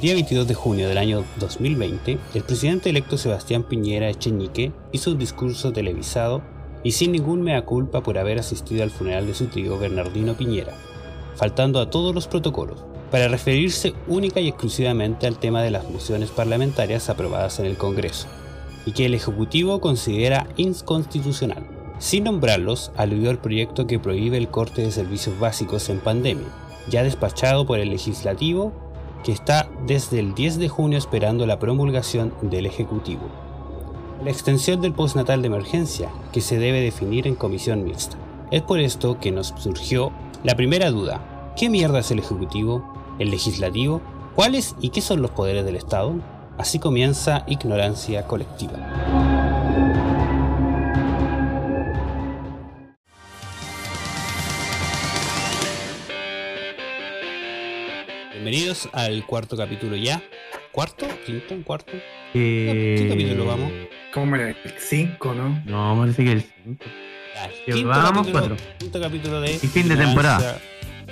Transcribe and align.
Día 0.00 0.14
22 0.14 0.46
de 0.46 0.54
junio 0.54 0.88
del 0.88 0.96
año 0.96 1.24
2020, 1.40 2.18
el 2.32 2.42
presidente 2.44 2.88
electo 2.88 3.18
Sebastián 3.18 3.64
Piñera 3.64 4.08
Echenique 4.08 4.70
hizo 4.92 5.10
un 5.10 5.18
discurso 5.18 5.72
televisado 5.72 6.40
y 6.84 6.92
sin 6.92 7.10
ningún 7.10 7.42
mea 7.42 7.64
culpa 7.64 8.00
por 8.00 8.16
haber 8.16 8.38
asistido 8.38 8.84
al 8.84 8.92
funeral 8.92 9.26
de 9.26 9.34
su 9.34 9.46
tío 9.46 9.76
Bernardino 9.76 10.34
Piñera, 10.34 10.72
faltando 11.34 11.80
a 11.80 11.90
todos 11.90 12.14
los 12.14 12.28
protocolos, 12.28 12.84
para 13.10 13.26
referirse 13.26 13.92
única 14.06 14.38
y 14.38 14.46
exclusivamente 14.46 15.26
al 15.26 15.40
tema 15.40 15.62
de 15.62 15.72
las 15.72 15.90
mociones 15.90 16.30
parlamentarias 16.30 17.10
aprobadas 17.10 17.58
en 17.58 17.66
el 17.66 17.76
Congreso, 17.76 18.28
y 18.86 18.92
que 18.92 19.06
el 19.06 19.14
Ejecutivo 19.14 19.80
considera 19.80 20.46
inconstitucional. 20.56 21.66
Sin 21.98 22.22
nombrarlos, 22.22 22.92
aludió 22.96 23.30
al 23.30 23.40
proyecto 23.40 23.88
que 23.88 23.98
prohíbe 23.98 24.36
el 24.36 24.46
corte 24.46 24.82
de 24.82 24.92
servicios 24.92 25.40
básicos 25.40 25.88
en 25.88 25.98
pandemia, 25.98 26.46
ya 26.88 27.02
despachado 27.02 27.66
por 27.66 27.80
el 27.80 27.90
legislativo 27.90 28.87
que 29.24 29.32
está 29.32 29.68
desde 29.86 30.20
el 30.20 30.34
10 30.34 30.58
de 30.58 30.68
junio 30.68 30.98
esperando 30.98 31.46
la 31.46 31.58
promulgación 31.58 32.32
del 32.42 32.66
Ejecutivo. 32.66 33.22
La 34.24 34.30
extensión 34.30 34.80
del 34.80 34.92
postnatal 34.92 35.42
de 35.42 35.48
emergencia, 35.48 36.10
que 36.32 36.40
se 36.40 36.58
debe 36.58 36.80
definir 36.80 37.26
en 37.26 37.34
comisión 37.34 37.84
mixta. 37.84 38.16
Es 38.50 38.62
por 38.62 38.80
esto 38.80 39.20
que 39.20 39.30
nos 39.30 39.54
surgió 39.58 40.12
la 40.42 40.56
primera 40.56 40.90
duda. 40.90 41.54
¿Qué 41.56 41.68
mierda 41.68 42.00
es 42.00 42.10
el 42.10 42.20
Ejecutivo? 42.20 42.84
¿El 43.18 43.30
Legislativo? 43.30 44.00
¿Cuáles 44.34 44.76
y 44.80 44.90
qué 44.90 45.00
son 45.00 45.22
los 45.22 45.30
poderes 45.30 45.64
del 45.64 45.76
Estado? 45.76 46.14
Así 46.56 46.78
comienza 46.78 47.44
ignorancia 47.46 48.26
colectiva. 48.26 49.17
Bienvenidos 58.50 58.88
al 58.94 59.26
cuarto 59.26 59.58
capítulo 59.58 59.94
ya. 59.94 60.22
¿Cuarto? 60.72 61.06
¿Quinto? 61.26 61.54
¿Cuarto? 61.64 61.92
Eh, 62.32 62.96
¿Qué 62.98 63.08
capítulo 63.10 63.44
vamos? 63.44 63.70
¿Cómo 64.14 64.36
era? 64.36 64.48
El 64.48 64.56
5, 64.78 65.34
¿no? 65.34 65.62
No, 65.66 66.00
parece 66.00 66.24
que 66.24 66.32
el 66.32 66.44
5. 66.64 66.84
Ya, 67.34 67.48
Que 67.66 67.72
quinto 67.72 67.88
vamos 67.90 68.26
capítulo- 68.26 68.32
cuatro. 68.56 68.56
Quinto 68.78 69.00
capítulo 69.02 69.40
de. 69.42 69.52
Y 69.52 69.58
fin 69.58 69.86
de 69.86 69.96
temporada. 69.96 70.58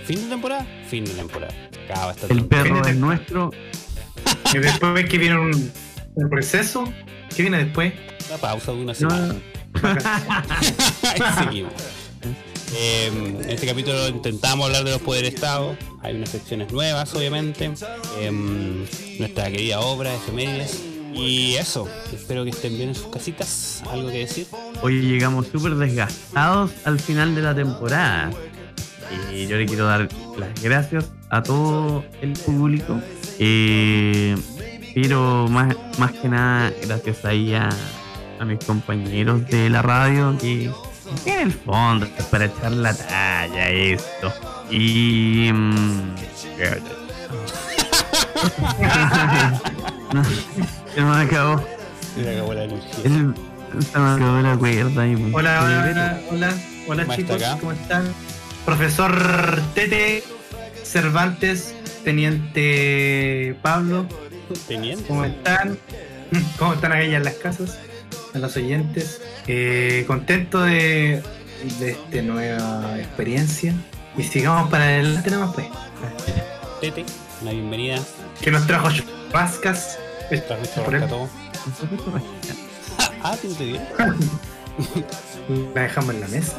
¿Fin 0.04 0.22
de 0.22 0.28
temporada? 0.30 0.66
Fin 0.88 1.04
de 1.04 1.10
temporada. 1.10 1.52
Acaba 1.84 2.12
esta 2.12 2.22
El 2.28 2.38
temporada. 2.38 2.64
perro 2.72 2.86
es 2.88 2.96
nuestro. 2.96 3.50
Y 4.54 4.58
después 4.58 5.04
que 5.06 5.18
viene 5.18 5.38
un, 5.38 5.72
un 6.14 6.30
receso. 6.30 6.90
¿Qué 7.36 7.42
viene 7.42 7.58
después? 7.64 7.92
Una 8.30 8.38
pausa 8.38 8.72
de 8.72 8.78
una 8.78 8.92
No, 8.94 8.94
semana. 8.94 9.34
Ahí 11.02 11.44
seguimos. 11.44 11.72
Eh, 12.74 13.06
en 13.06 13.50
este 13.50 13.66
capítulo 13.66 14.08
intentamos 14.08 14.66
hablar 14.66 14.84
de 14.84 14.92
los 14.92 15.00
poderes 15.00 15.30
de 15.30 15.36
Estado. 15.36 15.76
Hay 16.02 16.14
unas 16.14 16.30
secciones 16.30 16.72
nuevas, 16.72 17.14
obviamente. 17.14 17.70
Eh, 18.18 18.30
nuestra 19.18 19.50
querida 19.50 19.80
obra, 19.80 20.14
efemérides. 20.14 20.82
Y 21.14 21.54
eso, 21.54 21.88
espero 22.12 22.44
que 22.44 22.50
estén 22.50 22.76
bien 22.76 22.90
en 22.90 22.94
sus 22.94 23.06
casitas. 23.06 23.82
¿Algo 23.90 24.08
que 24.08 24.18
decir? 24.18 24.46
Hoy 24.82 25.00
llegamos 25.00 25.46
súper 25.46 25.74
desgastados 25.76 26.72
al 26.84 27.00
final 27.00 27.34
de 27.34 27.42
la 27.42 27.54
temporada. 27.54 28.30
Y 29.32 29.46
yo 29.46 29.56
le 29.56 29.66
quiero 29.66 29.86
dar 29.86 30.08
las 30.38 30.62
gracias 30.62 31.10
a 31.30 31.42
todo 31.42 32.04
el 32.20 32.32
público. 32.32 33.00
Eh, 33.38 34.36
pero 34.94 35.46
más, 35.48 35.74
más 35.98 36.12
que 36.12 36.28
nada, 36.28 36.72
gracias 36.86 37.24
ahí 37.24 37.54
a, 37.54 37.70
a 38.38 38.44
mis 38.44 38.62
compañeros 38.64 39.46
de 39.48 39.70
la 39.70 39.82
radio 39.82 40.36
que 40.38 40.70
en 41.24 41.40
el 41.40 41.52
fondo 41.52 42.06
para 42.30 42.46
echar 42.46 42.72
la 42.72 42.94
talla 42.94 43.68
esto. 43.70 44.32
Y... 44.70 45.50
mm, 45.52 46.14
no, 50.12 50.24
se 50.94 51.00
me 51.02 51.16
acabó. 51.22 51.64
Se 52.14 52.20
me 52.22 52.30
acabó 52.36 52.54
la 52.54 52.64
energía. 52.64 53.04
El- 53.04 53.34
se 53.92 53.98
me 53.98 54.10
acabó 54.10 54.40
la 54.40 54.56
cuerda. 54.56 55.06
Y, 55.06 55.14
Hola, 55.34 55.62
hola, 55.62 56.20
hola, 56.30 56.54
hola 56.88 57.04
¿Cómo 57.04 57.16
chicos, 57.16 57.36
está? 57.42 57.58
¿cómo 57.58 57.72
están? 57.72 58.04
Profesor 58.64 59.60
Tete 59.74 60.24
Cervantes, 60.82 61.74
Teniente 62.04 63.56
Pablo, 63.62 64.06
Teniente. 64.66 65.04
¿cómo 65.06 65.24
están? 65.24 65.78
¿Cómo 66.58 66.74
están 66.74 66.92
aquellas 66.92 67.16
en 67.18 67.24
las 67.24 67.34
casas? 67.34 67.78
A 68.36 68.38
los 68.38 68.54
oyentes. 68.58 69.22
Eh, 69.46 70.04
contento 70.06 70.60
de, 70.62 71.22
de 71.80 71.90
esta 71.92 72.20
nueva 72.22 72.98
experiencia. 72.98 73.74
Y 74.16 74.22
sigamos 74.24 74.70
para 74.70 74.84
adelante 74.84 75.30
nomás 75.30 75.54
pues. 75.54 75.66
Tete, 76.82 77.06
una 77.40 77.52
bienvenida. 77.52 77.98
Que 78.42 78.50
nos 78.50 78.66
trajo 78.66 78.88
Vascas. 79.32 79.98
Él. 80.30 80.42
rescató. 80.86 81.28
Ah, 83.22 83.34
¿te 83.40 83.64
bien? 83.64 83.82
La 85.74 85.82
dejamos 85.82 86.14
en 86.14 86.20
la 86.20 86.28
mesa, 86.28 86.58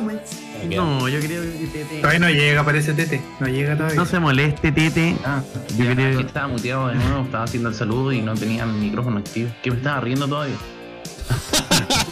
No, 0.75 1.07
yo 1.07 1.19
creo 1.19 1.43
que 1.43 1.67
Tete. 1.71 1.97
Todavía 1.97 2.19
no 2.19 2.29
llega, 2.31 2.63
parece 2.63 2.93
Tete. 2.93 3.21
No 3.39 3.47
llega 3.47 3.75
todavía. 3.75 3.95
No 3.97 4.05
se 4.07 4.19
moleste, 4.19 4.71
Tete. 4.71 5.15
Ah, 5.23 5.43
Yo 5.77 5.83
ya, 5.85 5.93
creo- 5.93 6.17
aquí 6.17 6.27
estaba 6.27 6.47
muteado 6.47 6.87
de 6.87 6.95
nuevo, 6.95 7.23
estaba 7.25 7.43
haciendo 7.43 7.69
el 7.69 7.75
saludo 7.75 8.11
y 8.11 8.21
no 8.21 8.33
tenía 8.33 8.63
el 8.63 8.71
micrófono 8.73 9.19
activo. 9.19 9.51
Que 9.61 9.69
me 9.69 9.77
estaba 9.77 9.99
riendo 10.01 10.27
todavía. 10.27 10.55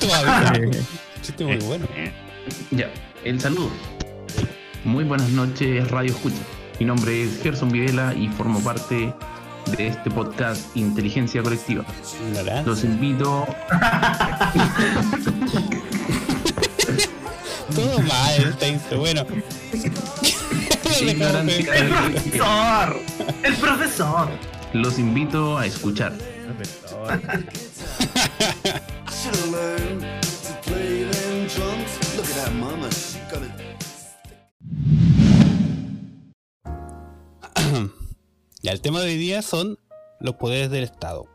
Todavía. 0.05 0.71
Chiste 1.21 1.43
muy 1.43 1.57
bueno. 1.57 1.87
Ya, 2.71 2.89
el 3.23 3.39
saludo. 3.41 3.71
Muy 4.83 5.03
buenas 5.03 5.29
noches, 5.29 5.89
Radio 5.89 6.11
Escucha. 6.11 6.43
Mi 6.79 6.85
nombre 6.85 7.23
es 7.23 7.41
Gerson 7.41 7.69
Videla 7.71 8.13
y 8.13 8.27
formo 8.27 8.59
parte 8.59 9.13
de 9.75 9.87
este 9.87 10.11
podcast 10.11 10.75
Inteligencia 10.77 11.41
Colectiva. 11.41 11.83
Los 12.65 12.83
invito. 12.83 13.47
Todo 17.75 17.99
mal, 18.01 18.55
está. 18.61 18.95
Bueno. 18.95 19.25
¡El 21.01 21.17
profesor! 21.89 22.99
¡El 23.43 23.55
profesor! 23.55 24.29
Los 24.73 24.99
invito 24.99 25.57
a 25.57 25.65
escuchar. 25.65 26.13
Learned 29.55 30.01
to 30.01 30.53
play 30.63 31.03
them 31.03 31.47
drums. 31.47 31.91
Look 32.17 32.27
at 32.27 32.35
that 32.35 32.53
mama, 32.53 32.89
she 32.91 33.19
got 33.31 33.41
it. 33.43 33.51
Ya, 38.61 38.71
el 38.71 38.81
tema 38.81 38.99
de 38.99 39.07
hoy 39.11 39.17
día 39.17 39.41
son 39.41 39.77
los 40.19 40.35
poderes 40.35 40.69
del 40.71 40.83
Estado. 40.83 41.27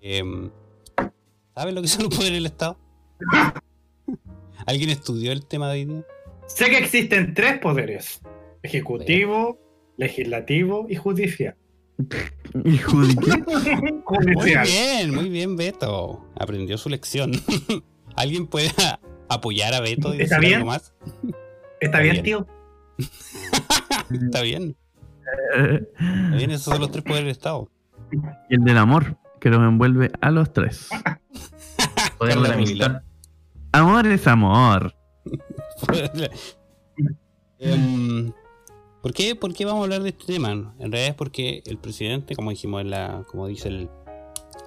Em, 0.00 0.50
¿Saben 1.56 1.74
lo 1.74 1.82
que 1.82 1.88
son 1.88 2.04
los 2.04 2.14
poderes 2.14 2.34
del 2.34 2.46
Estado? 2.46 2.78
¿Alguien 4.66 4.90
estudió 4.90 5.32
el 5.32 5.44
tema 5.46 5.68
de 5.68 5.72
hoy 5.72 5.84
día? 5.86 6.06
Sé 6.46 6.66
que 6.66 6.78
existen 6.78 7.34
tres 7.34 7.58
poderes: 7.58 8.20
ejecutivo, 8.62 9.58
legislativo 9.96 10.86
y 10.88 10.94
judicial. 10.96 11.56
Hijo 12.64 13.00
de 13.00 13.16
qué? 13.16 13.44
Muy 14.34 14.52
bien, 14.64 15.14
muy 15.14 15.28
bien, 15.28 15.56
Beto. 15.56 16.24
Aprendió 16.38 16.76
su 16.78 16.88
lección. 16.88 17.32
¿Alguien 18.16 18.46
puede 18.46 18.70
apoyar 19.28 19.74
a 19.74 19.80
Beto 19.80 20.14
y 20.14 20.22
¿Está 20.22 20.36
decir 20.36 20.40
bien? 20.40 20.54
algo 20.60 20.66
más? 20.68 20.94
¿Está 21.80 22.00
Bien. 22.00 22.12
bien, 22.12 22.24
tío? 22.24 22.46
Está 24.10 24.42
bien. 24.42 24.76
Está 25.54 26.36
bien, 26.36 26.50
esos 26.50 26.62
son 26.64 26.80
los 26.80 26.90
tres 26.90 27.02
poderes 27.04 27.24
del 27.24 27.30
Estado. 27.32 27.70
Y 28.50 28.54
el 28.54 28.64
del 28.64 28.78
amor, 28.78 29.16
que 29.40 29.50
los 29.50 29.60
envuelve 29.60 30.10
a 30.20 30.30
los 30.30 30.52
tres. 30.52 30.88
Poder 32.18 32.38
de 32.38 32.48
la 32.48 32.54
amistad. 32.54 33.02
Amor 33.72 34.06
es 34.06 34.26
amor. 34.28 34.94
Em, 37.58 38.32
¿por, 39.04 39.12
qué, 39.12 39.36
¿Por 39.36 39.52
qué 39.54 39.64
vamos 39.66 39.82
a 39.82 39.84
hablar 39.84 40.02
de 40.02 40.08
este 40.08 40.24
tema? 40.24 40.50
En 40.52 40.90
realidad 40.90 41.08
es 41.10 41.14
porque 41.14 41.62
el 41.66 41.78
presidente, 41.78 42.34
como 42.34 42.50
dijimos 42.50 42.80
en 42.80 42.90
la, 42.90 43.22
como 43.30 43.46
dice 43.46 43.68
el, 43.68 43.88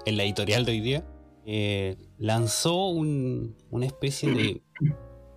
en 0.06 0.16
la 0.16 0.24
editorial 0.24 0.64
de 0.64 0.72
hoy 0.74 0.80
día, 0.80 1.06
eh, 1.46 1.98
lanzó 2.20 2.88
un- 2.88 3.56
una 3.72 3.86
especie 3.88 4.32
de, 4.34 4.62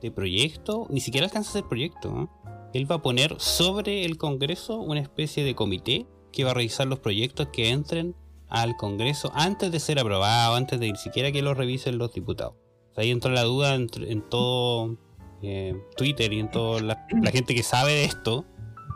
de 0.03 0.11
proyecto, 0.11 0.87
ni 0.91 1.01
siquiera 1.01 1.27
alcanza 1.27 1.51
a 1.51 1.53
ser 1.55 1.65
proyecto, 1.65 2.11
¿no? 2.11 2.71
Él 2.75 2.89
va 2.89 2.97
a 2.97 3.03
poner 3.03 3.35
sobre 3.39 4.05
el 4.05 4.17
Congreso 4.19 4.79
una 4.81 5.01
especie 5.01 5.43
de 5.45 5.55
comité 5.57 6.07
que 6.33 6.45
va 6.45 6.51
a 6.53 6.55
revisar 6.55 6.87
los 6.87 7.01
proyectos 7.01 7.49
que 7.53 7.71
entren 7.71 8.15
al 8.49 8.77
Congreso 8.77 9.33
antes 9.35 9.73
de 9.73 9.81
ser 9.81 9.99
aprobado, 9.99 10.55
antes 10.57 10.79
de 10.79 10.93
ni 10.93 10.99
siquiera 10.99 11.33
que 11.33 11.43
los 11.43 11.57
revisen 11.57 11.99
los 11.99 12.13
diputados. 12.13 12.55
O 12.91 12.95
sea, 12.95 13.03
ahí 13.03 13.11
entró 13.11 13.31
la 13.33 13.43
duda 13.45 13.75
en 13.75 13.89
todo 14.29 14.97
eh, 15.43 15.75
Twitter 15.97 16.33
y 16.33 16.41
en 16.41 16.51
toda 16.51 16.81
la 16.81 17.07
gente 17.33 17.55
que 17.55 17.63
sabe 17.63 17.93
de 17.93 18.05
esto, 18.05 18.45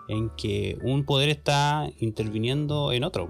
en 0.08 0.30
que 0.36 0.78
un 0.82 1.04
poder 1.04 1.28
está 1.28 1.88
interviniendo 1.98 2.92
en 2.92 3.04
otro. 3.04 3.28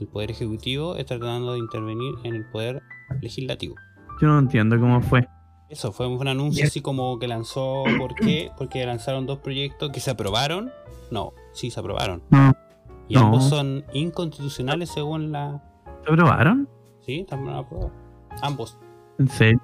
El 0.00 0.06
poder 0.08 0.30
ejecutivo 0.30 0.96
está 0.96 1.18
tratando 1.18 1.52
de 1.52 1.58
intervenir 1.60 2.14
en 2.24 2.34
el 2.34 2.44
poder 2.50 2.82
legislativo. 3.20 3.74
Yo 4.20 4.28
no 4.28 4.38
entiendo 4.38 4.78
cómo 4.78 5.00
fue. 5.00 5.26
Eso 5.68 5.92
fue 5.92 6.06
un 6.06 6.28
anuncio 6.28 6.64
así 6.66 6.80
como 6.80 7.18
que 7.18 7.26
lanzó. 7.28 7.84
¿Por 7.98 8.14
qué? 8.14 8.50
Porque 8.58 8.84
lanzaron 8.86 9.26
dos 9.26 9.38
proyectos 9.38 9.90
que 9.90 10.00
se 10.00 10.10
aprobaron. 10.10 10.70
No, 11.10 11.32
sí 11.52 11.70
se 11.70 11.80
aprobaron. 11.80 12.22
No. 12.30 12.52
Y 13.08 13.14
No. 13.14 13.20
ambos 13.26 13.44
son 13.48 13.84
inconstitucionales 13.92 14.90
según 14.90 15.32
la. 15.32 15.62
¿Se 16.04 16.12
aprobaron? 16.12 16.68
Sí, 17.04 17.24
también 17.28 17.56
aprobado. 17.56 17.92
Ambos. 18.42 18.78
¿En 19.18 19.28
serio? 19.28 19.60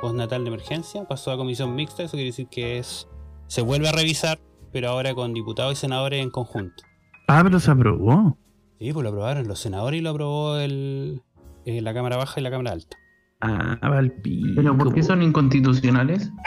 Postnatal 0.00 0.42
de 0.44 0.48
emergencia 0.48 1.04
pasó 1.06 1.30
a 1.30 1.36
comisión 1.36 1.74
mixta, 1.74 2.02
eso 2.02 2.12
quiere 2.12 2.26
decir 2.26 2.48
que 2.48 2.78
es. 2.78 3.08
Se 3.46 3.62
vuelve 3.62 3.88
a 3.88 3.92
revisar, 3.92 4.38
pero 4.72 4.90
ahora 4.90 5.14
con 5.14 5.32
diputados 5.34 5.72
y 5.72 5.76
senadores 5.76 6.22
en 6.22 6.30
conjunto. 6.30 6.82
Ah, 7.26 7.40
pero 7.42 7.58
se 7.60 7.70
aprobó. 7.70 8.36
Sí, 8.78 8.92
pues 8.92 9.02
lo 9.02 9.08
aprobaron 9.10 9.48
los 9.48 9.58
senadores 9.60 10.00
y 10.00 10.02
lo 10.02 10.10
aprobó 10.10 10.56
el, 10.58 11.22
eh, 11.64 11.80
la 11.82 11.92
Cámara 11.94 12.16
Baja 12.16 12.40
y 12.40 12.42
la 12.42 12.50
Cámara 12.50 12.72
Alta. 12.72 12.96
Ah, 13.40 13.78
Valpico. 13.82 14.48
¿Pero 14.56 14.76
por 14.76 14.92
qué 14.94 15.02
son 15.02 15.22
inconstitucionales? 15.22 16.30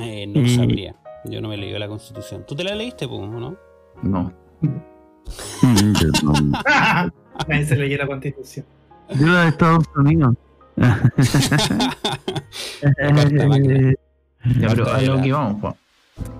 Eh, 0.00 0.26
no 0.26 0.40
Y- 0.40 0.48
sabría. 0.56 0.96
Yo 1.26 1.42
no 1.42 1.48
me 1.48 1.58
leí 1.58 1.70
la 1.78 1.86
constitución. 1.86 2.44
¿Tú 2.48 2.54
te 2.56 2.64
la 2.64 2.74
leíste, 2.74 3.06
pues, 3.06 3.20
o 3.20 3.26
no? 3.26 3.56
No. 4.02 4.32
Nadie 7.46 7.66
se 7.66 7.76
leyó 7.76 7.98
la 7.98 8.06
constitución. 8.06 8.64
Yo 9.20 9.26
la 9.26 9.42
de 9.42 9.48
Estados 9.48 9.84
Unidos. 9.94 10.34
Ya, 14.58 14.68
pero 14.70 14.92
a 14.92 15.00
lo 15.02 15.22
que 15.22 15.32
vamos, 15.32 15.60
Juan. 15.60 15.74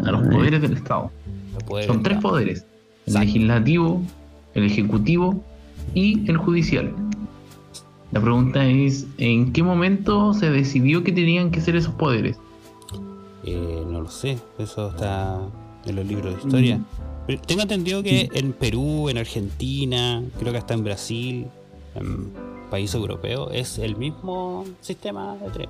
A 0.04 0.10
los 0.10 0.26
poderes 0.28 0.60
del 0.62 0.74
Estado. 0.74 1.10
Son 1.86 2.02
tres 2.02 2.16
Estado. 2.16 2.20
poderes. 2.20 2.60
El 2.60 3.12
Exacto. 3.14 3.26
legislativo, 3.26 4.02
el 4.54 4.64
ejecutivo 4.64 5.42
y 5.94 6.28
el 6.30 6.36
judicial. 6.36 6.92
La 8.12 8.20
pregunta 8.20 8.66
es, 8.66 9.06
¿en 9.18 9.52
qué 9.52 9.62
momento 9.62 10.34
se 10.34 10.50
decidió 10.50 11.02
que 11.02 11.12
tenían 11.12 11.50
que 11.50 11.60
ser 11.60 11.76
esos 11.76 11.94
poderes? 11.94 12.36
Eh, 13.44 13.84
no 13.90 14.02
lo 14.02 14.10
sé, 14.10 14.38
eso 14.58 14.90
está 14.90 15.40
en 15.86 15.96
los 15.96 16.06
libros 16.06 16.34
de 16.36 16.42
historia. 16.42 16.78
Mm. 16.78 16.84
Pero 17.26 17.40
tengo 17.42 17.62
entendido 17.62 18.02
que 18.02 18.28
en 18.34 18.52
Perú, 18.52 19.08
en 19.08 19.18
Argentina, 19.18 20.22
creo 20.38 20.52
que 20.52 20.58
hasta 20.58 20.74
en 20.74 20.84
Brasil, 20.84 21.46
en 21.94 22.30
países 22.70 22.96
europeos, 22.96 23.48
es 23.52 23.78
el 23.78 23.96
mismo 23.96 24.64
sistema 24.80 25.36
de 25.36 25.50
tres. 25.50 25.68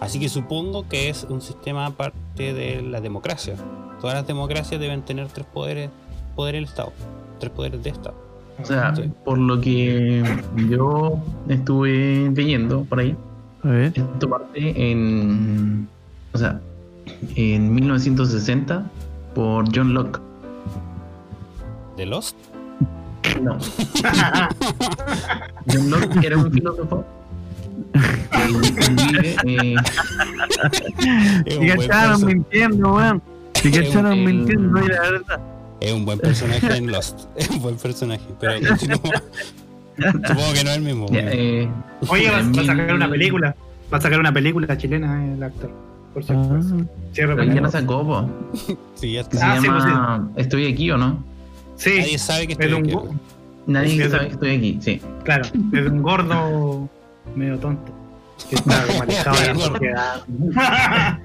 Así 0.00 0.18
que 0.18 0.28
supongo 0.28 0.88
que 0.88 1.10
es 1.10 1.26
un 1.28 1.40
sistema 1.42 1.86
aparte 1.86 2.54
de 2.54 2.82
la 2.82 3.00
democracia. 3.00 3.54
Todas 4.00 4.16
las 4.16 4.26
democracias 4.26 4.80
deben 4.80 5.02
tener 5.02 5.28
tres 5.28 5.46
poderes, 5.46 5.90
poder 6.34 6.54
del 6.54 6.64
Estado, 6.64 6.92
tres 7.38 7.52
poderes 7.52 7.82
de 7.82 7.90
Estado. 7.90 8.14
O 8.62 8.64
sea, 8.64 8.94
Sí. 8.96 9.10
por 9.24 9.38
lo 9.38 9.60
que 9.60 10.22
yo 10.68 11.18
estuve 11.48 12.30
leyendo 12.34 12.84
por 12.84 13.00
ahí, 13.00 13.14
A 13.62 13.68
ver. 13.68 13.92
esto 13.94 14.28
parte 14.28 14.90
en, 14.90 15.86
o 16.32 16.38
sea, 16.38 16.60
en 17.36 17.74
1960 17.74 18.82
por 19.34 19.64
John 19.74 19.92
Locke. 19.94 20.18
¿De 21.96 22.06
Lost? 22.06 22.36
No. 23.42 23.58
John 25.70 25.90
Locke 25.90 26.26
era 26.26 26.38
un 26.38 26.50
filósofo 26.50 27.04
eh, 27.94 29.74
Es 31.46 31.54
Si 31.54 31.58
un, 31.58 31.66
buen 31.66 31.78
cacharon 31.88 32.24
mintiendo, 32.26 32.94
weón. 32.94 33.22
Si 33.54 33.70
cacharon 33.70 34.12
el- 34.12 34.24
mintiendo, 34.24 34.80
y 34.84 34.88
la 34.88 35.00
verdad. 35.00 35.40
es 35.80 35.92
un 35.92 36.04
buen 36.04 36.18
personaje 36.18 36.76
en 36.76 36.90
Lost. 36.90 37.20
Es 37.36 37.48
un 37.50 37.60
buen 37.62 37.76
personaje, 37.76 38.24
pero 38.38 38.54
continúa. 38.68 39.22
Supongo 39.98 40.52
que 40.54 40.64
no 40.64 40.70
es 40.70 40.76
el 40.76 40.82
mismo. 40.82 41.06
ya, 41.10 41.20
eh, 41.30 41.68
Oye, 42.08 42.30
va, 42.30 42.38
a 42.38 42.64
sacar 42.64 42.94
una 42.94 43.10
película. 43.10 43.54
Va 43.92 43.98
a 43.98 44.00
sacar 44.00 44.20
una 44.20 44.32
película 44.32 44.78
chilena 44.78 45.34
el 45.34 45.42
actor. 45.42 45.70
Por 46.14 46.24
si 46.24 46.32
acaso. 46.32 46.76
Ah, 46.78 47.44
ya 47.44 47.60
la 47.60 47.70
sacó, 47.70 48.04
po, 48.06 48.28
Sí, 48.94 49.12
ya 49.12 49.24
que 49.28 49.36
está. 49.36 49.38
se 49.38 49.44
Ah, 49.44 49.60
sí, 49.60 49.66
llama 49.66 50.30
Estoy 50.36 50.72
aquí 50.72 50.90
o 50.90 50.96
no. 50.96 51.22
Sí, 51.76 51.90
Nadie 51.98 52.18
sabe 52.18 52.46
que 52.46 52.52
es 52.54 52.58
estoy 52.60 52.78
aquí. 52.78 52.94
Nadie 53.66 54.08
sabe 54.10 54.26
que 54.28 54.32
estoy 54.32 54.56
aquí, 54.56 54.78
sí. 54.80 55.00
claro, 55.24 55.44
es 55.44 55.86
un 55.90 56.02
gordo 56.02 56.88
medio 57.36 57.58
tonto. 57.58 57.92
Que 58.48 58.56
está 58.56 58.86
como 58.86 59.02
alejado 59.02 59.40
de 59.40 59.46
la 59.48 59.54
sociedad. 59.66 60.22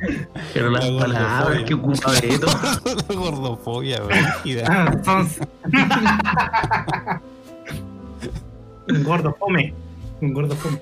Pero 0.54 0.69
las 0.69 0.90
La 0.90 1.00
palabras 1.00 1.40
gordofobia. 1.44 1.66
que 1.66 1.74
ocupa 1.74 2.12
Beto. 2.22 2.48
Gordofobia, 3.16 4.02
brígida. 4.02 4.90
Entonces. 4.94 5.48
un 8.90 9.04
gordo 9.04 9.36
fome. 9.40 9.74
Un 10.22 10.34
gordo 10.34 10.56
fome. 10.56 10.81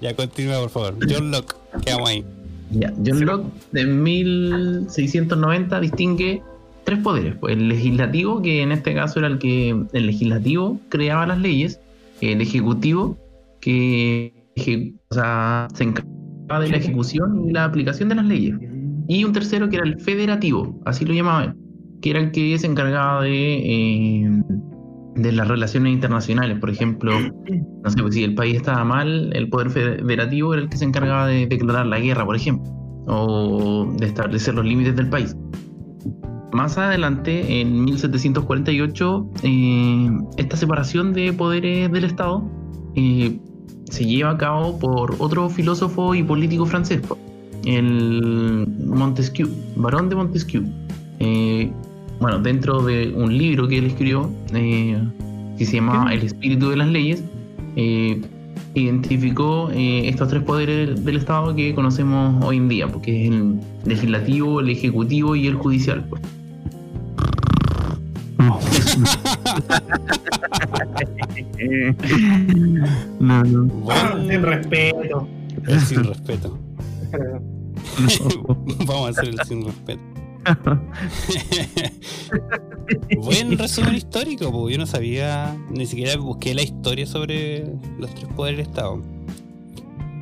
Ya 0.00 0.14
continúa, 0.16 0.58
por 0.60 0.70
favor. 0.70 0.94
John 1.08 1.30
Locke, 1.30 1.54
quedamos 1.84 2.08
ahí. 2.08 2.24
Ya, 2.70 2.92
John 3.04 3.24
Locke 3.24 3.46
de 3.72 3.84
1690 3.86 5.80
distingue 5.80 6.42
tres 6.84 6.98
poderes. 7.00 7.36
El 7.48 7.68
legislativo, 7.68 8.42
que 8.42 8.62
en 8.62 8.72
este 8.72 8.94
caso 8.94 9.18
era 9.20 9.28
el 9.28 9.38
que 9.38 9.70
el 9.92 10.06
legislativo 10.06 10.80
creaba 10.88 11.26
las 11.26 11.38
leyes, 11.38 11.78
el 12.20 12.40
ejecutivo, 12.40 13.16
que 13.62 14.34
se 14.56 15.84
encargaba 15.84 16.60
de 16.60 16.68
la 16.68 16.76
ejecución 16.76 17.48
y 17.48 17.52
la 17.52 17.64
aplicación 17.64 18.10
de 18.10 18.16
las 18.16 18.26
leyes. 18.26 18.56
Y 19.08 19.24
un 19.24 19.32
tercero 19.32 19.68
que 19.68 19.76
era 19.76 19.86
el 19.86 19.98
federativo, 20.00 20.80
así 20.84 21.04
lo 21.04 21.14
llamaban, 21.14 21.56
que 22.02 22.10
era 22.10 22.20
el 22.20 22.30
que 22.32 22.58
se 22.58 22.66
encargaba 22.66 23.22
de, 23.22 23.30
eh, 23.30 24.42
de 25.16 25.32
las 25.32 25.48
relaciones 25.48 25.92
internacionales. 25.94 26.58
Por 26.58 26.70
ejemplo, 26.70 27.12
no 27.20 27.90
sé, 27.90 28.02
pues 28.02 28.14
si 28.14 28.24
el 28.24 28.34
país 28.34 28.56
estaba 28.56 28.84
mal, 28.84 29.30
el 29.34 29.48
poder 29.48 29.70
federativo 29.70 30.52
era 30.54 30.62
el 30.62 30.68
que 30.68 30.76
se 30.76 30.84
encargaba 30.84 31.26
de 31.28 31.46
declarar 31.46 31.86
la 31.86 32.00
guerra, 32.00 32.24
por 32.26 32.36
ejemplo, 32.36 32.70
o 33.06 33.92
de 33.98 34.06
establecer 34.06 34.54
los 34.54 34.64
límites 34.64 34.96
del 34.96 35.08
país. 35.08 35.36
Más 36.52 36.76
adelante, 36.76 37.60
en 37.60 37.84
1748, 37.84 39.30
eh, 39.42 40.10
esta 40.36 40.56
separación 40.56 41.14
de 41.14 41.32
poderes 41.32 41.90
del 41.90 42.04
Estado 42.04 42.46
eh, 42.94 43.38
se 43.92 44.06
lleva 44.06 44.30
a 44.30 44.38
cabo 44.38 44.78
por 44.78 45.14
otro 45.18 45.50
filósofo 45.50 46.14
y 46.14 46.22
político 46.22 46.64
francés, 46.64 47.02
el 47.66 48.66
Montesquieu, 48.86 49.50
barón 49.76 50.08
de 50.08 50.16
Montesquieu. 50.16 50.64
Eh, 51.20 51.70
bueno, 52.18 52.38
dentro 52.38 52.82
de 52.82 53.12
un 53.14 53.36
libro 53.36 53.68
que 53.68 53.78
él 53.78 53.84
escribió, 53.84 54.32
eh, 54.54 54.98
que 55.58 55.66
se 55.66 55.74
llama 55.74 56.12
El 56.14 56.22
espíritu 56.22 56.70
de 56.70 56.76
las 56.76 56.88
leyes, 56.88 57.22
eh, 57.76 58.18
identificó 58.74 59.70
eh, 59.72 60.08
estos 60.08 60.30
tres 60.30 60.42
poderes 60.42 61.04
del 61.04 61.18
Estado 61.18 61.54
que 61.54 61.74
conocemos 61.74 62.42
hoy 62.42 62.56
en 62.56 62.68
día, 62.68 62.88
porque 62.88 63.26
es 63.26 63.30
el 63.30 63.60
legislativo, 63.84 64.60
el 64.60 64.70
ejecutivo 64.70 65.36
y 65.36 65.48
el 65.48 65.56
judicial. 65.56 66.02
no. 71.68 72.86
no, 73.20 73.44
no. 73.44 73.64
Bueno, 73.74 74.28
Sin 74.28 74.42
respeto. 74.42 75.28
el 75.68 75.80
sin 75.80 76.04
respeto. 76.04 76.58
Vamos 78.86 79.06
a 79.06 79.08
hacer 79.10 79.28
el 79.28 79.40
sin 79.46 79.64
respeto. 79.64 80.00
Buen 83.16 83.56
resumen 83.58 83.94
histórico, 83.94 84.50
porque 84.50 84.72
yo 84.74 84.78
no 84.78 84.86
sabía, 84.86 85.56
ni 85.70 85.86
siquiera 85.86 86.16
busqué 86.16 86.54
la 86.54 86.62
historia 86.62 87.06
sobre 87.06 87.64
los 87.98 88.12
tres 88.14 88.26
poderes 88.34 88.58
del 88.58 88.66
Estado. 88.68 89.00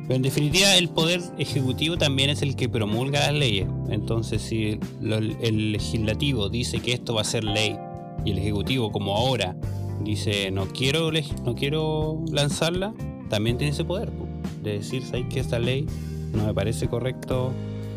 Pero 0.03 0.15
en 0.15 0.21
definitiva, 0.21 0.75
el 0.75 0.89
poder 0.89 1.21
ejecutivo 1.37 1.97
también 1.97 2.29
es 2.29 2.41
el 2.41 2.55
que 2.55 2.67
promulga 2.69 3.19
las 3.21 3.33
leyes. 3.33 3.67
Entonces, 3.89 4.41
si 4.41 4.79
lo- 5.01 5.17
el 5.17 5.71
legislativo 5.71 6.49
dice 6.49 6.79
que 6.79 6.93
esto 6.93 7.13
va 7.15 7.21
a 7.21 7.25
ser 7.25 7.43
ley 7.43 7.77
y 8.25 8.31
el 8.31 8.37
ejecutivo, 8.39 8.91
como 8.91 9.15
ahora, 9.15 9.55
dice 10.03 10.51
no 10.51 10.67
quiero, 10.67 11.11
no 11.45 11.55
quiero 11.55 12.23
lanzarla, 12.31 12.93
también 13.29 13.57
tiene 13.57 13.73
ese 13.73 13.83
poder 13.85 14.09
po, 14.11 14.27
de 14.63 14.73
decir, 14.73 15.03
¿sabes 15.03 15.25
que 15.29 15.39
esta 15.39 15.59
ley 15.59 15.85
no 16.33 16.45
me 16.47 16.53
parece 16.53 16.87
correcto 16.87 17.51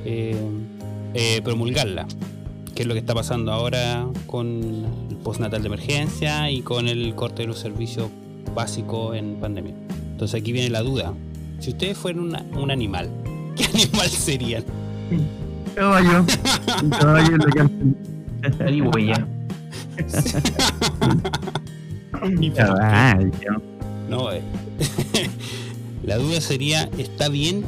eh, 0.04 0.36
eh, 1.14 1.40
promulgarla? 1.42 2.06
Que 2.74 2.82
es 2.82 2.88
lo 2.88 2.94
que 2.94 3.00
está 3.00 3.14
pasando 3.14 3.52
ahora 3.52 4.06
con 4.26 4.48
el 5.10 5.16
postnatal 5.22 5.62
de 5.62 5.68
emergencia 5.68 6.50
y 6.50 6.60
con 6.62 6.88
el 6.88 7.14
corte 7.14 7.42
de 7.42 7.48
los 7.48 7.58
servicios 7.58 8.08
básicos 8.54 9.16
en 9.16 9.36
pandemia. 9.36 9.74
Entonces 10.12 10.40
aquí 10.40 10.52
viene 10.52 10.70
la 10.70 10.82
duda. 10.82 11.12
Si 11.60 11.70
ustedes 11.70 11.96
fueran 11.96 12.24
una- 12.24 12.44
un 12.60 12.70
animal, 12.70 13.08
¿qué 13.56 13.64
animal 13.66 14.08
serían? 14.08 14.64
Caballo. 15.74 16.24
Un 16.82 16.90
caballo 16.90 17.34
en 17.34 17.38
la 17.38 17.46
No, 24.08 24.32
eh. 24.32 24.42
la 26.04 26.16
duda 26.18 26.40
sería, 26.40 26.88
¿está 26.98 27.28
bien 27.28 27.62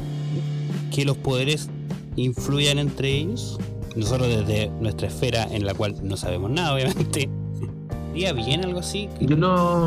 que 0.93 1.05
los 1.05 1.17
poderes 1.17 1.69
influyan 2.15 2.77
entre 2.79 3.09
ellos? 3.17 3.59
Nosotros 3.95 4.27
desde 4.27 4.69
nuestra 4.79 5.07
esfera 5.07 5.47
en 5.51 5.65
la 5.65 5.73
cual 5.73 5.95
no 6.03 6.17
sabemos 6.17 6.51
nada, 6.51 6.73
obviamente. 6.75 7.29
¿Sería 8.11 8.33
bien 8.33 8.63
algo 8.63 8.79
así? 8.79 9.09
Yo 9.21 9.35
lo. 9.35 9.85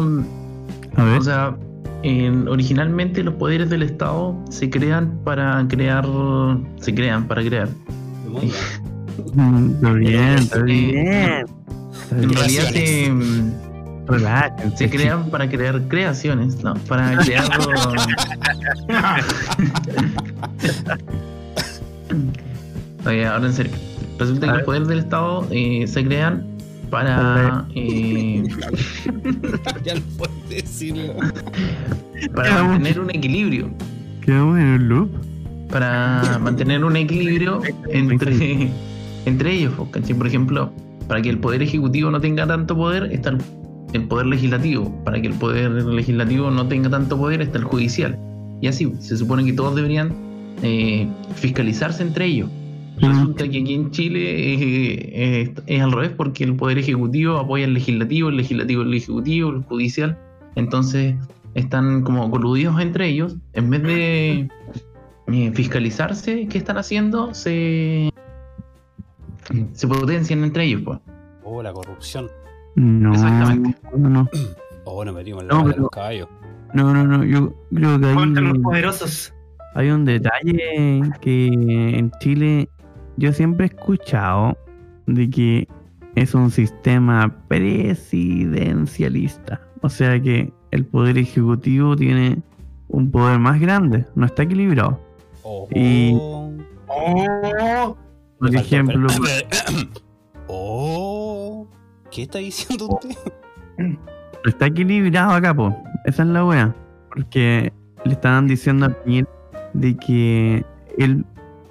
A 0.96 1.04
ver. 1.04 1.18
O 1.18 1.22
sea, 1.22 1.56
en- 2.02 2.48
originalmente 2.48 3.22
los 3.22 3.34
poderes 3.34 3.70
del 3.70 3.82
Estado 3.82 4.36
se 4.50 4.68
crean 4.68 5.20
para 5.24 5.64
crear. 5.68 6.06
Se 6.80 6.92
crean 6.94 7.28
para 7.28 7.42
crear. 7.44 7.68
Mm, 9.34 9.74
Está 9.74 9.92
bien, 9.92 10.20
está 10.38 10.56
Sí. 10.66 10.72
bien. 10.72 11.44
En 12.10 12.30
realidad 12.34 12.64
se, 12.72 13.12
Relájense, 14.10 14.76
se 14.76 14.90
crean 14.90 15.30
para 15.30 15.48
crear 15.48 15.80
creaciones, 15.88 16.62
¿no? 16.62 16.74
Para 16.74 17.16
crear. 17.18 17.48
Oye, 23.06 23.26
ahora 23.26 23.46
en 23.46 23.52
serio. 23.52 23.72
Resulta 24.18 24.48
que 24.48 24.52
los 24.52 24.62
poderes 24.64 24.88
del 24.88 24.98
Estado 24.98 25.46
eh, 25.50 25.86
se 25.86 26.04
crean 26.04 26.44
para, 26.90 27.66
eh, 27.74 28.42
Ya 29.84 29.94
lo 29.94 30.00
puedes 30.18 30.48
decirlo. 30.48 31.14
para 32.34 32.64
mantener 32.64 33.00
un 33.00 33.10
equilibrio. 33.10 33.70
Quedamos 34.20 34.58
en 34.58 34.66
un 34.66 34.88
loop. 34.88 35.10
Para 35.70 36.38
mantener 36.40 36.84
un 36.84 36.96
equilibrio 36.96 37.62
entre, 37.88 38.70
entre 39.24 39.52
ellos. 39.52 39.72
¿cachai? 39.92 40.14
Por 40.14 40.26
ejemplo, 40.26 40.72
para 41.06 41.22
que 41.22 41.30
el 41.30 41.38
poder 41.38 41.62
ejecutivo 41.62 42.10
no 42.10 42.20
tenga 42.20 42.44
tanto 42.46 42.76
poder, 42.76 43.04
está 43.12 43.30
el, 43.30 43.38
el 43.92 44.08
poder 44.08 44.26
legislativo. 44.26 44.92
Para 45.04 45.20
que 45.20 45.28
el 45.28 45.34
poder 45.34 45.70
legislativo 45.70 46.50
no 46.50 46.66
tenga 46.68 46.90
tanto 46.90 47.16
poder, 47.16 47.42
está 47.42 47.58
el 47.58 47.64
judicial. 47.64 48.18
Y 48.60 48.66
así, 48.66 48.92
se 48.98 49.16
supone 49.16 49.44
que 49.44 49.52
todos 49.52 49.74
deberían 49.74 50.14
eh, 50.62 51.08
fiscalizarse 51.34 52.02
entre 52.02 52.26
ellos. 52.26 52.50
Resulta 53.00 53.48
que 53.48 53.60
aquí 53.60 53.74
en 53.74 53.90
Chile 53.90 54.20
eh, 54.20 55.42
eh, 55.42 55.54
es 55.66 55.82
al 55.82 55.92
revés 55.92 56.10
porque 56.16 56.44
el 56.44 56.54
poder 56.56 56.78
ejecutivo 56.78 57.38
apoya 57.38 57.64
al 57.64 57.72
legislativo, 57.72 58.28
el 58.28 58.36
legislativo 58.36 58.82
el 58.82 58.92
ejecutivo, 58.92 59.50
el 59.50 59.62
judicial. 59.62 60.18
Entonces 60.54 61.14
están 61.54 62.02
como 62.02 62.30
coludidos 62.30 62.78
entre 62.80 63.08
ellos. 63.08 63.36
En 63.54 63.70
vez 63.70 63.82
de 63.82 64.48
eh, 65.32 65.52
fiscalizarse 65.54 66.46
qué 66.48 66.58
están 66.58 66.76
haciendo, 66.76 67.32
se, 67.32 68.10
se 69.72 69.88
potencian 69.88 70.44
entre 70.44 70.64
ellos. 70.64 70.82
Pues. 70.84 70.98
Oh, 71.44 71.62
la 71.62 71.72
corrupción. 71.72 72.28
No, 72.76 73.12
Exactamente. 73.12 73.76
no, 73.96 74.08
no, 74.08 74.28
Oh, 74.84 75.04
nos 75.04 75.14
metimos 75.14 75.42
en 75.42 75.48
la 75.48 75.54
No, 75.54 75.60
no, 75.64 75.70
pero- 75.70 75.82
los 75.82 75.90
caballos. 75.90 76.28
no, 76.74 76.94
no, 76.94 77.04
no, 77.06 77.24
yo 77.24 77.52
creo 77.74 78.00
que 78.00 78.14
Contra 78.14 78.42
los 78.42 78.54
hay, 78.54 78.60
poderosos. 78.60 79.34
hay 79.74 79.90
un 79.90 80.04
detalle 80.04 81.02
que 81.20 81.46
en 81.98 82.10
Chile 82.20 82.68
yo 83.16 83.32
siempre 83.32 83.66
he 83.66 83.68
escuchado 83.68 84.56
de 85.06 85.28
que 85.30 85.68
es 86.16 86.34
un 86.34 86.50
sistema 86.50 87.32
presidencialista. 87.48 89.60
O 89.82 89.88
sea 89.88 90.20
que 90.20 90.52
el 90.70 90.84
poder 90.86 91.18
ejecutivo 91.18 91.96
tiene 91.96 92.42
un 92.88 93.10
poder 93.10 93.38
más 93.38 93.60
grande, 93.60 94.04
no 94.14 94.26
está 94.26 94.42
equilibrado. 94.44 95.00
Oh, 95.42 95.68
Y- 95.74 96.16
Oh, 96.92 97.96
Por 98.40 98.52
ejemplo, 98.56 99.06
oh, 100.48 101.19
¿qué 102.10 102.22
está 102.22 102.38
diciendo 102.38 102.88
usted? 102.88 103.16
no 103.78 103.96
está 104.50 104.66
equilibrado 104.66 105.32
acá, 105.32 105.54
po. 105.54 105.76
Esa 106.04 106.22
es 106.22 106.28
la 106.28 106.44
wea. 106.44 106.74
Porque 107.10 107.72
le 108.04 108.12
estaban 108.12 108.46
diciendo 108.46 108.86
a 108.86 108.88
Piñera 108.90 109.28
de 109.74 109.96
que 109.96 110.64
él 110.98 111.24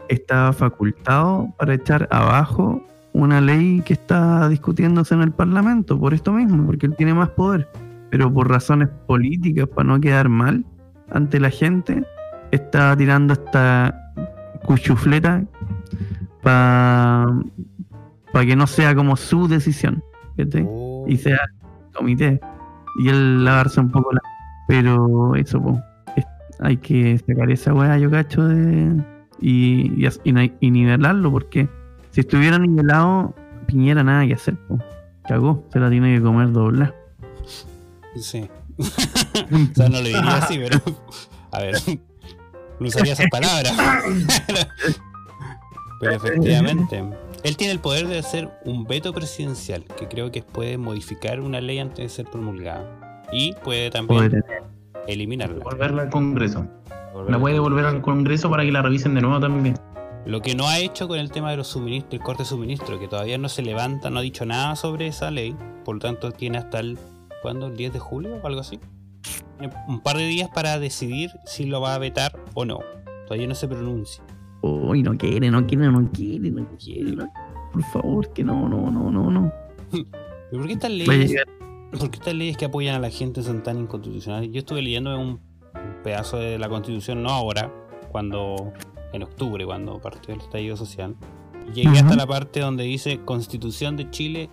estaba 0.08 0.54
facultado 0.54 1.54
para 1.58 1.74
echar 1.74 2.08
abajo 2.12 2.82
una 3.14 3.42
ley 3.42 3.82
que 3.86 3.94
está 3.94 4.48
discutiéndose 4.50 5.14
en 5.14 5.22
el 5.22 5.32
Parlamento, 5.32 6.00
por 6.00 6.14
esto 6.14 6.32
mismo, 6.32 6.66
porque 6.66 6.86
él 6.86 6.96
tiene 6.96 7.14
más 7.14 7.30
poder. 7.30 7.68
Pero 8.10 8.34
por 8.34 8.50
razones 8.50 8.90
políticas, 9.08 9.68
para 9.68 9.88
no 9.88 10.00
quedar 10.00 10.30
mal 10.30 10.66
ante 11.12 11.40
la 11.40 11.50
gente, 11.50 12.04
está 12.52 12.96
tirando 12.96 13.34
esta 13.34 14.14
cuchufleta 14.66 15.44
para 16.42 17.34
que 18.42 18.56
no 18.56 18.68
sea 18.68 18.96
como 18.96 19.16
su 19.16 19.48
decisión. 19.48 20.04
¿Cachai? 20.44 20.66
Oh, 20.68 21.06
y 21.08 21.18
sea 21.18 21.40
comité 21.94 22.40
y 23.00 23.10
él 23.10 23.44
lavarse 23.44 23.80
un 23.80 23.92
poco 23.92 24.12
la 24.14 24.22
pero 24.68 25.36
eso 25.36 25.82
es- 26.16 26.26
hay 26.60 26.78
que 26.78 27.18
sacar 27.18 27.50
esa 27.52 27.74
weá 27.74 27.98
yo 27.98 28.10
cacho 28.12 28.48
de 28.48 28.96
y, 29.42 30.06
y, 30.06 30.08
y 30.24 30.54
y 30.60 30.72
nivelarlo 30.72 31.32
porque 31.32 31.68
si 32.12 32.22
estuviera 32.22 32.58
nivelado 32.60 33.34
Piñera 33.68 34.04
nada 34.04 34.26
que 34.28 34.34
hacer 34.34 34.58
cagó 35.28 35.64
se 35.72 35.80
la 35.80 35.90
tiene 35.90 36.16
que 36.16 36.22
comer 36.22 36.52
doblar 36.52 36.96
Sí. 38.16 38.50
o 38.80 39.76
sea, 39.76 39.88
no 39.90 39.98
le 40.02 40.10
diría 40.10 40.38
así, 40.38 40.58
pero. 40.58 40.80
A 41.52 41.60
ver. 41.60 41.76
No 42.80 42.88
usaría 42.88 43.12
esas 43.12 43.28
palabras. 43.30 43.74
pero 46.00 46.14
efectivamente. 46.14 47.04
Él 47.44 47.56
tiene 47.58 47.74
el 47.74 47.80
poder 47.80 48.08
de 48.08 48.20
hacer 48.20 48.50
un 48.66 48.86
veto 48.86 49.14
presidencial, 49.14 49.84
que 49.98 50.08
creo 50.08 50.32
que 50.32 50.44
puede 50.44 50.78
modificar 50.78 51.40
una 51.40 51.62
ley 51.62 51.80
antes 51.80 51.98
de 51.98 52.10
ser 52.10 52.26
promulgada. 52.26 53.24
Y 53.32 53.54
puede 53.64 53.90
también 53.92 54.30
Poder- 54.30 54.44
eliminarla. 55.08 55.58
Devolverla 55.60 56.02
al 56.04 56.10
Congreso. 56.10 56.66
La 57.28 57.40
puede 57.40 57.56
devolver 57.56 57.86
al 57.86 58.02
Congreso 58.02 58.50
para 58.50 58.64
que 58.64 58.72
la 58.72 58.82
revisen 58.82 59.14
de 59.16 59.22
nuevo 59.22 59.40
también. 59.40 59.76
Lo 60.26 60.42
que 60.42 60.54
no 60.56 60.68
ha 60.68 60.80
hecho 60.80 61.08
con 61.08 61.18
el 61.20 61.32
tema 61.32 61.52
de 61.52 61.58
los 61.58 61.68
suministros, 61.68 62.14
el 62.14 62.20
corte 62.22 62.44
de 62.44 62.50
suministro, 62.50 63.00
que 63.00 63.08
todavía 63.08 63.38
no 63.38 63.50
se 63.50 63.62
levanta, 63.62 64.10
no 64.10 64.20
ha 64.20 64.22
dicho 64.22 64.46
nada 64.46 64.76
sobre 64.76 65.08
esa 65.08 65.32
ley, 65.32 65.56
por 65.86 65.96
lo 65.96 66.00
tanto 66.02 66.32
tiene 66.32 66.58
hasta 66.58 66.80
el, 66.80 67.00
¿cuándo? 67.42 67.68
¿El 67.68 67.78
10 67.78 67.94
de 67.94 68.00
julio 68.00 68.38
o 68.44 68.46
algo 68.48 68.60
así? 68.62 68.80
Tiene 69.58 69.74
un 69.88 70.02
par 70.02 70.18
de 70.18 70.26
días 70.28 70.50
para 70.54 70.78
decidir 70.78 71.32
si 71.46 71.66
lo 71.66 71.82
va 71.82 71.96
a 71.96 71.98
vetar 72.00 72.38
o 72.54 72.66
no. 72.66 72.80
Todavía 73.26 73.48
no 73.48 73.56
se 73.56 73.68
pronuncia. 73.68 74.24
Uy, 74.62 75.04
no 75.04 75.18
quiere, 75.18 75.50
no 75.52 75.66
quiere, 75.66 75.90
no 75.92 76.10
quiere, 76.12 76.52
no 76.52 76.68
quiere. 76.78 77.12
no- 77.14 77.32
Por 77.72 77.84
favor, 77.86 78.34
que 78.34 78.44
no, 78.44 78.68
no, 78.68 78.90
no, 78.92 79.10
no, 79.12 79.30
no. 79.32 79.52
¿Pero 79.92 80.06
por 80.52 80.68
qué 80.68 80.74
estas 80.74 80.90
a 80.92 80.94
leyes, 80.94 81.30
llegar- 81.32 81.48
por 81.92 82.10
qué 82.10 82.18
estas 82.18 82.34
leyes 82.34 82.58
que 82.58 82.66
apoyan 82.66 82.96
a 82.96 83.00
la 83.00 83.10
gente 83.10 83.42
son 83.44 83.62
tan 83.64 83.78
inconstitucionales? 83.80 84.50
Yo 84.52 84.60
estuve 84.60 84.82
leyendo 84.82 85.18
un, 85.20 85.40
pedazo 86.04 86.38
de 86.38 86.58
la 86.58 86.68
constitución, 86.70 87.22
no 87.24 87.30
ahora, 87.30 87.72
cuando, 88.12 88.74
en 89.14 89.24
octubre, 89.24 89.66
cuando 89.66 90.00
partió 90.02 90.34
el 90.34 90.42
estallido 90.42 90.76
social. 90.78 91.16
Y 91.70 91.84
llegué 91.84 92.00
hasta 92.00 92.16
la 92.16 92.26
parte 92.26 92.60
donde 92.62 92.84
dice 92.84 93.20
Constitución 93.24 93.96
de 93.98 94.10
Chile 94.10 94.50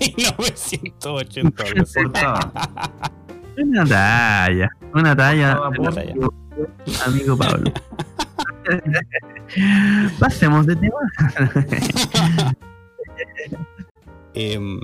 1980. 0.00 1.62
algo 1.64 1.82
así. 1.82 1.94
Portada. 2.00 2.52
Una 3.58 3.84
talla, 3.84 4.70
una 4.94 5.16
talla, 5.16 5.60
Una 5.78 5.90
talla. 5.90 6.14
amigo 7.06 7.36
Pablo. 7.36 7.70
Pasemos 10.18 10.66
de 10.66 10.76
tema. 10.76 10.98
Em, 14.32 14.80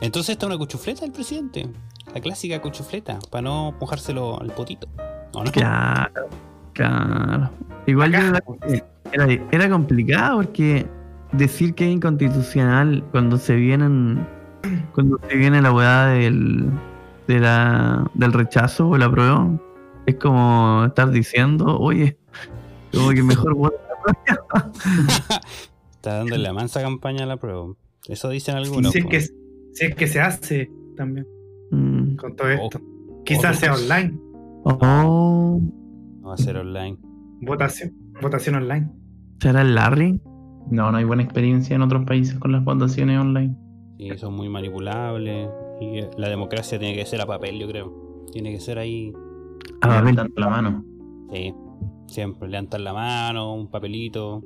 entonces 0.00 0.30
esta 0.30 0.46
es 0.46 0.48
una 0.48 0.58
cuchufleta 0.58 1.02
del 1.02 1.12
presidente. 1.12 1.68
La 2.14 2.20
clásica 2.20 2.60
cuchufleta, 2.60 3.18
para 3.30 3.42
no 3.42 3.74
mojárselo 3.78 4.40
al 4.40 4.50
potito. 4.52 4.88
¿O 5.34 5.44
no? 5.44 5.52
Claro, 5.52 6.28
claro. 6.72 7.50
Igual 7.86 8.14
Acá. 8.14 8.42
era, 9.12 9.26
era 9.52 9.68
complicado 9.68 10.38
porque 10.38 10.86
decir 11.32 11.74
que 11.74 11.86
es 11.86 11.92
inconstitucional 11.92 13.04
cuando 13.10 13.38
se 13.38 13.54
vienen 13.54 14.26
cuando 14.92 15.18
se 15.28 15.36
viene 15.36 15.62
la 15.62 15.72
weá 15.72 16.06
del 16.06 16.70
de 17.26 17.38
la, 17.38 18.10
del 18.14 18.32
rechazo 18.32 18.88
o 18.88 18.98
la 18.98 19.10
prueba 19.10 19.48
es 20.06 20.16
como 20.16 20.84
estar 20.86 21.10
diciendo 21.10 21.78
oye 21.78 22.18
como 22.92 23.10
que 23.10 23.22
mejor 23.22 23.54
vota 23.54 23.76
Está 25.92 26.14
dando 26.18 26.36
la 26.38 26.52
mansa 26.52 26.80
campaña 26.80 27.24
a 27.24 27.26
la 27.26 27.36
prueba. 27.36 27.74
Eso 28.08 28.28
dicen 28.30 28.56
algunos. 28.56 28.92
si, 28.92 28.98
es 29.00 29.06
que, 29.06 29.20
si 29.20 29.84
es 29.84 29.94
que 29.94 30.06
se 30.06 30.20
hace 30.20 30.70
también 30.96 31.26
Mm. 31.70 32.16
con 32.16 32.34
todo 32.34 32.48
esto. 32.48 32.80
Quizás 33.24 33.56
Oh. 33.56 33.60
sea 33.60 33.74
online. 33.74 34.18
oh 34.64 35.60
No 36.20 36.28
va 36.28 36.34
a 36.34 36.38
ser 36.38 36.56
online. 36.56 36.98
Votación. 37.42 37.92
Votación 38.20 38.56
online. 38.56 38.88
será 39.40 39.62
el 39.62 39.74
Larry 39.74 40.20
No, 40.70 40.90
no 40.90 40.98
hay 40.98 41.04
buena 41.04 41.22
experiencia 41.22 41.76
en 41.76 41.82
otros 41.82 42.04
países 42.06 42.38
con 42.38 42.52
las 42.52 42.64
votaciones 42.64 43.18
online. 43.20 43.54
Sí, 43.98 44.10
son 44.16 44.34
muy 44.34 44.48
manipulables. 44.48 45.48
Y 45.80 46.00
la 46.18 46.28
democracia 46.28 46.78
tiene 46.78 46.94
que 46.94 47.06
ser 47.06 47.20
a 47.20 47.26
papel, 47.26 47.58
yo 47.58 47.68
creo. 47.68 48.26
Tiene 48.32 48.52
que 48.52 48.60
ser 48.60 48.78
ahí. 48.78 49.12
a 49.82 49.88
Levantar 50.00 50.30
la 50.36 50.48
mano. 50.48 50.84
Sí. 51.32 51.54
Siempre 52.10 52.48
levantar 52.48 52.80
la 52.80 52.92
mano, 52.92 53.54
un 53.54 53.68
papelito. 53.68 54.42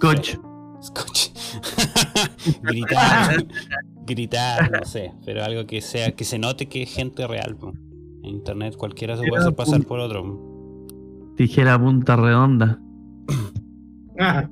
coach 0.00 0.36
Scotch. 0.82 1.30
gritar. 2.62 3.46
gritar, 4.06 4.70
no 4.70 4.84
sé. 4.84 5.12
Pero 5.24 5.42
algo 5.42 5.66
que 5.66 5.80
sea, 5.80 6.12
que 6.12 6.24
se 6.24 6.38
note 6.38 6.66
que 6.66 6.82
es 6.82 6.94
gente 6.94 7.26
real. 7.26 7.56
po. 7.56 7.72
En 8.22 8.30
internet 8.30 8.76
cualquiera 8.76 9.16
se 9.16 9.26
puede 9.26 9.42
hacer 9.42 9.54
pasar 9.54 9.84
por 9.84 10.00
otro. 10.00 11.34
tijera 11.36 11.78
punta 11.78 12.16
redonda 12.16 12.80
Ah, 14.18 14.48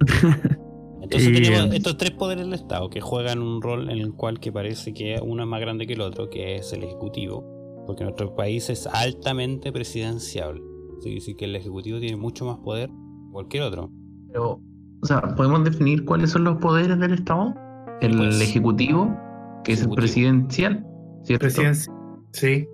Entonces 1.02 1.28
Y, 1.28 1.42
tenemos 1.42 1.74
estos 1.74 1.96
tres 1.96 2.12
poderes 2.12 2.44
del 2.44 2.54
Estado 2.54 2.88
que 2.88 3.00
juegan 3.00 3.40
un 3.40 3.60
rol 3.60 3.90
en 3.90 3.98
el 3.98 4.14
cual 4.14 4.40
que 4.40 4.52
parece 4.52 4.94
que 4.94 5.20
uno 5.22 5.42
es 5.42 5.48
más 5.48 5.60
grande 5.60 5.86
que 5.86 5.92
el 5.94 6.00
otro, 6.00 6.30
que 6.30 6.56
es 6.56 6.72
el 6.72 6.84
Ejecutivo, 6.84 7.44
porque 7.86 8.04
nuestro 8.04 8.34
país 8.34 8.70
es 8.70 8.86
altamente 8.86 9.72
presidenciable. 9.72 10.71
Que 11.02 11.20
sí 11.20 11.34
que 11.34 11.44
el 11.46 11.56
Ejecutivo 11.56 11.98
tiene 12.00 12.16
mucho 12.16 12.44
más 12.46 12.58
poder 12.58 12.88
que 12.88 13.32
cualquier 13.32 13.62
otro. 13.64 13.90
Pero, 14.28 14.60
o 15.02 15.06
sea, 15.06 15.20
¿podemos 15.36 15.64
definir 15.64 16.04
cuáles 16.04 16.30
son 16.30 16.44
los 16.44 16.56
poderes 16.58 16.98
del 16.98 17.12
Estado? 17.14 17.54
el 18.00 18.16
Pues. 18.16 18.40
ejecutivo, 18.40 19.16
que 19.62 19.72
es 19.74 19.82
el 19.82 19.90
presidencial, 19.90 20.84
¿cierto? 21.22 21.42
Presidencia. 21.44 21.92
Sí. 22.32 22.66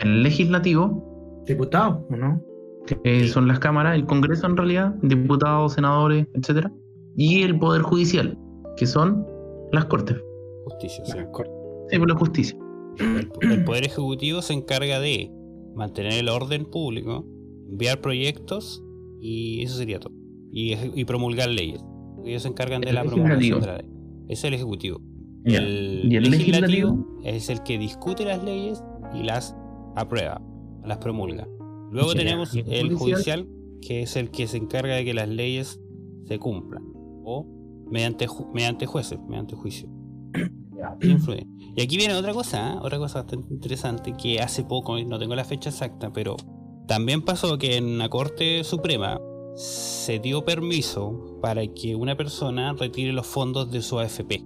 El 0.00 0.22
legislativo, 0.22 1.42
Diputado, 1.46 2.06
¿o 2.10 2.16
no? 2.16 2.40
que 2.86 3.20
Sí. 3.20 3.28
son 3.28 3.48
las 3.48 3.58
cámaras, 3.60 3.94
el 3.94 4.04
Congreso 4.04 4.46
en 4.46 4.56
realidad, 4.58 4.94
diputados, 5.02 5.72
senadores, 5.74 6.26
etcétera, 6.34 6.70
y 7.16 7.42
el 7.42 7.58
Poder 7.58 7.80
Judicial, 7.82 8.38
que 8.76 8.84
son 8.86 9.26
las 9.72 9.86
Cortes, 9.86 10.18
Justicia, 10.66 11.02
sí. 11.06 11.12
Ah, 11.18 11.26
cor- 11.32 11.48
sí, 11.88 11.98
por 11.98 12.08
la 12.10 12.14
justicia. 12.16 12.58
El, 12.98 13.30
el 13.50 13.64
Poder 13.64 13.86
Ejecutivo 13.86 14.42
se 14.42 14.52
encarga 14.52 15.00
de 15.00 15.30
mantener 15.74 16.12
el 16.14 16.28
orden 16.28 16.66
público, 16.66 17.24
enviar 17.68 18.00
proyectos 18.00 18.82
y 19.20 19.62
eso 19.62 19.76
sería 19.76 19.98
todo. 20.00 20.12
Y, 20.52 21.04
promulgar 21.04 21.48
leyes. 21.48 21.80
Ellos 22.24 22.42
se 22.42 22.48
encargan 22.48 22.80
de 22.80 22.92
la 22.92 23.02
promulgación 23.04 23.60
de 23.60 23.66
la 23.66 23.76
ley. 23.78 23.86
Es 24.28 24.44
el 24.44 24.54
Ejecutivo. 24.54 25.00
El, 25.44 26.02
¿Y 26.10 26.16
el 26.16 26.22
legislativo, 26.30 26.66
legislativo? 26.96 27.20
es 27.24 27.50
el 27.50 27.62
que 27.64 27.76
discute 27.78 28.24
las 28.24 28.42
leyes 28.44 28.82
y 29.14 29.22
las 29.24 29.54
aprueba, 29.96 30.40
las 30.84 30.98
promulga. 30.98 31.46
Luego 31.90 32.14
tenemos 32.14 32.54
¿Y 32.54 32.60
el 32.60 32.66
el 32.72 32.94
judicial? 32.94 33.42
judicial, 33.44 33.48
que 33.82 34.02
es 34.02 34.16
el 34.16 34.30
que 34.30 34.46
se 34.46 34.56
encarga 34.56 34.94
de 34.94 35.04
que 35.04 35.12
las 35.12 35.28
leyes 35.28 35.80
se 36.24 36.38
cumplan. 36.38 36.82
O 37.24 37.46
mediante, 37.90 38.26
ju- 38.26 38.50
mediante 38.54 38.86
jueces, 38.86 39.18
mediante 39.28 39.54
juicio. 39.54 39.88
Influye. 41.02 41.46
Y 41.76 41.82
aquí 41.82 41.96
viene 41.96 42.14
otra 42.14 42.32
cosa, 42.32 42.72
¿eh? 42.74 42.76
otra 42.80 42.98
cosa 42.98 43.22
bastante 43.22 43.52
interesante 43.52 44.12
que 44.20 44.40
hace 44.40 44.64
poco, 44.64 44.98
no 45.04 45.18
tengo 45.18 45.34
la 45.34 45.44
fecha 45.44 45.70
exacta, 45.70 46.12
pero 46.12 46.36
también 46.86 47.22
pasó 47.22 47.58
que 47.58 47.76
en 47.76 47.98
la 47.98 48.08
Corte 48.08 48.62
Suprema 48.64 49.20
se 49.56 50.18
dio 50.18 50.44
permiso 50.44 51.38
para 51.40 51.66
que 51.66 51.94
una 51.94 52.16
persona 52.16 52.72
retire 52.72 53.12
los 53.12 53.26
fondos 53.26 53.70
de 53.70 53.82
su 53.82 53.98
AFP. 53.98 54.44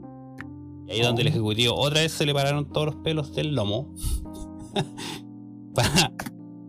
Y 0.87 0.90
ahí 0.90 1.00
es 1.00 1.07
donde 1.07 1.23
el 1.23 1.28
Ejecutivo 1.28 1.75
otra 1.75 2.00
vez 2.00 2.12
se 2.12 2.26
le 2.26 2.35
pararon 2.35 2.71
todos 2.71 2.87
los 2.87 2.97
pelos 2.97 3.35
del 3.35 3.54
lomo 3.54 3.95
para, 5.75 6.12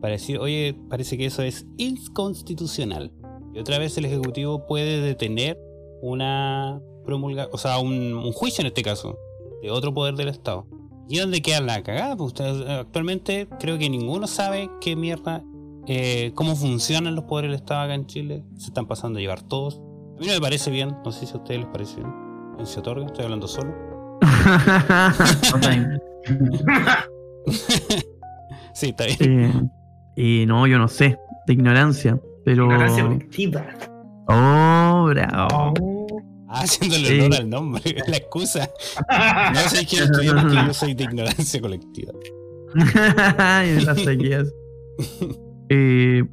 para 0.01 0.13
decir, 0.13 0.39
oye, 0.39 0.75
parece 0.89 1.17
que 1.17 1.25
eso 1.25 1.43
es 1.43 1.67
inconstitucional. 1.77 3.13
Y 3.53 3.59
otra 3.59 3.77
vez 3.77 3.97
el 3.97 4.05
Ejecutivo 4.05 4.65
puede 4.65 5.01
detener 5.01 5.57
una 6.01 6.81
promulga, 7.05 7.49
o 7.51 7.57
sea, 7.57 7.79
un, 7.79 8.13
un 8.13 8.31
juicio 8.31 8.61
en 8.61 8.67
este 8.67 8.83
caso, 8.83 9.17
de 9.61 9.71
otro 9.71 9.93
poder 9.93 10.15
del 10.15 10.29
Estado. 10.29 10.65
¿Y 11.07 11.17
dónde 11.17 11.41
queda 11.41 11.59
la 11.59 11.81
cagada? 11.81 12.15
Pues 12.15 12.33
actualmente 12.39 13.47
creo 13.59 13.79
que 13.79 13.89
ninguno 13.89 14.27
sabe 14.27 14.69
qué 14.79 14.95
mierda, 14.95 15.43
eh, 15.91 16.31
cómo 16.35 16.55
funcionan 16.55 17.15
los 17.15 17.23
poderes 17.25 17.49
del 17.49 17.55
Estado 17.59 17.81
acá 17.81 17.95
en 17.95 18.05
Chile. 18.05 18.43
Se 18.57 18.67
están 18.67 18.85
pasando 18.85 19.17
a 19.17 19.21
llevar 19.21 19.41
todos. 19.41 19.81
A 20.17 20.21
mí 20.21 20.27
no 20.27 20.33
me 20.33 20.39
parece 20.39 20.69
bien, 20.69 20.95
no 21.03 21.11
sé 21.11 21.25
si 21.25 21.33
a 21.33 21.37
ustedes 21.37 21.61
les 21.61 21.69
parece 21.69 21.95
bien. 21.95 22.13
¿Quién 22.55 22.67
se 22.67 22.79
otorga? 22.79 23.07
Estoy 23.07 23.23
hablando 23.25 23.47
solo. 23.47 23.73
sí, 28.73 28.89
está 28.89 29.05
bien. 29.05 29.71
Eh, 30.15 30.15
y 30.15 30.45
no, 30.45 30.67
yo 30.67 30.77
no 30.77 30.87
sé, 30.87 31.17
de 31.47 31.53
ignorancia, 31.53 32.19
pero... 32.45 32.65
Ignorancia 32.65 33.03
colectiva. 33.03 33.65
Oh, 34.27 35.05
bravo. 35.09 35.73
Ah, 36.47 36.61
haciéndole 36.61 37.07
Sí. 37.07 37.19
honor 37.19 37.35
al 37.39 37.49
nombre, 37.49 37.81
la 38.07 38.17
excusa. 38.17 38.69
No 39.53 39.59
sé 39.69 39.85
quién 39.85 40.03
estudió 40.03 40.35
porque 40.35 40.55
yo 40.55 40.73
soy 40.73 40.93
de 40.93 41.03
ignorancia 41.05 41.61
colectiva. 41.61 42.13
y 42.75 43.75
me 43.75 43.81
la 43.81 43.95
saqueas. 43.95 44.53
Eh, 45.69 46.23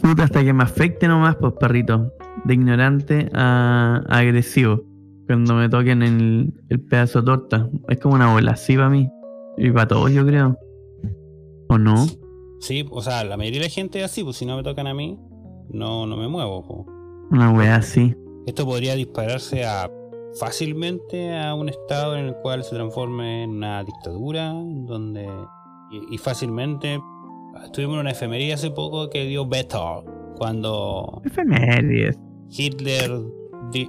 puta, 0.00 0.24
hasta 0.24 0.42
que 0.42 0.52
me 0.52 0.62
afecte 0.62 1.08
nomás, 1.08 1.36
pues 1.36 1.52
perrito. 1.60 2.12
De 2.44 2.54
ignorante 2.54 3.30
a, 3.34 4.02
a 4.08 4.18
agresivo. 4.18 4.82
Cuando 5.26 5.54
me 5.54 5.68
toquen 5.68 6.02
el, 6.02 6.52
el 6.68 6.80
pedazo 6.80 7.20
de 7.20 7.26
torta. 7.26 7.68
Es 7.88 7.98
como 7.98 8.14
una 8.14 8.32
bola 8.32 8.52
así 8.52 8.76
para 8.76 8.90
mí. 8.90 9.08
Y 9.56 9.70
para 9.70 9.88
todos, 9.88 10.10
yo 10.12 10.26
creo. 10.26 10.56
¿O 11.68 11.78
no? 11.78 12.06
Sí, 12.60 12.86
o 12.90 13.00
sea, 13.00 13.24
la 13.24 13.36
mayoría 13.36 13.60
de 13.60 13.66
la 13.66 13.70
gente 13.72 14.00
es 14.00 14.04
así, 14.04 14.24
pues 14.24 14.36
si 14.36 14.44
no 14.44 14.56
me 14.56 14.62
tocan 14.62 14.86
a 14.86 14.94
mí, 14.94 15.18
no, 15.70 16.06
no 16.06 16.16
me 16.16 16.28
muevo. 16.28 16.62
po. 16.66 16.86
Una 17.30 17.52
wea 17.52 17.76
así. 17.76 18.14
Esto 18.46 18.64
podría 18.64 18.94
dispararse 18.94 19.64
a 19.64 19.90
fácilmente 20.38 21.36
a 21.36 21.54
un 21.54 21.68
estado 21.68 22.16
en 22.16 22.26
el 22.26 22.34
cual 22.42 22.64
se 22.64 22.74
transforme 22.74 23.44
en 23.44 23.50
una 23.50 23.84
dictadura, 23.84 24.52
donde 24.52 25.28
y, 25.90 26.14
y 26.14 26.18
fácilmente 26.18 27.00
estuvimos 27.64 27.94
en 27.94 28.00
una 28.00 28.10
efemería 28.10 28.54
hace 28.54 28.70
poco 28.70 29.10
que 29.10 29.24
dio 29.24 29.46
veto 29.46 30.04
cuando 30.36 31.22
Efemérides. 31.24 32.18
Hitler 32.50 33.10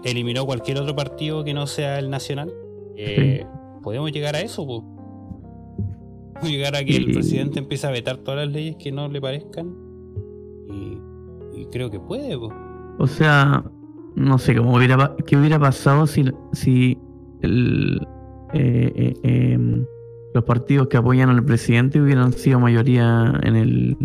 eliminó 0.03 0.45
cualquier 0.45 0.79
otro 0.79 0.95
partido 0.95 1.43
que 1.43 1.53
no 1.53 1.67
sea 1.67 1.99
el 1.99 2.09
nacional. 2.09 2.53
Eh, 2.95 3.45
Podemos 3.81 4.11
llegar 4.11 4.35
a 4.35 4.41
eso, 4.41 4.65
pues. 4.65 4.81
Podemos 6.33 6.51
llegar 6.51 6.75
a 6.75 6.83
que 6.83 6.95
el 6.95 7.11
presidente 7.11 7.59
empiece 7.59 7.87
a 7.87 7.91
vetar 7.91 8.17
todas 8.17 8.45
las 8.45 8.53
leyes 8.53 8.75
que 8.75 8.91
no 8.91 9.07
le 9.07 9.19
parezcan. 9.19 9.73
Y, 10.69 11.61
y 11.61 11.65
creo 11.71 11.89
que 11.89 11.99
puede, 11.99 12.37
pues. 12.37 12.51
O 12.99 13.07
sea, 13.07 13.63
no 14.15 14.37
sé 14.37 14.55
cómo 14.55 14.75
hubiera 14.75 15.15
qué 15.25 15.37
hubiera 15.37 15.59
pasado 15.59 16.05
si, 16.05 16.25
si 16.53 16.97
el, 17.41 18.07
eh, 18.53 18.91
eh, 18.95 19.13
em, 19.23 19.85
los 20.33 20.43
partidos 20.43 20.87
que 20.87 20.97
apoyan 20.97 21.29
al 21.29 21.43
presidente 21.43 22.01
hubieran 22.01 22.33
sido 22.33 22.59
mayoría 22.59 23.33
en 23.43 23.55
el 23.55 23.97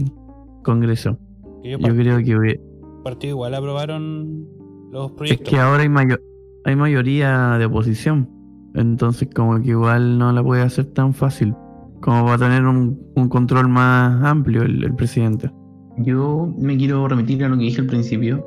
Congreso. 0.65 1.19
Yo 1.65 1.79
creo 1.79 2.19
que 2.25 2.37
hubiera- 2.37 2.61
partido 3.05 3.33
igual 3.35 3.55
aprobaron 3.55 4.47
los 4.91 5.11
es 5.11 5.17
proyectos. 5.17 5.49
que 5.49 5.59
ahora 5.61 5.83
hay 5.83 5.89
mayo- 5.89 6.19
hay 6.65 6.75
mayoría 6.77 7.57
de 7.59 7.67
oposición. 7.67 8.29
Entonces 8.75 9.29
como 9.35 9.61
que 9.62 9.71
igual 9.71 10.19
no 10.19 10.33
la 10.33 10.43
puede 10.43 10.62
hacer 10.62 10.87
tan 10.87 11.15
fácil. 11.15 11.55
Como 12.03 12.25
para 12.27 12.39
tener 12.39 12.65
un, 12.67 13.01
un 13.15 13.29
control 13.29 13.69
más 13.69 14.23
amplio 14.25 14.62
el, 14.62 14.85
el 14.85 14.95
presidente. 14.95 15.51
Yo 15.99 16.53
me 16.59 16.77
quiero 16.77 17.09
remitir 17.09 17.43
a 17.45 17.49
lo 17.49 17.57
que 17.57 17.62
dije 17.65 17.81
al 17.81 17.87
principio, 17.87 18.45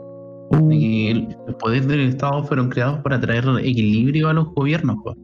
Uh, 0.51 0.67
de 0.67 0.79
que 0.79 1.11
el- 1.11 1.27
los 1.45 1.55
poderes 1.57 1.87
del 1.87 1.99
Estado 2.01 2.43
fueron 2.43 2.69
creados 2.69 2.99
para 3.01 3.19
traer 3.21 3.43
equilibrio 3.61 4.29
a 4.29 4.33
los 4.33 4.47
gobiernos, 4.55 4.95
pues, 5.03 5.15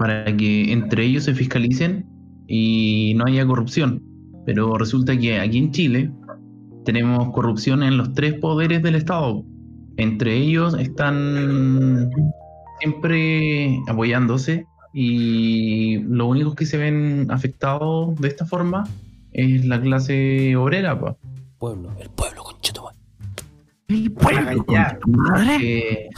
para 0.00 0.34
que 0.34 0.72
entre 0.72 1.04
ellos 1.04 1.24
se 1.24 1.34
fiscalicen 1.34 2.06
y 2.48 3.12
no 3.16 3.26
haya 3.26 3.46
corrupción. 3.46 4.02
Pero 4.46 4.78
resulta 4.78 5.14
que 5.18 5.38
aquí 5.38 5.58
en 5.58 5.72
Chile 5.72 6.10
tenemos 6.86 7.30
corrupción 7.34 7.82
en 7.82 7.98
los 7.98 8.14
tres 8.14 8.32
poderes 8.40 8.82
del 8.82 8.94
Estado. 8.94 9.44
Entre 9.98 10.34
ellos 10.34 10.74
están 10.78 12.08
siempre 12.78 13.78
apoyándose 13.88 14.64
y 14.94 15.98
los 15.98 16.28
únicos 16.28 16.54
que 16.54 16.64
se 16.64 16.78
ven 16.78 17.26
afectados 17.28 18.18
de 18.18 18.28
esta 18.28 18.46
forma 18.46 18.88
es 19.32 19.66
la 19.66 19.82
clase 19.82 20.56
obrera, 20.56 20.98
pues. 20.98 21.14
pueblo, 21.58 21.90
el 22.00 22.08
pueblo, 22.08 22.42
el 23.88 24.12
pueblo, 24.12 24.40
ya. 24.48 24.54
concha 24.64 24.98
tu 24.98 25.10
madre. 25.10 25.56
Eh, 25.60 26.10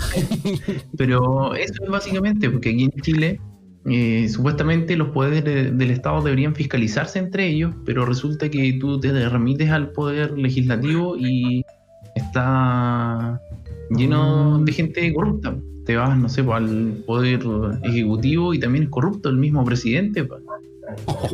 pero 0.97 1.57
eso 1.57 1.83
es 1.83 1.91
básicamente, 1.91 2.49
porque 2.49 2.71
aquí 2.71 2.85
en 2.85 2.91
Chile 3.03 3.41
eh, 3.87 4.29
supuestamente 4.29 4.97
los 4.97 5.09
poderes 5.09 5.43
de- 5.45 5.73
del 5.73 5.91
Estado 5.91 6.23
deberían 6.23 6.55
fiscalizarse 6.55 7.19
entre 7.19 7.49
ellos, 7.49 7.75
pero 7.85 8.07
resulta 8.07 8.49
que 8.49 8.73
tú 8.81 9.01
te 9.01 9.29
remites 9.29 9.71
al 9.71 9.91
poder 9.91 10.39
legislativo 10.39 11.17
y 11.17 11.65
está 12.15 13.41
lleno 13.91 14.61
de 14.61 14.73
gente 14.73 15.13
corrupta. 15.13 15.57
Te 15.85 15.97
vas, 15.97 16.17
no 16.17 16.29
sé, 16.29 16.43
al 16.43 17.03
poder 17.07 17.41
ejecutivo 17.83 18.55
y 18.55 18.61
también 18.61 18.85
es 18.85 18.91
corrupto 18.91 19.29
el 19.31 19.37
mismo 19.37 19.65
presidente. 19.65 20.25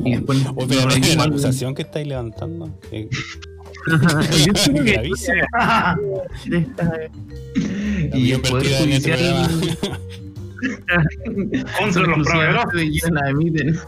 Y 0.04 0.12
después- 0.12 0.42
pero 0.68 0.88
no, 0.88 0.96
la 1.16 1.24
acusación 1.24 1.74
que 1.74 1.82
estáis 1.82 2.06
levantando. 2.06 2.70
eh, 2.92 3.08
y 8.14 8.32
el 8.32 8.40
poder 8.40 8.66
judicial. 8.78 9.18
Contra 11.78 12.02
los 12.02 12.26
emiten. 13.28 13.78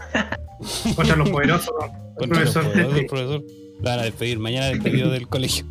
contra 0.95 1.15
los 1.15 1.29
poderosos. 1.29 1.73
Contra 2.17 2.41
los 2.43 2.53
profesor 2.53 2.63
poderosos, 2.71 3.03
profesor. 3.09 3.43
La 3.81 3.91
van 3.91 3.99
a 3.99 4.03
despedir. 4.03 4.39
Mañana 4.39 4.67
despedido 4.67 5.09
del 5.11 5.27
colegio. 5.27 5.65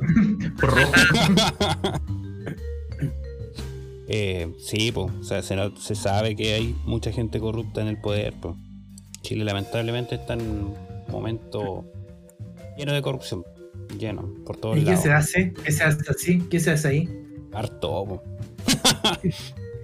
Por 0.60 0.70
rojo. 0.70 0.92
Eh, 4.12 4.52
sí, 4.58 4.90
pues, 4.90 5.12
o 5.20 5.22
sea, 5.22 5.40
se, 5.40 5.54
no- 5.54 5.76
se 5.76 5.94
sabe 5.94 6.34
que 6.34 6.54
hay 6.54 6.74
mucha 6.84 7.12
gente 7.12 7.38
corrupta 7.38 7.80
en 7.80 7.86
el 7.86 7.96
poder. 8.00 8.34
Pues. 8.42 8.56
Chile 9.22 9.44
lamentablemente 9.44 10.16
está 10.16 10.34
en 10.34 10.40
un 10.40 10.74
momento 11.08 11.84
lleno 12.76 12.92
de 12.92 13.02
corrupción. 13.02 13.44
Lleno, 13.96 14.28
por 14.44 14.56
todos 14.56 14.76
¿Y 14.78 14.80
qué 14.80 14.86
lados. 14.86 15.02
se 15.04 15.12
hace? 15.12 15.52
¿Qué 15.64 15.70
se 15.70 15.84
hace 15.84 16.10
así? 16.10 16.40
¿Qué 16.50 16.58
se 16.58 16.72
hace 16.72 16.88
ahí? 16.88 17.08
Harto, 17.52 18.04
po. 18.04 18.22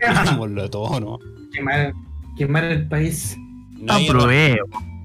Todo, 0.70 1.00
¿no? 1.00 1.18
quemar, 1.52 1.92
quemar 2.36 2.64
el 2.64 2.88
país. 2.88 3.36
No 3.78 3.94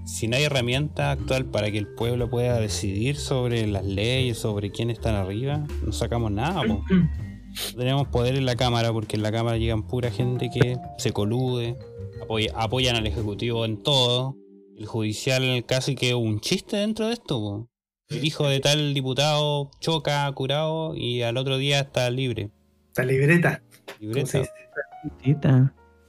si 0.05 0.27
no 0.27 0.35
hay 0.35 0.43
herramienta 0.43 1.11
actual 1.11 1.45
para 1.45 1.71
que 1.71 1.77
el 1.77 1.87
pueblo 1.87 2.29
pueda 2.29 2.59
decidir 2.59 3.15
sobre 3.15 3.65
las 3.67 3.85
leyes, 3.85 4.37
sobre 4.37 4.71
quién 4.71 4.89
están 4.89 5.15
arriba, 5.15 5.65
no 5.85 5.91
sacamos 5.91 6.31
nada, 6.31 6.63
po. 6.63 6.83
tenemos 7.77 8.07
poder 8.07 8.35
en 8.35 8.45
la 8.45 8.55
Cámara 8.55 8.91
porque 8.91 9.15
en 9.15 9.23
la 9.23 9.31
Cámara 9.31 9.57
llegan 9.57 9.83
pura 9.83 10.11
gente 10.11 10.49
que 10.49 10.77
se 10.97 11.11
colude, 11.13 11.77
apoya- 12.21 12.51
apoyan 12.55 12.95
al 12.95 13.07
Ejecutivo 13.07 13.65
en 13.65 13.81
todo. 13.81 14.35
El 14.77 14.85
judicial 14.87 15.63
casi 15.67 15.95
que 15.95 16.15
un 16.15 16.39
chiste 16.39 16.77
dentro 16.77 17.07
de 17.07 17.13
esto. 17.13 17.39
po. 17.39 17.67
El 18.09 18.25
hijo 18.25 18.47
de 18.47 18.59
tal 18.59 18.93
diputado 18.93 19.69
choca, 19.79 20.29
curado 20.33 20.95
y 20.95 21.21
al 21.21 21.37
otro 21.37 21.57
día 21.57 21.79
está 21.79 22.09
libre. 22.09 22.49
Esta 22.87 23.03
libreta. 23.05 23.61
¿cómo 23.99 24.25
se 24.25 24.39
Libreta. 24.39 24.49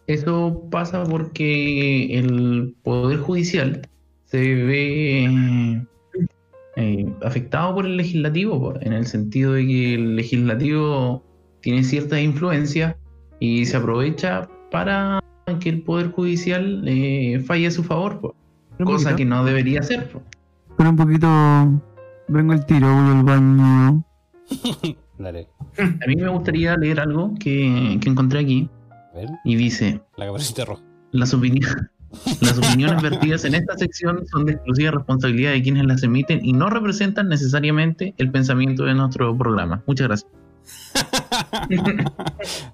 Eso 0.07 0.66
pasa 0.70 1.05
porque 1.05 2.18
el 2.18 2.74
Poder 2.83 3.18
Judicial 3.18 3.88
se 4.24 4.38
ve 4.38 5.85
eh, 6.76 7.14
afectado 7.22 7.74
por 7.74 7.87
el 7.87 7.96
legislativo, 7.96 8.74
en 8.81 8.92
el 8.92 9.07
sentido 9.07 9.52
de 9.52 9.66
que 9.66 9.94
el 9.94 10.16
legislativo 10.16 11.22
tiene 11.61 11.85
cierta 11.85 12.20
influencia 12.20 12.96
y 13.40 13.64
se 13.64 13.76
aprovecha 13.76 14.48
para 14.70 15.20
que 15.61 15.68
el 15.68 15.83
Poder 15.83 16.11
Judicial 16.11 16.83
eh, 16.87 17.42
falle 17.46 17.68
a 17.68 17.70
su 17.70 17.85
favor, 17.85 18.20
cosa 18.20 19.11
poquito. 19.11 19.16
que 19.16 19.24
no 19.24 19.44
debería 19.44 19.81
hacer. 19.81 20.11
Pero 20.76 20.90
un 20.90 20.96
poquito. 20.96 21.28
Vengo 22.28 22.52
al 22.52 22.64
tiro, 22.66 22.87
voy 22.87 23.16
al 23.16 23.22
baño. 23.24 24.05
Dale. 25.18 25.48
A 25.78 26.07
mí 26.07 26.16
me 26.16 26.28
gustaría 26.28 26.76
leer 26.76 27.00
algo 27.00 27.35
que, 27.38 27.98
que 28.00 28.09
encontré 28.09 28.40
aquí 28.40 28.68
ver, 29.14 29.29
y 29.44 29.57
dice, 29.57 30.01
la 30.16 30.27
caperucita 30.27 30.64
roja. 30.64 30.83
Las, 31.12 31.35
opini- 31.35 31.61
las 32.40 32.59
opiniones 32.59 33.03
vertidas 33.03 33.44
en 33.44 33.55
esta 33.55 33.77
sección 33.77 34.25
son 34.31 34.44
de 34.46 34.53
exclusiva 34.53 34.90
responsabilidad 34.92 35.53
de 35.53 35.62
quienes 35.62 35.85
las 35.87 36.03
emiten 36.03 36.44
y 36.44 36.53
no 36.53 36.70
representan 36.70 37.29
necesariamente 37.29 38.14
el 38.18 38.31
pensamiento 38.31 38.85
de 38.85 38.94
nuestro 38.94 39.37
programa. 39.37 39.83
Muchas 39.87 40.09
gracias. 40.09 40.31
Le 41.68 41.79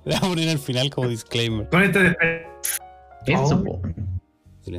voy 0.04 0.14
a 0.14 0.20
poner 0.20 0.48
al 0.50 0.58
final 0.58 0.90
como 0.90 1.08
disclaimer. 1.08 1.68
Con 1.68 1.82
esto 1.82 1.98
de- 2.00 2.16
Eso, 3.26 3.62
Oh. 3.66 3.80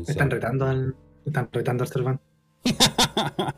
están 0.08 0.30
retando 0.30 0.66
al. 0.68 0.96
Están 1.26 1.50
retando 1.52 1.84
al 1.84 1.90
Cerván. 1.90 2.20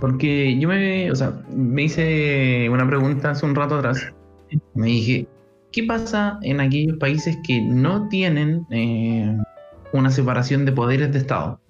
Porque 0.00 0.58
yo 0.58 0.68
me, 0.68 1.10
o 1.10 1.16
sea, 1.16 1.32
me 1.50 1.84
hice 1.84 2.68
una 2.68 2.86
pregunta 2.86 3.30
hace 3.30 3.46
un 3.46 3.54
rato 3.54 3.76
atrás. 3.78 4.12
Me 4.74 4.86
dije, 4.86 5.26
¿qué 5.74 5.82
pasa 5.82 6.38
en 6.42 6.60
aquellos 6.60 6.96
países 6.98 7.36
que 7.44 7.60
no 7.60 8.08
tienen 8.08 8.64
eh, 8.70 9.36
una 9.92 10.10
separación 10.10 10.64
de 10.64 10.70
poderes 10.70 11.12
de 11.12 11.18
Estado? 11.18 11.60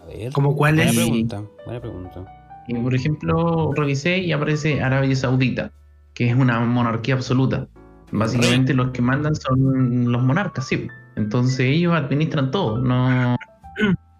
A 0.00 0.06
ver. 0.06 0.32
¿Cómo 0.32 0.54
cuál 0.54 0.76
Buena 0.76 0.90
es? 0.90 0.96
pregunta. 0.96 1.42
Buena 1.64 1.80
pregunta. 1.80 2.24
Y, 2.68 2.74
por 2.74 2.94
ejemplo, 2.94 3.72
revisé 3.74 4.18
y 4.18 4.30
aparece 4.32 4.80
Arabia 4.80 5.14
Saudita, 5.16 5.72
que 6.14 6.30
es 6.30 6.36
una 6.36 6.60
monarquía 6.60 7.16
absoluta. 7.16 7.66
Básicamente 8.12 8.72
los 8.72 8.90
que 8.90 9.02
mandan 9.02 9.34
son 9.34 10.10
los 10.12 10.22
monarcas, 10.22 10.66
sí. 10.68 10.86
Entonces 11.16 11.60
ellos 11.60 11.92
administran 11.94 12.52
todo, 12.52 12.78
no, 12.78 13.36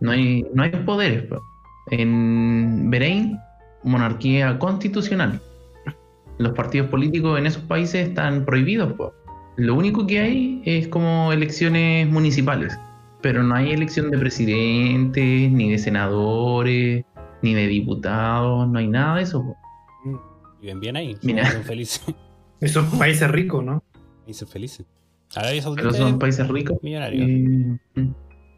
no, 0.00 0.10
hay, 0.10 0.44
no 0.54 0.62
hay 0.64 0.70
poderes. 0.70 1.24
pues. 1.28 1.40
En 1.92 2.90
Bahrein, 2.90 3.38
monarquía 3.84 4.58
constitucional. 4.58 5.40
Los 6.38 6.52
partidos 6.52 6.88
políticos 6.88 7.38
en 7.38 7.46
esos 7.46 7.62
países 7.62 8.08
están 8.08 8.44
prohibidos. 8.44 8.92
pues. 8.94 9.10
Lo 9.56 9.74
único 9.74 10.06
que 10.06 10.20
hay 10.20 10.62
es 10.64 10.88
como 10.88 11.32
elecciones 11.32 12.08
municipales, 12.10 12.78
pero 13.22 13.42
no 13.42 13.54
hay 13.54 13.72
elección 13.72 14.10
de 14.10 14.18
presidentes, 14.18 15.50
ni 15.50 15.70
de 15.70 15.78
senadores, 15.78 17.04
ni 17.42 17.54
de 17.54 17.66
diputados, 17.66 18.68
no 18.68 18.78
hay 18.78 18.88
nada 18.88 19.16
de 19.16 19.22
eso. 19.22 19.42
pues. 19.44 19.56
Viven 20.60 20.80
bien 20.80 20.96
ahí. 20.96 21.16
Mira. 21.22 21.50
Son 21.50 21.62
felices. 21.62 22.02
Esos 22.60 22.84
países 22.96 23.30
ricos, 23.30 23.64
¿no? 23.64 23.82
Dicen 24.26 24.48
felices. 24.48 24.86
Arabia 25.34 25.60
Saudita 25.62 25.82
Pero 25.82 25.94
son 25.94 26.08
es 26.14 26.18
países 26.18 26.48
ricos. 26.48 26.78
millonario. 26.82 27.24
eh, 27.26 27.78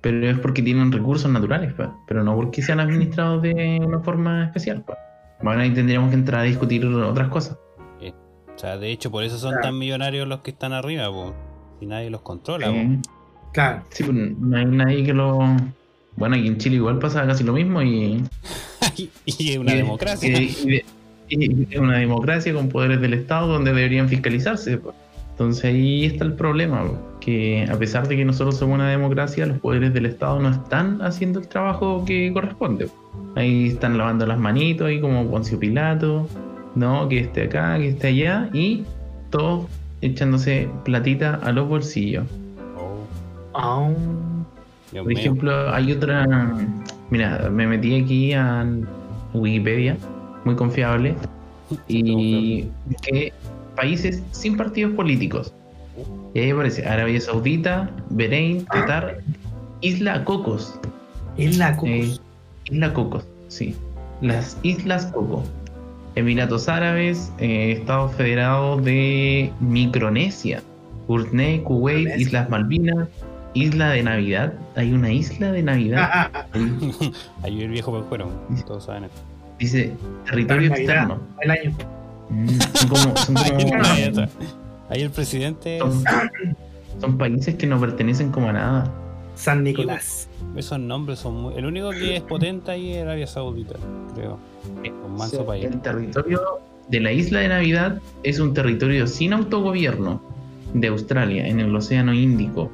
pero 0.00 0.28
es 0.28 0.38
porque 0.38 0.62
tienen 0.62 0.92
recursos 0.92 1.30
naturales, 1.30 1.74
pero 2.06 2.22
no 2.22 2.36
porque 2.36 2.62
sean 2.62 2.78
administrados 2.78 3.42
de 3.42 3.80
una 3.84 3.98
forma 4.00 4.44
especial. 4.44 4.84
pues. 4.86 4.96
Bueno, 5.42 5.60
ahí 5.62 5.72
tendríamos 5.72 6.10
que 6.10 6.16
entrar 6.16 6.40
a 6.42 6.44
discutir 6.44 6.86
otras 6.86 7.28
cosas. 7.28 7.58
O 8.58 8.60
sea, 8.60 8.76
de 8.76 8.90
hecho, 8.90 9.10
por 9.12 9.22
eso 9.22 9.38
son 9.38 9.52
Claro. 9.52 9.68
tan 9.68 9.78
millonarios 9.78 10.26
los 10.26 10.40
que 10.40 10.50
están 10.50 10.72
arriba, 10.72 11.08
po. 11.12 11.32
Si 11.78 11.86
nadie 11.86 12.10
los 12.10 12.22
controla. 12.22 12.68
Eh, 12.70 12.98
Claro. 13.52 13.84
sí, 13.90 14.02
pues, 14.02 14.16
no 14.16 14.56
hay 14.56 14.64
nadie 14.66 15.04
que 15.04 15.14
lo... 15.14 15.38
Bueno, 16.16 16.34
aquí 16.34 16.48
en 16.48 16.58
Chile 16.58 16.74
igual 16.76 16.98
pasa 16.98 17.24
casi 17.24 17.44
lo 17.44 17.52
mismo 17.52 17.80
y... 17.82 18.20
y 19.26 19.50
es 19.52 19.58
una 19.58 19.74
y- 19.74 19.76
democracia. 19.76 20.28
y- 20.42 20.56
y- 20.74 20.82
y 21.30 21.66
es 21.70 21.78
una 21.78 21.98
democracia 21.98 22.52
con 22.52 22.68
poderes 22.68 23.00
del 23.00 23.14
Estado 23.14 23.46
donde 23.46 23.72
deberían 23.72 24.08
fiscalizarse. 24.08 24.78
pues. 24.78 24.96
Entonces 25.30 25.64
ahí 25.66 26.04
está 26.06 26.24
el 26.24 26.32
problema, 26.32 26.82
pues, 26.84 26.98
que 27.20 27.64
a 27.70 27.78
pesar 27.78 28.08
de 28.08 28.16
que 28.16 28.24
nosotros 28.24 28.56
somos 28.56 28.74
una 28.74 28.90
democracia, 28.90 29.46
los 29.46 29.58
poderes 29.60 29.94
del 29.94 30.06
Estado 30.06 30.40
no 30.40 30.48
están 30.50 31.00
haciendo 31.00 31.38
el 31.38 31.46
trabajo 31.46 32.04
que 32.04 32.32
corresponde. 32.32 32.88
Ahí 33.36 33.68
están 33.68 33.96
lavando 33.98 34.26
las 34.26 34.38
manitos, 34.40 34.88
ahí 34.88 35.00
como 35.00 35.24
Poncio 35.30 35.56
Pilato, 35.60 36.26
no, 36.78 37.08
que 37.08 37.20
esté 37.20 37.44
acá, 37.44 37.76
que 37.78 37.88
esté 37.88 38.08
allá, 38.08 38.48
y 38.52 38.84
todos 39.30 39.66
echándose 40.00 40.68
platita 40.84 41.34
a 41.42 41.52
los 41.52 41.68
bolsillos. 41.68 42.24
Oh, 42.76 42.98
Ah, 43.54 43.90
Dios 44.92 45.02
Por 45.04 45.12
mío. 45.12 45.18
ejemplo, 45.18 45.74
hay 45.74 45.92
otra. 45.92 46.56
Mira, 47.10 47.48
me 47.50 47.66
metí 47.66 48.00
aquí 48.00 48.32
a 48.32 48.66
Wikipedia, 49.34 49.96
muy 50.44 50.54
confiable, 50.54 51.14
y 51.88 52.66
busqué 52.86 53.32
países 53.76 54.22
sin 54.30 54.56
partidos 54.56 54.92
políticos. 54.92 55.52
Y 56.34 56.40
ahí 56.40 56.50
aparece 56.50 56.86
Arabia 56.86 57.20
Saudita, 57.20 57.90
Bahrein, 58.10 58.64
Qatar, 58.66 59.18
Isla 59.80 60.24
Cocos. 60.24 60.78
Isla 61.36 61.74
Cocos. 61.76 61.88
Eh, 61.90 62.18
Isla 62.70 62.92
Cocos, 62.92 63.26
sí. 63.48 63.74
Las 64.20 64.56
Islas 64.62 65.06
Cocos. 65.06 65.44
Emiratos 66.18 66.68
Árabes, 66.68 67.32
eh, 67.38 67.72
Estados 67.78 68.14
Federados 68.14 68.84
de 68.84 69.52
Micronesia, 69.60 70.62
Brunei, 71.06 71.62
Kuwait, 71.62 71.98
Micronesia. 71.98 72.26
Islas 72.26 72.50
Malvinas, 72.50 73.08
Isla 73.54 73.90
de 73.90 74.02
Navidad. 74.02 74.52
Hay 74.76 74.92
una 74.92 75.10
isla 75.12 75.52
de 75.52 75.62
Navidad. 75.62 76.30
Ahí 77.42 77.62
el 77.62 77.70
viejo 77.70 77.92
bueno, 78.08 78.26
todos 78.66 78.84
saben 78.84 79.04
esto. 79.04 79.20
Dice 79.58 79.92
territorio 80.28 80.70
Navidad, 80.70 80.78
externo. 80.78 81.20
El 81.40 81.50
año. 81.50 81.72
Mm, 82.30 82.48
Son 82.74 82.88
como, 82.88 83.16
son 83.16 83.38
Ahí, 83.38 83.50
como- 83.50 83.84
ahí 83.84 84.02
está. 84.02 84.28
Ahí 84.90 85.02
el 85.02 85.10
presidente, 85.10 85.78
son- 85.78 86.04
son 87.00 87.18
países 87.18 87.54
que 87.56 87.66
no 87.66 87.80
pertenecen 87.80 88.30
como 88.30 88.48
a 88.48 88.52
nada. 88.52 88.92
San 89.38 89.62
Nicolás. 89.62 90.28
esos 90.56 90.80
nombres 90.80 91.20
son 91.20 91.40
muy. 91.40 91.54
El 91.54 91.64
único 91.66 91.90
que 91.90 92.16
es 92.16 92.22
potente 92.22 92.72
ahí 92.72 92.92
es 92.94 93.02
Arabia 93.02 93.26
Saudita, 93.26 93.76
creo. 94.14 94.38
Con 95.02 95.16
manso 95.16 95.46
país. 95.46 95.64
El 95.64 95.80
territorio 95.80 96.40
de 96.88 97.00
la 97.00 97.12
isla 97.12 97.40
de 97.40 97.48
Navidad 97.48 98.00
es 98.24 98.40
un 98.40 98.52
territorio 98.52 99.06
sin 99.06 99.32
autogobierno 99.32 100.20
de 100.74 100.88
Australia 100.88 101.46
en 101.46 101.60
el 101.60 101.74
Océano 101.74 102.12
Índico, 102.12 102.68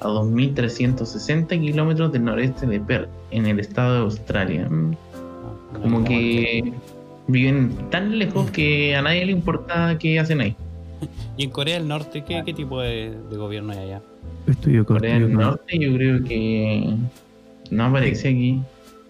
a 0.00 0.08
2.360 0.08 1.48
kilómetros 1.60 2.12
del 2.12 2.24
noreste 2.24 2.66
de 2.66 2.80
Perth, 2.80 3.08
en 3.30 3.46
el 3.46 3.60
estado 3.60 3.94
de 3.94 4.00
Australia. 4.00 4.68
Mm, 4.68 4.90
No, 5.72 5.80
Como 5.80 6.04
que 6.04 6.72
viven 7.28 7.76
tan 7.90 8.18
lejos 8.18 8.50
que 8.50 8.96
a 8.96 9.02
nadie 9.02 9.24
le 9.24 9.32
importa 9.32 9.96
qué 9.98 10.18
hacen 10.18 10.40
ahí. 10.40 10.56
¿Y 11.36 11.44
en 11.44 11.50
Corea 11.50 11.78
del 11.78 11.86
Norte 11.86 12.24
qué, 12.24 12.42
qué 12.44 12.52
tipo 12.52 12.80
de, 12.80 13.16
de 13.30 13.36
gobierno 13.36 13.72
hay 13.72 13.78
allá? 13.78 14.02
Estudio 14.46 14.84
corto. 14.84 15.00
Corea 15.00 15.18
del 15.18 15.32
Norte 15.32 15.78
yo 15.78 15.92
creo 15.94 16.24
que 16.24 16.94
no 17.70 17.84
aparece 17.84 18.28
aquí. 18.28 18.62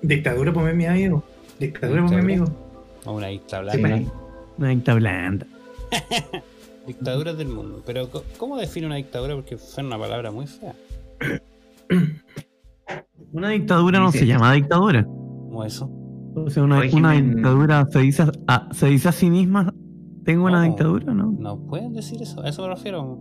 Dictadura, 0.03 0.53
pues 0.53 0.75
mi 0.75 0.87
amigo. 0.87 1.23
Dictadura, 1.59 2.03
mi 2.03 2.15
amigo. 2.17 2.47
O 3.05 3.13
una 3.15 3.29
dicta 3.29 3.59
Sí. 3.71 3.81
blanda. 3.81 4.13
Una 4.59 4.69
dicta 4.69 4.95
blanda. 4.95 5.47
Dictaduras 6.87 7.37
del 7.37 7.49
mundo. 7.49 7.83
Pero, 7.85 8.09
¿cómo 8.39 8.57
define 8.57 8.87
una 8.87 8.97
dictadura? 8.97 9.35
Porque 9.35 9.59
suena 9.59 9.89
una 9.89 9.99
palabra 9.99 10.31
muy 10.31 10.47
fea. 10.47 10.75
Una 13.31 13.51
dictadura 13.51 14.01
no 14.01 14.11
se 14.11 14.27
llama 14.27 14.55
dictadura. 14.55 15.05
¿Cómo 15.05 15.63
eso? 15.65 15.91
O 16.35 16.49
sea, 16.49 16.63
una, 16.63 16.81
dictadura 16.81 17.87
se 17.91 17.99
dice, 17.99 18.25
a, 18.47 18.69
se 18.73 18.87
dice 18.87 19.09
a 19.09 19.13
sí 19.13 19.29
misma, 19.29 19.75
tengo 20.25 20.47
una 20.47 20.63
dictadura, 20.63 21.13
¿no? 21.13 21.35
No 21.39 21.59
pueden 21.59 21.93
decir 21.93 22.23
eso, 22.23 22.41
a 22.43 22.49
eso 22.49 22.63
me 22.63 22.69
refiero. 22.69 23.19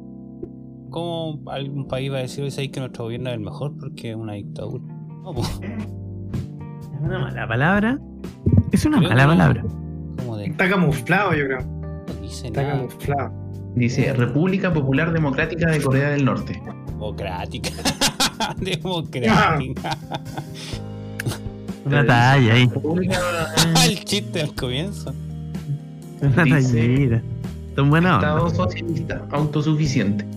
¿Cómo 0.97 1.39
algún 1.51 1.87
país 1.87 2.11
va 2.11 2.15
a 2.17 2.21
decir 2.21 2.43
hoy 2.43 2.49
sabéis 2.49 2.71
que 2.71 2.79
nuestro 2.79 3.03
gobierno 3.03 3.29
es 3.29 3.35
el 3.35 3.41
mejor 3.41 3.71
porque 3.79 4.09
es 4.09 4.15
una 4.15 4.33
dictadura? 4.33 4.83
No, 5.23 5.31
pues, 5.31 5.47
Es 5.61 6.99
una 6.99 7.19
mala 7.19 7.47
palabra. 7.47 7.99
Es 8.71 8.83
una 8.83 8.97
Creo 8.97 9.09
mala 9.11 9.21
que 9.21 9.27
palabra. 9.27 9.63
¿cómo 10.17 10.37
de 10.37 10.45
Está 10.47 10.67
camuflado, 10.67 11.35
yo 11.35 11.45
creo. 11.45 11.59
no 11.59 12.13
dice 12.19 12.47
Está 12.47 12.63
nada? 12.63 12.77
camuflado. 12.77 13.31
Dice 13.75 14.11
República 14.13 14.73
Popular 14.73 15.13
Democrática 15.13 15.69
de 15.69 15.81
Corea 15.81 16.09
del 16.09 16.25
Norte. 16.25 16.59
Democrática. 16.87 17.69
Democrática. 18.57 19.97
Una 21.85 22.07
talla 22.07 22.53
ahí. 22.55 22.65
República 22.65 23.19
el 23.85 24.03
chiste 24.03 24.41
al 24.41 24.55
comienzo. 24.55 25.13
Una 26.23 26.43
tallera. 26.43 27.21
Tan 27.75 27.91
buena 27.91 28.15
Estado 28.15 28.49
socialista, 28.49 29.23
autosuficiente. 29.29 30.36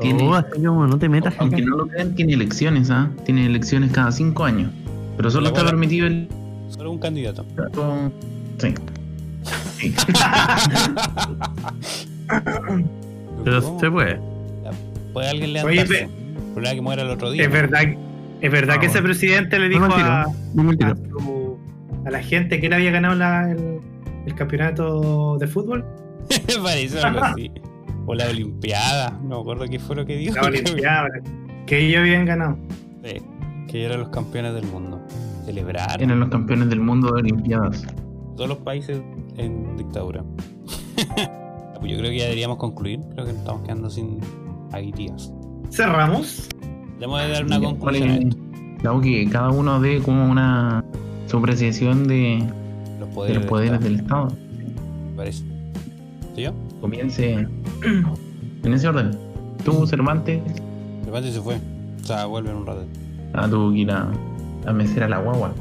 Tiene- 0.00 0.22
Oh, 0.28 0.34
así 0.34 0.62
como 0.64 0.86
no 0.86 0.98
te 0.98 1.08
metas 1.08 1.34
Aunque 1.38 1.62
no 1.62 1.76
lo 1.76 1.86
crean, 1.86 2.14
tiene 2.14 2.32
elecciones, 2.34 2.90
¿ah? 2.90 3.08
Tiene 3.24 3.46
elecciones 3.46 3.92
cada 3.92 4.10
cinco 4.12 4.44
años. 4.44 4.70
Pero 5.16 5.30
solo 5.30 5.48
está 5.48 5.64
permitido 5.64 6.06
el. 6.06 6.28
Solo 6.68 6.90
un 6.92 6.98
candidato. 6.98 7.44
Sí. 8.58 8.74
Sí. 9.78 9.94
Pero 13.44 13.78
se 13.78 13.90
puede. 13.90 14.18
¿Puede 15.12 15.28
alguien 15.28 15.50
Oye, 15.50 15.74
levantarse? 15.74 16.08
problema 16.52 16.68
es 16.70 16.74
que 16.74 16.80
muera 16.80 17.02
el 17.02 17.10
otro 17.10 17.30
día. 17.30 17.44
Es 17.44 17.50
verdad, 17.52 17.82
es 18.40 18.50
verdad 18.52 18.74
que 18.80 18.86
No. 18.86 18.92
ese 18.92 19.02
presidente 19.02 19.58
le 19.58 19.68
dijo 19.68 19.80
No, 19.82 19.88
mentira. 19.88 20.22
a, 20.22 20.26
No 20.54 20.64
mentira. 20.64 20.90
a, 20.92 20.96
su- 20.96 21.58
a 22.06 22.10
la 22.10 22.22
gente 22.22 22.60
que 22.60 22.66
él 22.66 22.72
había 22.72 22.90
ganado 22.90 23.14
la- 23.14 23.50
el, 23.50 23.78
el 24.26 24.34
campeonato 24.34 25.36
de 25.38 25.46
fútbol, 25.46 25.84
Parece 26.62 27.00
algo 27.00 27.20
así. 27.22 27.50
O 28.06 28.14
la 28.14 28.28
Olimpiada. 28.28 29.18
No 29.22 29.36
me 29.36 29.40
acuerdo 29.40 29.64
qué 29.66 29.78
fue 29.78 29.96
lo 29.96 30.04
que 30.06 30.16
dijo. 30.16 30.34
la 30.36 30.48
Olimpiada, 30.48 31.08
que 31.66 31.86
ellos 31.86 32.00
habían 32.00 32.24
ganado. 32.26 32.58
Sí, 33.04 33.22
que 33.68 33.84
eran 33.84 34.00
los 34.00 34.08
campeones 34.10 34.54
del 34.54 34.66
mundo. 34.66 35.00
Celebrar. 35.44 36.02
Eran 36.02 36.20
los 36.20 36.28
campeones 36.28 36.68
del 36.70 36.80
mundo 36.80 37.08
de 37.12 37.20
Olimpiadas. 37.20 37.84
Todos 38.36 38.48
los 38.48 38.58
países 38.58 39.00
en 39.36 39.76
dictadura. 39.76 40.24
Pues 41.80 41.92
Yo 41.92 41.98
creo 41.98 42.12
que 42.12 42.16
ya 42.16 42.24
deberíamos 42.24 42.56
concluir. 42.56 43.00
Creo 43.12 43.26
que 43.26 43.32
nos 43.32 43.40
estamos 43.40 43.62
quedando 43.62 43.90
sin 43.90 44.18
ideas. 44.82 45.30
Cerramos. 45.70 46.48
Debemos 46.98 47.20
de 47.20 47.28
dar 47.28 47.44
una 47.44 47.58
Ya, 47.58 47.64
conclusión 47.66 48.08
a 48.10 48.12
vale, 48.14 48.28
esto. 48.28 48.38
Claro 48.78 49.00
que 49.02 49.28
cada 49.28 49.50
uno 49.50 49.80
dé 49.80 50.00
como 50.00 50.30
una 50.30 50.82
su 51.26 51.36
apreciación 51.36 52.06
de, 52.08 52.38
Los 52.98 53.08
de 53.08 53.14
poderes, 53.14 53.36
los 53.36 53.46
poderes 53.46 53.80
del 53.80 53.96
del 53.96 54.04
Estado. 54.04 54.28
Me 55.10 55.16
parece. 55.16 55.44
¿Sí 56.34 56.42
yo? 56.42 56.52
Comience 56.84 57.46
en 58.62 58.74
ese 58.74 58.86
orden. 58.88 59.12
Tú, 59.64 59.86
Cervantes, 59.86 60.38
Cervantes 61.02 61.32
se 61.32 61.40
fue. 61.40 61.54
O 62.02 62.06
sea, 62.06 62.26
vuelve 62.26 62.50
en 62.50 62.56
un 62.56 62.66
rato. 62.66 62.84
ah, 63.32 63.48
tuvo 63.48 63.72
que 63.72 63.78
ir 63.78 63.90
a, 63.90 64.06
a 64.66 64.72
mecer 64.74 65.02
a 65.04 65.08
la 65.08 65.16
guagua. 65.18 65.54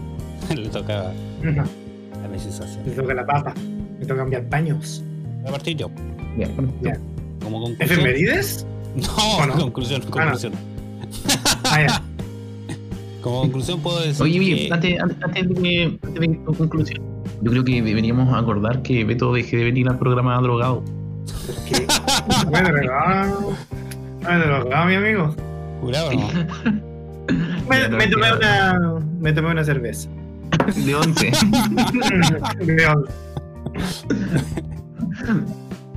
Le 0.53 0.67
tocaba 0.67 1.13
la 1.41 2.27
necesización. 2.29 2.83
toca 2.93 3.13
la 3.13 3.25
papa. 3.25 3.53
Me 4.01 4.05
toca 4.05 4.17
cambiar 4.17 4.43
paños. 4.49 5.01
A 5.47 5.51
partir 5.51 5.77
yo. 5.77 5.89
Ya, 6.37 6.49
Ya. 6.81 6.97
Como 7.41 7.61
conclusión. 7.61 7.77
¿Efemerides? 7.99 8.67
No, 8.97 9.37
¿O 9.37 9.45
no? 9.45 9.53
conclusión, 9.57 10.01
Ah, 10.01 10.05
no. 10.05 10.11
conclusión. 10.11 10.53
Ah. 11.63 12.01
Como 13.21 13.39
conclusión 13.43 13.79
puedo 13.79 14.01
decir 14.01 14.21
Oye, 14.23 14.39
oye, 14.41 14.67
que... 14.67 14.73
antes, 14.73 14.99
antes, 15.01 15.17
antes 15.23 15.47
de 15.47 15.55
que, 15.55 15.99
antes 16.03 16.19
de 16.19 16.27
tu 16.45 16.53
conclusión, 16.53 17.01
yo 17.41 17.49
creo 17.51 17.63
que 17.63 17.81
deberíamos 17.81 18.35
acordar 18.37 18.81
que 18.81 19.05
Beto 19.05 19.31
deje 19.31 19.55
de 19.55 19.63
venir 19.63 19.87
al 19.87 19.97
programa 19.97 20.37
drogado. 20.41 20.83
¿Qué? 21.67 21.87
Me 22.51 22.59
he 22.59 22.63
drogado. 22.63 23.53
Me 24.21 24.35
he 24.35 24.39
drogado, 24.39 24.85
mi 24.85 24.95
amigo. 24.95 25.35
Jurado, 25.81 26.11
¿no? 26.13 26.27
Me, 27.69 27.87
me 27.89 28.07
tomé 28.07 28.33
una, 28.33 28.99
me 29.19 29.33
tomé 29.33 29.51
una 29.51 29.63
cerveza. 29.63 30.09
De 30.75 30.95
11. 30.95 31.31
De 32.65 32.87
once. 32.87 33.11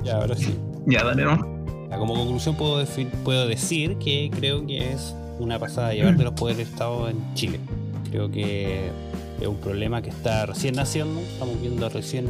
Ya, 0.03 0.15
ahora 0.15 0.35
sí. 0.35 0.57
ya, 0.85 1.03
dale, 1.03 1.23
¿no? 1.23 1.57
Como 1.97 2.13
conclusión 2.13 2.55
puedo, 2.55 2.85
puedo 3.23 3.47
decir 3.47 3.97
que 3.97 4.29
creo 4.37 4.65
que 4.65 4.93
es 4.93 5.15
una 5.39 5.57
pasada 5.57 5.93
llevar 5.93 6.15
de 6.15 6.23
los 6.23 6.33
poderes 6.33 6.57
del 6.57 6.67
Estado 6.67 7.09
en 7.09 7.33
Chile. 7.33 7.59
Creo 8.11 8.29
que 8.29 8.89
es 9.41 9.47
un 9.47 9.57
problema 9.57 10.01
que 10.01 10.09
está 10.09 10.45
recién 10.45 10.75
naciendo. 10.75 11.19
Estamos 11.19 11.59
viendo 11.59 11.89
recién 11.89 12.27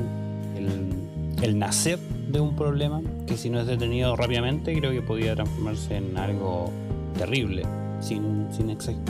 el, 0.55 1.43
el 1.43 1.59
nacer 1.59 1.99
de 2.27 2.39
un 2.39 2.55
problema 2.55 3.01
que 3.25 3.37
si 3.37 3.49
no 3.49 3.59
es 3.59 3.67
detenido 3.67 4.15
rápidamente 4.15 4.77
creo 4.77 4.91
que 4.91 5.01
podría 5.01 5.35
transformarse 5.35 5.97
en 5.97 6.17
algo 6.17 6.71
terrible. 7.17 7.63
Sin, 7.99 8.47
sin 8.51 8.69
exagerar. 8.69 9.05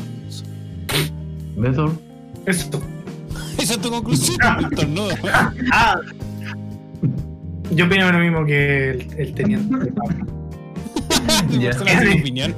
Beto, 1.58 1.92
Eso. 2.46 2.70
Esa 3.58 3.74
es 3.74 3.80
tu 3.80 3.90
conclusión, 3.90 4.38
estornudo. 4.72 5.10
Ah. 5.72 6.00
Yo 7.72 7.86
opino 7.86 8.10
lo 8.12 8.20
mismo 8.20 8.46
que 8.46 8.92
el, 8.92 9.08
el 9.18 9.34
teniente. 9.34 9.92
Es 11.60 11.78
tu 11.78 11.84
opinión. 12.20 12.56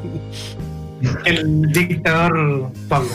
El 1.26 1.72
dictador 1.72 2.72
Pablo. 2.88 3.10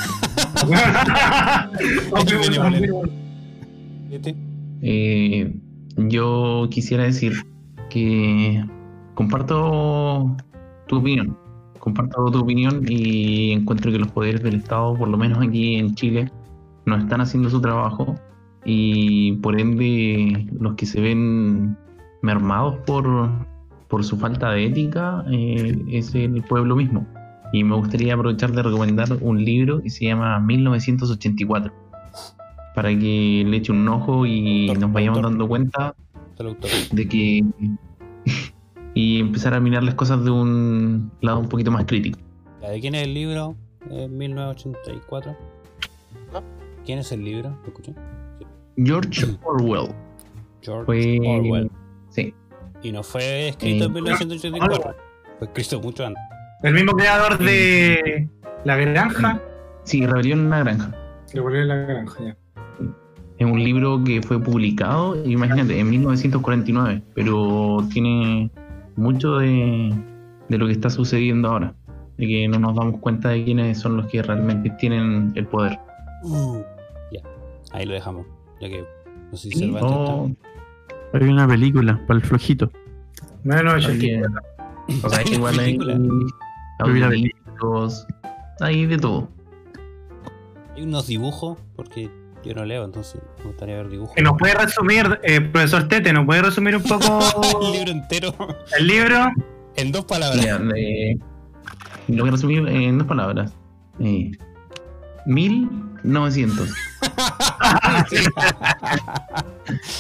Eh, 4.83 5.55
yo 5.97 6.69
quisiera 6.71 7.05
decir 7.05 7.47
que 7.91 8.65
comparto 9.15 10.37
tu 10.87 10.99
opinión. 10.99 11.37
Comparto 11.79 12.31
tu 12.31 12.39
opinión 12.41 12.85
y 12.89 13.53
encuentro 13.53 13.93
que 13.93 13.99
los 13.99 14.11
poderes 14.11 14.43
del 14.43 14.57
Estado, 14.57 14.95
por 14.95 15.09
lo 15.09 15.19
menos 15.19 15.39
aquí 15.47 15.77
en 15.77 15.95
Chile, 15.95 16.31
no 16.87 16.97
están 16.97 17.21
haciendo 17.21 17.51
su 17.51 17.61
trabajo 17.61 18.15
y 18.65 19.33
por 19.37 19.61
ende 19.61 20.47
los 20.59 20.75
que 20.75 20.87
se 20.87 21.01
ven 21.01 21.77
mermados 22.23 22.77
por, 22.87 23.29
por 23.89 24.03
su 24.03 24.17
falta 24.17 24.51
de 24.53 24.67
ética 24.67 25.25
eh, 25.31 25.77
es 25.89 26.15
el 26.15 26.43
pueblo 26.43 26.77
mismo. 26.77 27.07
Y 27.53 27.63
me 27.63 27.77
gustaría 27.77 28.15
aprovechar 28.15 28.53
de 28.53 28.63
recomendar 28.63 29.09
un 29.21 29.45
libro 29.45 29.83
que 29.83 29.91
se 29.91 30.07
llama 30.07 30.41
1984 30.41 31.85
para 32.75 32.89
que 32.91 33.45
le 33.47 33.57
eche 33.57 33.73
un 33.73 33.87
ojo 33.89 34.27
y 34.27 34.69
nos 34.79 34.93
vayamos 34.93 35.23
dando 35.23 35.47
cuenta 35.49 35.95
de 36.93 37.09
que 37.09 37.45
y 38.95 39.21
empezar 39.21 39.55
a 39.55 39.61
mirar 39.61 39.83
las 39.85 39.95
cosas 39.95 40.25
de 40.25 40.31
un 40.31 41.11
lado 41.21 41.39
un 41.41 41.49
poquito 41.49 41.71
más 41.71 41.85
crítico. 41.85 42.19
¿De 42.61 42.81
quién 42.81 42.95
es 42.95 43.03
el 43.03 43.15
libro? 43.15 43.55
Eh, 43.91 44.09
1984. 44.09 45.37
¿Quién 46.85 46.99
es 46.99 47.13
el 47.13 47.25
libro? 47.25 47.51
¿Lo 47.63 47.69
escuché? 47.69 47.95
George 48.77 49.27
Orwell 49.45 49.95
George 50.63 50.85
fue 50.87 51.19
Orwell. 51.29 51.71
sí, 52.09 52.35
Y 52.83 52.91
no 52.93 53.03
fue 53.03 53.49
escrito 53.49 53.85
Eh, 53.85 53.87
en 53.87 53.93
1984. 53.93 54.97
Fue 55.39 55.47
escrito 55.49 55.81
mucho 55.81 56.07
antes. 56.07 56.23
El 56.63 56.75
mismo 56.75 56.93
creador 56.93 57.39
de 57.39 58.29
La 58.65 58.77
Granja. 58.77 59.41
sí, 59.85 60.07
Rebelión 60.07 60.41
en 60.41 60.47
una 60.47 60.61
granja. 60.61 60.95
Le 61.33 61.41
volvió 61.41 61.63
La 61.65 61.75
Granja, 61.77 62.25
ya. 62.25 62.37
Es 63.39 63.47
un 63.51 63.63
libro 63.63 64.03
que 64.05 64.23
fue 64.23 64.39
publicado, 64.41 65.17
imagínate, 65.27 65.79
en 65.79 65.91
1949, 65.91 67.03
pero 67.15 67.79
tiene 67.93 68.51
mucho 68.97 69.39
de, 69.39 69.93
de 70.49 70.59
lo 70.59 70.67
que 70.67 70.73
está 70.73 70.89
sucediendo 70.89 71.49
ahora, 71.49 71.75
de 72.17 72.27
que 72.29 72.47
no 72.49 72.61
nos 72.61 72.77
damos 72.77 73.01
cuenta 73.01 73.31
de 73.31 73.45
quiénes 73.45 73.79
son 73.79 73.97
los 73.97 74.07
que 74.07 74.23
realmente 74.23 74.71
tienen 74.79 75.33
el 75.35 75.47
poder. 75.47 75.79
Ya, 77.13 77.21
ahí 77.73 77.87
lo 77.87 77.95
dejamos. 77.95 78.25
Ya 78.61 78.69
que 78.69 78.85
no 79.33 79.37
sé 79.37 79.49
si 79.51 79.55
Sí, 79.59 79.61
Cervantes 79.65 79.91
o- 79.93 80.27
está- 80.29 81.19
Hay 81.25 81.29
una 81.33 81.49
película 81.49 82.01
para 82.07 82.21
el 82.21 82.25
flojito. 82.25 82.71
Bueno, 83.43 83.77
yo. 83.79 83.89
O 85.03 85.09
sea, 85.09 85.25
que 85.25 85.35
igual 85.35 85.59
hay 85.59 85.77
Película. 85.77 85.99
audiolibros, 86.79 88.07
hay 88.61 88.87
de 88.87 88.99
todo. 88.99 89.29
Hay 90.77 90.83
unos 90.83 91.07
dibujos, 91.07 91.59
porque 91.77 92.11
yo 92.51 92.55
no 92.55 92.65
leo, 92.65 92.85
entonces 92.85 93.21
me 93.39 93.45
gustaría 93.45 93.77
ver 93.77 93.89
dibujos. 93.89 94.15
Que 94.15 94.23
¿Nos 94.23 94.37
puede 94.39 94.55
resumir, 94.55 95.19
eh, 95.23 95.41
profesor 95.41 95.89
Tete, 95.89 96.13
nos 96.13 96.27
puede 96.27 96.43
resumir 96.43 96.77
un 96.77 96.83
poco 96.89 97.21
El 97.63 97.73
libro 97.73 97.91
entero 97.93 98.35
el 98.79 98.87
libro? 98.87 99.27
en 99.77 99.91
dos 99.93 100.05
palabras. 100.05 100.41
Mira, 100.41 100.61
eh, 100.77 101.17
lo 102.09 102.23
voy 102.23 102.29
a 102.29 102.33
resumir 102.33 102.69
en 102.69 102.99
dos 102.99 103.07
palabras. 103.07 103.53
Eh, 104.01 104.31
1900. 105.27 106.69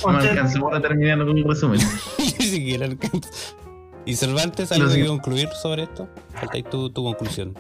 No 0.05 0.11
alcanzó 0.19 0.61
para 0.69 0.81
terminar 0.81 1.19
con 1.19 1.31
un 1.31 1.45
resumen. 1.49 1.81
Ni 2.19 2.25
siquiera 2.47 2.87
alcanzo. 2.87 3.29
¿Y 4.05 4.15
Cervantes 4.17 4.71
algo 4.73 4.93
que 4.93 5.07
concluir 5.07 5.49
sobre 5.63 5.85
esto? 5.85 6.09
Falta 6.35 6.57
ahí 6.57 6.63
tu, 6.63 6.91
tu 6.91 7.03
conclusión. 7.03 7.55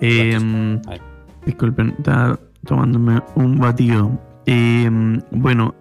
Eh, 0.00 0.36
A 0.86 0.90
ver. 0.90 1.00
disculpen, 1.44 1.94
estaba 1.98 2.38
tomándome 2.64 3.22
un 3.34 3.58
batido. 3.58 4.10
Eh, 4.46 4.90
bueno, 5.30 5.74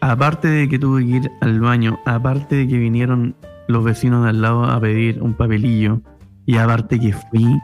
aparte 0.00 0.48
de 0.48 0.68
que 0.68 0.78
tuve 0.78 1.04
que 1.04 1.10
ir 1.10 1.30
al 1.40 1.60
baño, 1.60 1.98
aparte 2.04 2.56
de 2.56 2.68
que 2.68 2.78
vinieron 2.78 3.36
los 3.68 3.84
vecinos 3.84 4.24
de 4.24 4.30
al 4.30 4.42
lado 4.42 4.64
a 4.64 4.80
pedir 4.80 5.22
un 5.22 5.34
papelillo, 5.34 6.00
y 6.46 6.56
aparte 6.56 6.98
que 6.98 7.12
fui 7.12 7.60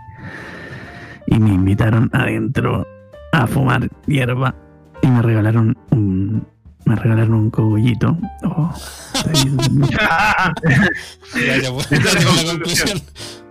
y 1.26 1.38
me 1.38 1.54
invitaron 1.54 2.10
adentro 2.12 2.86
a 3.32 3.46
fumar 3.46 3.88
hierba 4.06 4.54
y 5.02 5.06
me 5.06 5.22
regalaron 5.22 5.78
un 5.90 6.46
me 6.84 6.96
regalaron 6.96 7.34
un 7.34 7.50
cogollito. 7.50 8.18
Oh. 8.44 8.74
Gracias 11.32 11.70
por, 11.70 11.92
la 11.92 12.44
conclusión. 12.50 13.00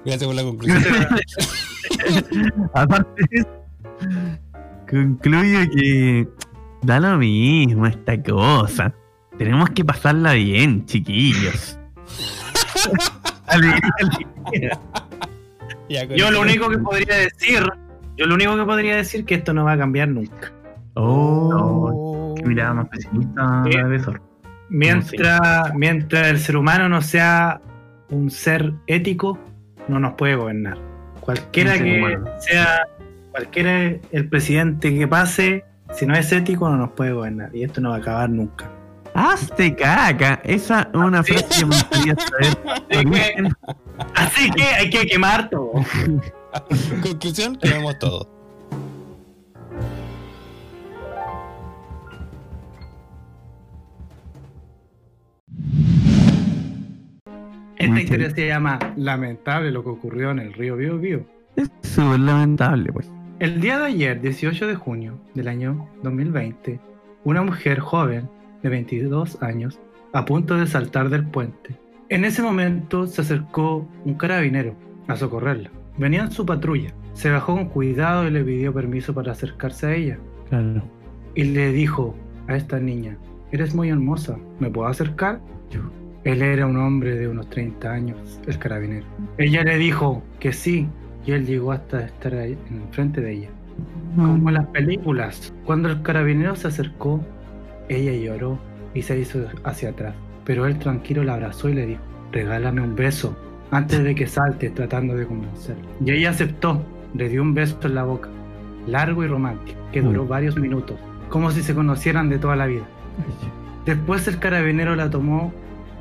Gracias 0.04 0.26
por 0.26 0.36
la 0.36 0.44
conclusión. 0.44 0.84
Aparte 2.74 3.24
de 3.30 3.40
eso, 3.40 3.50
concluyo 4.92 5.60
que 5.72 6.28
da 6.84 7.00
lo 7.00 7.18
mismo 7.18 7.88
esta 7.88 8.22
cosa. 8.22 8.94
Tenemos 9.38 9.70
que 9.72 9.84
pasarla 9.84 10.34
bien, 10.34 10.86
chiquillos. 10.86 11.80
Ya, 15.90 16.06
Yo 16.06 16.32
lo 16.32 16.40
único 16.42 16.70
que 16.70 16.78
podría 16.78 17.18
decir, 17.18 17.64
yo 18.16 18.26
lo 18.26 18.36
único 18.36 18.56
que 18.56 18.64
podría 18.64 18.96
decir 18.96 19.26
que 19.26 19.36
esto 19.36 19.54
no 19.54 19.66
va 19.66 19.74
a 19.74 19.78
cambiar 19.78 20.08
nunca. 20.08 20.54
Oh, 20.94 22.34
Qué 22.38 22.46
mirada 22.46 22.74
más 22.74 22.88
pesimista 22.88 23.64
Sí. 23.66 24.12
Mientras, 24.70 25.74
mientras 25.76 26.28
el 26.28 26.40
ser 26.40 26.56
humano 26.56 26.88
no 26.88 27.02
sea 27.02 27.60
un 28.10 28.32
ser 28.32 28.74
ético, 28.88 29.38
no 29.90 30.00
nos 30.00 30.14
puede 30.14 30.36
gobernar. 30.36 30.78
Cualquiera 31.20 31.78
que 31.78 31.98
humano. 32.00 32.26
sea, 32.40 32.88
cualquiera 33.32 33.96
el 34.12 34.30
presidente 34.30 34.94
que 34.96 35.08
pase, 35.08 35.66
si 35.94 36.06
no 36.06 36.16
es 36.16 36.32
ético, 36.32 36.70
no 36.70 36.78
nos 36.78 36.92
puede 36.92 37.14
gobernar. 37.14 37.56
Y 37.56 37.64
esto 37.64 37.82
no 37.82 37.90
va 37.90 37.96
a 37.96 38.00
acabar 38.00 38.30
nunca. 38.30 38.70
hazte 39.14 39.76
caca. 39.76 40.42
Esa 40.44 40.82
es 40.82 40.88
una 40.94 41.24
frase 41.24 41.60
que 41.60 41.66
me 41.66 41.76
gustaría 41.76 42.16
saber. 42.16 42.58
Así 44.16 44.50
que 44.52 44.64
hay 44.64 44.90
que 44.90 45.06
quemar 45.08 45.50
todo. 45.50 45.72
Conclusión, 47.02 47.56
quememos 47.58 47.98
todo. 48.00 48.42
Esta 57.78 58.00
historia 58.00 58.30
se 58.30 58.48
llama 58.48 58.78
Lamentable 58.96 59.72
lo 59.72 59.84
que 59.84 59.90
ocurrió 59.90 60.30
en 60.30 60.40
el 60.40 60.54
río 60.54 60.76
Bio 60.76 61.00
Bio. 61.00 61.26
Es 61.56 61.70
súper 61.82 62.20
lamentable, 62.20 62.94
pues. 62.94 63.10
El 63.42 63.60
día 63.60 63.80
de 63.80 63.86
ayer, 63.86 64.22
18 64.22 64.68
de 64.68 64.76
junio 64.76 65.20
del 65.34 65.48
año 65.48 65.90
2020, 66.04 66.80
una 67.24 67.42
mujer 67.42 67.80
joven 67.80 68.30
de 68.62 68.70
22 68.70 69.42
años, 69.42 69.80
a 70.14 70.26
punto 70.26 70.58
de 70.58 70.68
saltar 70.68 71.10
del 71.10 71.26
puente. 71.26 71.76
En 72.10 72.24
ese 72.24 72.44
momento 72.44 73.08
se 73.08 73.22
acercó 73.22 73.90
un 74.06 74.14
carabinero 74.14 74.76
a 75.08 75.16
socorrerla. 75.16 75.72
Venía 75.98 76.22
en 76.22 76.30
su 76.30 76.46
patrulla. 76.46 76.94
Se 77.14 77.32
bajó 77.32 77.56
con 77.56 77.70
cuidado 77.70 78.28
y 78.28 78.30
le 78.30 78.44
pidió 78.44 78.72
permiso 78.76 79.12
para 79.16 79.32
acercarse 79.32 79.88
a 79.88 79.96
ella. 79.96 80.20
Claro. 80.50 80.84
Y 81.34 81.46
le 81.46 81.72
dijo 81.72 82.16
a 82.48 82.56
esta 82.56 82.80
niña, 82.80 83.18
eres 83.52 83.74
muy 83.74 83.90
hermosa, 83.90 84.38
¿me 84.60 84.70
puedo 84.70 84.88
acercar? 84.88 85.42
Él 86.26 86.44
era 86.44 86.68
un 86.68 86.78
hombre 86.78 87.18
de 87.18 87.28
unos 87.28 87.50
30 87.50 87.92
años, 87.92 88.40
el 88.46 88.60
carabinero. 88.60 89.08
Ella 89.40 89.64
le 89.64 89.80
dijo 89.80 90.22
que 90.40 90.54
sí, 90.54 90.88
y 91.26 91.32
él 91.32 91.46
llegó 91.46 91.72
hasta 91.72 92.02
estar 92.06 92.34
ahí, 92.36 92.58
enfrente 92.70 93.22
de 93.22 93.32
ella. 93.34 93.50
Como 94.16 94.50
en 94.50 94.56
las 94.56 94.68
películas, 94.68 95.54
cuando 95.66 95.90
el 95.90 96.02
carabinero 96.02 96.56
se 96.56 96.68
acercó, 96.68 97.22
ella 97.90 98.12
lloró 98.14 98.60
y 98.94 99.02
se 99.02 99.20
hizo 99.20 99.40
hacia 99.64 99.90
atrás. 99.90 100.14
Pero 100.46 100.66
él 100.66 100.78
tranquilo 100.80 101.24
la 101.24 101.36
abrazó 101.36 101.70
y 101.70 101.74
le 101.74 101.86
dijo, 101.86 102.02
regálame 102.32 102.82
un 102.82 102.96
beso, 102.96 103.36
antes 103.72 104.04
de 104.04 104.14
que 104.16 104.28
salte 104.28 104.70
tratando 104.70 105.16
de 105.16 105.26
convencerla. 105.26 105.84
Y 106.04 106.12
ella 106.12 106.32
aceptó, 106.32 106.84
le 107.14 107.30
dio 107.30 107.42
un 107.42 107.54
beso 107.54 107.78
en 107.84 107.96
la 107.96 108.04
boca, 108.04 108.30
largo 108.88 109.24
y 109.24 109.28
romántico, 109.28 109.80
que 109.92 110.02
duró 110.02 110.26
Mm. 110.26 110.28
varios 110.30 110.58
minutos, 110.58 110.98
como 111.30 111.52
si 111.52 111.62
se 111.62 111.74
conocieran 111.74 112.30
de 112.30 112.38
toda 112.40 112.56
la 112.56 112.66
vida. 112.66 112.84
Después 113.86 114.28
el 114.28 114.40
carabinero 114.40 114.96
la 114.96 115.10
tomó 115.10 115.52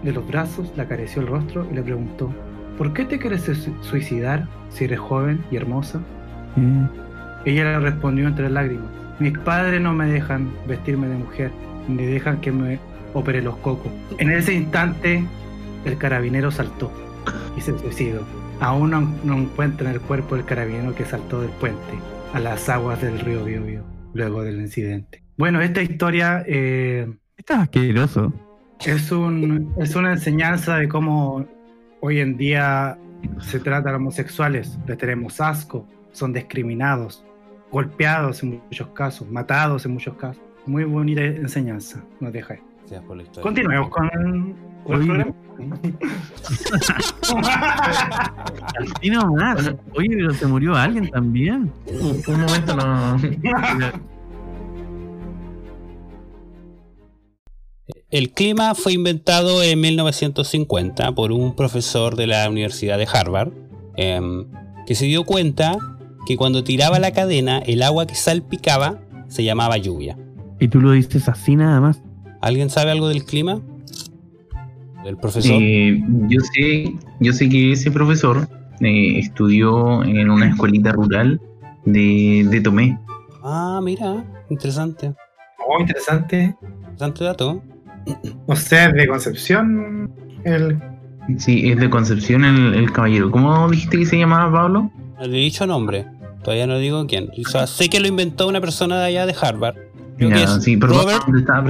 de 0.03 0.13
los 0.13 0.27
brazos, 0.27 0.73
le 0.77 0.83
acarició 0.83 1.23
el 1.23 1.29
rostro 1.29 1.67
y 1.71 1.75
le 1.75 1.83
preguntó, 1.83 2.31
¿por 2.81 2.95
qué 2.95 3.05
te 3.05 3.19
quieres 3.19 3.43
su- 3.43 3.75
suicidar 3.83 4.49
si 4.71 4.85
eres 4.85 4.99
joven 4.99 5.45
y 5.51 5.57
hermosa? 5.57 6.01
Eh, 6.57 6.89
Ella 7.45 7.65
le 7.65 7.81
respondió 7.81 8.27
entre 8.27 8.49
lágrimas, 8.49 8.89
mis 9.19 9.37
padres 9.39 9.83
no 9.83 9.93
me 9.93 10.07
dejan 10.07 10.51
vestirme 10.67 11.09
de 11.09 11.17
mujer, 11.17 11.51
ni 11.89 12.07
dejan 12.07 12.41
que 12.41 12.53
me 12.53 12.79
opere 13.13 13.43
los 13.43 13.57
cocos. 13.59 13.93
En 14.17 14.31
ese 14.31 14.55
instante, 14.55 15.23
el 15.85 15.99
carabinero 15.99 16.51
saltó 16.51 16.91
y 17.55 17.61
se 17.61 17.79
suicidó. 17.79 18.23
Aún 18.61 18.91
no, 18.93 19.03
no 19.25 19.37
encuentran 19.37 19.93
el 19.93 20.01
cuerpo 20.01 20.37
del 20.37 20.47
carabinero 20.47 20.95
que 20.95 21.05
saltó 21.05 21.43
del 21.43 21.51
puente 21.51 21.93
a 22.33 22.41
las 22.41 22.67
aguas 22.71 23.03
del 23.03 23.19
río 23.21 23.45
Biobío 23.45 23.85
luego 24.15 24.43
del 24.43 24.59
incidente. 24.59 25.23
Bueno, 25.37 25.61
esta 25.61 25.83
historia 25.83 26.43
eh, 26.47 27.07
Esto 27.37 27.53
es 27.55 27.59
asqueroso. 27.61 28.33
es, 28.87 29.13
un, 29.13 29.75
es 29.79 29.95
una 29.97 30.13
enseñanza 30.13 30.77
de 30.77 30.89
cómo 30.89 31.45
hoy 32.01 32.21
en 32.21 32.37
día 32.37 32.99
se 33.41 33.61
trata 33.61 33.91
a 33.91 33.93
los 33.93 34.01
homosexuales. 34.01 34.79
Les 34.87 34.99
tenemos 34.99 35.41
asco, 35.41 35.87
son 36.13 36.33
discriminados, 36.33 37.25
golpeados 37.71 38.43
en 38.43 38.61
muchos 38.69 38.89
casos, 38.89 39.31
matados 39.31 39.85
en 39.87 39.93
muchos 39.93 40.17
casos. 40.17 40.43
Muy 40.67 40.85
bonita 40.85 41.23
enseñanza, 41.25 42.03
nos 42.21 42.33
deja. 42.33 42.55
ahí. 42.55 42.61
Gracias 42.81 43.03
por 43.05 43.17
la 43.17 43.23
historia. 43.23 43.43
Continuemos 43.43 43.89
con, 43.91 44.09
con 44.85 45.03
el 45.03 45.11
Oye. 45.11 45.35
programa. 45.57 45.79
Y 49.03 49.11
no 49.11 49.35
más. 49.35 49.75
Oye, 49.95 50.09
pero 50.17 50.35
se 50.35 50.47
murió 50.47 50.75
alguien 50.75 51.11
también. 51.11 51.71
Un 51.87 52.41
momento 52.41 52.77
no. 52.77 53.17
El 58.11 58.31
clima 58.31 58.75
fue 58.75 58.93
inventado 58.95 59.63
en 59.63 59.81
1950 59.81 61.13
por 61.13 61.31
un 61.31 61.55
profesor 61.55 62.17
de 62.17 62.27
la 62.27 62.49
Universidad 62.51 62.99
de 62.99 63.07
Harvard, 63.07 63.53
em, 63.97 64.47
que 64.85 64.97
se 64.97 65.07
dio 65.07 65.23
cuenta 65.23 65.79
que 66.27 66.37
cuando 66.37 66.65
tiraba 66.65 66.99
la 66.99 67.13
cadena, 67.13 67.61
el 67.61 67.85
agua 67.85 68.09
que 68.09 68.17
salpicaba 68.17 68.99
se 69.29 69.45
llamaba 69.45 69.77
lluvia. 69.77 70.19
Y 70.59 70.67
tú 70.67 70.81
lo 70.81 70.91
dices 70.91 71.29
así 71.29 71.55
nada 71.55 71.81
más. 71.81 72.03
¿Alguien 72.41 72.69
sabe 72.69 72.91
algo 72.91 73.09
del 73.09 73.25
clima? 73.25 73.61
¿Del 75.05 75.17
profesor? 75.17 75.53
Eh, 75.63 76.03
yo 76.29 76.41
sé, 76.41 76.93
yo 77.21 77.33
sé 77.33 77.49
que 77.49 77.73
ese 77.73 77.93
profesor 77.93 78.49
eh, 78.81 79.21
estudió 79.21 80.03
en 80.03 80.31
una 80.31 80.49
escuelita 80.49 80.91
rural 80.91 81.41
de, 81.85 82.45
de 82.51 82.61
Tomé. 82.61 82.99
Ah, 83.45 83.81
mira, 83.81 84.25
interesante. 84.51 85.15
Oh, 85.65 85.81
interesante. 85.81 86.57
Interesante 86.61 87.25
dato. 87.25 87.63
O 88.47 88.57
sea, 88.57 88.91
de 88.91 89.07
Concepción, 89.07 90.11
el 90.45 90.79
Sí, 91.39 91.71
es 91.71 91.79
de 91.79 91.91
Concepción 91.91 92.45
el, 92.45 92.75
el 92.75 92.91
caballero. 92.93 93.31
¿Cómo 93.31 93.69
dijiste 93.71 93.99
que 93.99 94.07
se 94.07 94.19
llamaba 94.19 94.51
Pablo? 94.51 94.91
No 95.19 95.27
le 95.27 95.37
he 95.37 95.41
dicho 95.41 95.67
nombre. 95.67 96.07
Todavía 96.43 96.67
no 96.67 96.79
digo 96.79 97.07
quién. 97.07 97.31
O 97.45 97.49
sea, 97.49 97.67
sé 97.67 97.89
que 97.89 98.01
lo 98.01 98.09
inventó 98.09 98.49
una 98.49 98.61
persona 98.61 98.99
de 99.01 99.07
allá 99.07 99.27
de 99.27 99.35
Harvard. 99.41 99.77
Creo 100.17 100.31
que 100.31 100.37
Ya, 100.37 100.45
es 100.45 100.65
sí, 100.65 100.77
perdón, 100.77 101.03
Robert. 101.03 101.23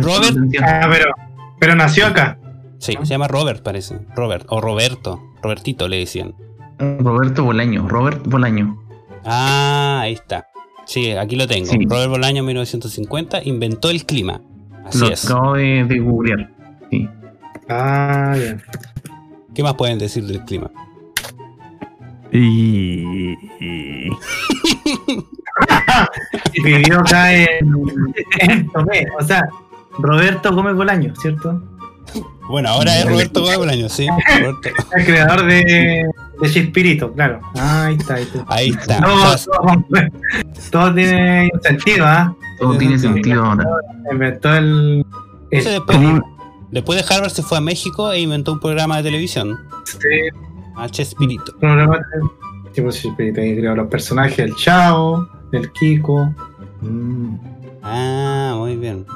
Robert-. 0.02 0.62
Ah, 0.62 0.88
pero, 0.90 1.12
pero 1.58 1.74
nació 1.74 2.06
acá. 2.06 2.38
Sí, 2.78 2.94
se 3.02 3.06
llama 3.06 3.28
Robert, 3.28 3.62
parece. 3.62 3.98
Robert. 4.16 4.46
O 4.48 4.60
Roberto. 4.60 5.20
Robertito 5.42 5.88
le 5.88 5.98
decían. 5.98 6.34
Roberto 6.78 7.44
Bolaño. 7.44 7.88
Robert 7.88 8.26
Bolaño. 8.26 8.80
Ah, 9.24 10.00
ahí 10.02 10.14
está. 10.14 10.46
Sí, 10.86 11.10
aquí 11.12 11.36
lo 11.36 11.46
tengo. 11.46 11.66
Sí. 11.66 11.78
Robert 11.88 12.08
Bolaño, 12.10 12.42
1950, 12.42 13.42
inventó 13.44 13.90
el 13.90 14.06
clima. 14.06 14.40
Así 14.90 14.98
Lo 14.98 15.08
es. 15.08 15.24
acabo 15.24 15.54
de, 15.54 15.84
de 15.84 15.98
googlear. 15.98 16.50
Sí. 16.90 17.08
Ah, 17.68 18.34
ya. 18.36 18.58
¿Qué 19.54 19.62
más 19.62 19.74
pueden 19.74 19.98
decir 19.98 20.24
del 20.24 20.44
clima? 20.44 20.70
Y. 22.32 23.34
vivió 26.64 27.00
acá 27.00 27.32
en, 27.34 27.74
en 28.40 28.68
Tomé. 28.70 29.06
O 29.18 29.22
sea, 29.24 29.48
Roberto 29.98 30.54
Gómez 30.54 30.74
Bolaño, 30.76 31.14
¿cierto? 31.16 31.60
Bueno, 32.48 32.68
ahora 32.70 32.98
es 32.98 33.06
Roberto 33.08 33.42
Bolaño, 33.42 33.88
sí. 33.88 34.06
Roberto. 34.40 34.68
El 34.96 35.04
creador 35.04 35.44
de, 35.46 36.06
de 36.40 36.50
Chespirito, 36.50 37.12
claro. 37.12 37.40
Ah, 37.56 37.86
ahí 37.86 37.96
está, 37.96 38.14
ahí 38.14 38.22
está. 38.22 38.44
Ahí 38.48 38.68
está. 38.70 39.00
No, 39.00 39.14
O 39.14 39.36
sea, 39.38 39.52
todo, 39.52 39.84
todo 40.70 40.94
tiene 40.94 41.50
sentido, 41.62 42.06
¿ah? 42.06 42.34
Todo 42.58 42.76
tiene 42.76 42.98
sentido 42.98 43.44
ahora. 43.44 43.64
Inventó 44.10 44.54
el. 44.56 45.04
después, 45.50 46.98
de 47.08 47.14
Harvard 47.14 47.30
se 47.30 47.42
fue 47.42 47.58
a 47.58 47.60
México 47.60 48.10
e 48.12 48.20
inventó 48.20 48.52
un 48.52 48.60
programa 48.60 48.96
de 48.98 49.04
televisión. 49.04 49.58
este 49.86 50.30
A 50.76 50.88
Chespirito. 50.88 51.56
programa 51.58 51.96
de- 51.98 52.72
tipo 52.72 52.90
Chespirito. 52.90 53.40
Ahí 53.40 53.56
creó 53.56 53.74
los 53.76 53.88
personajes: 53.88 54.38
el 54.38 54.54
Chao, 54.56 55.26
el 55.52 55.70
Kiko. 55.72 56.34
Mm. 56.82 57.34
Ah, 57.82 58.54
muy 58.56 58.76
bien. 58.76 59.06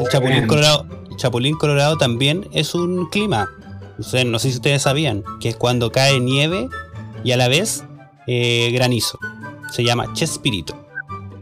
El 0.00 0.08
Chapulín. 0.08 0.46
Colorado, 0.46 0.86
el 1.10 1.16
Chapulín 1.16 1.56
Colorado 1.56 1.96
también 1.96 2.46
es 2.52 2.74
un 2.74 3.06
clima. 3.10 3.48
Ustedes, 3.98 4.26
no 4.26 4.38
sé 4.38 4.50
si 4.50 4.56
ustedes 4.56 4.82
sabían, 4.82 5.22
que 5.40 5.50
es 5.50 5.56
cuando 5.56 5.92
cae 5.92 6.18
nieve 6.20 6.68
y 7.22 7.32
a 7.32 7.36
la 7.36 7.48
vez 7.48 7.84
eh, 8.26 8.70
granizo. 8.72 9.18
Se 9.70 9.84
llama 9.84 10.12
Chespirito. 10.14 10.74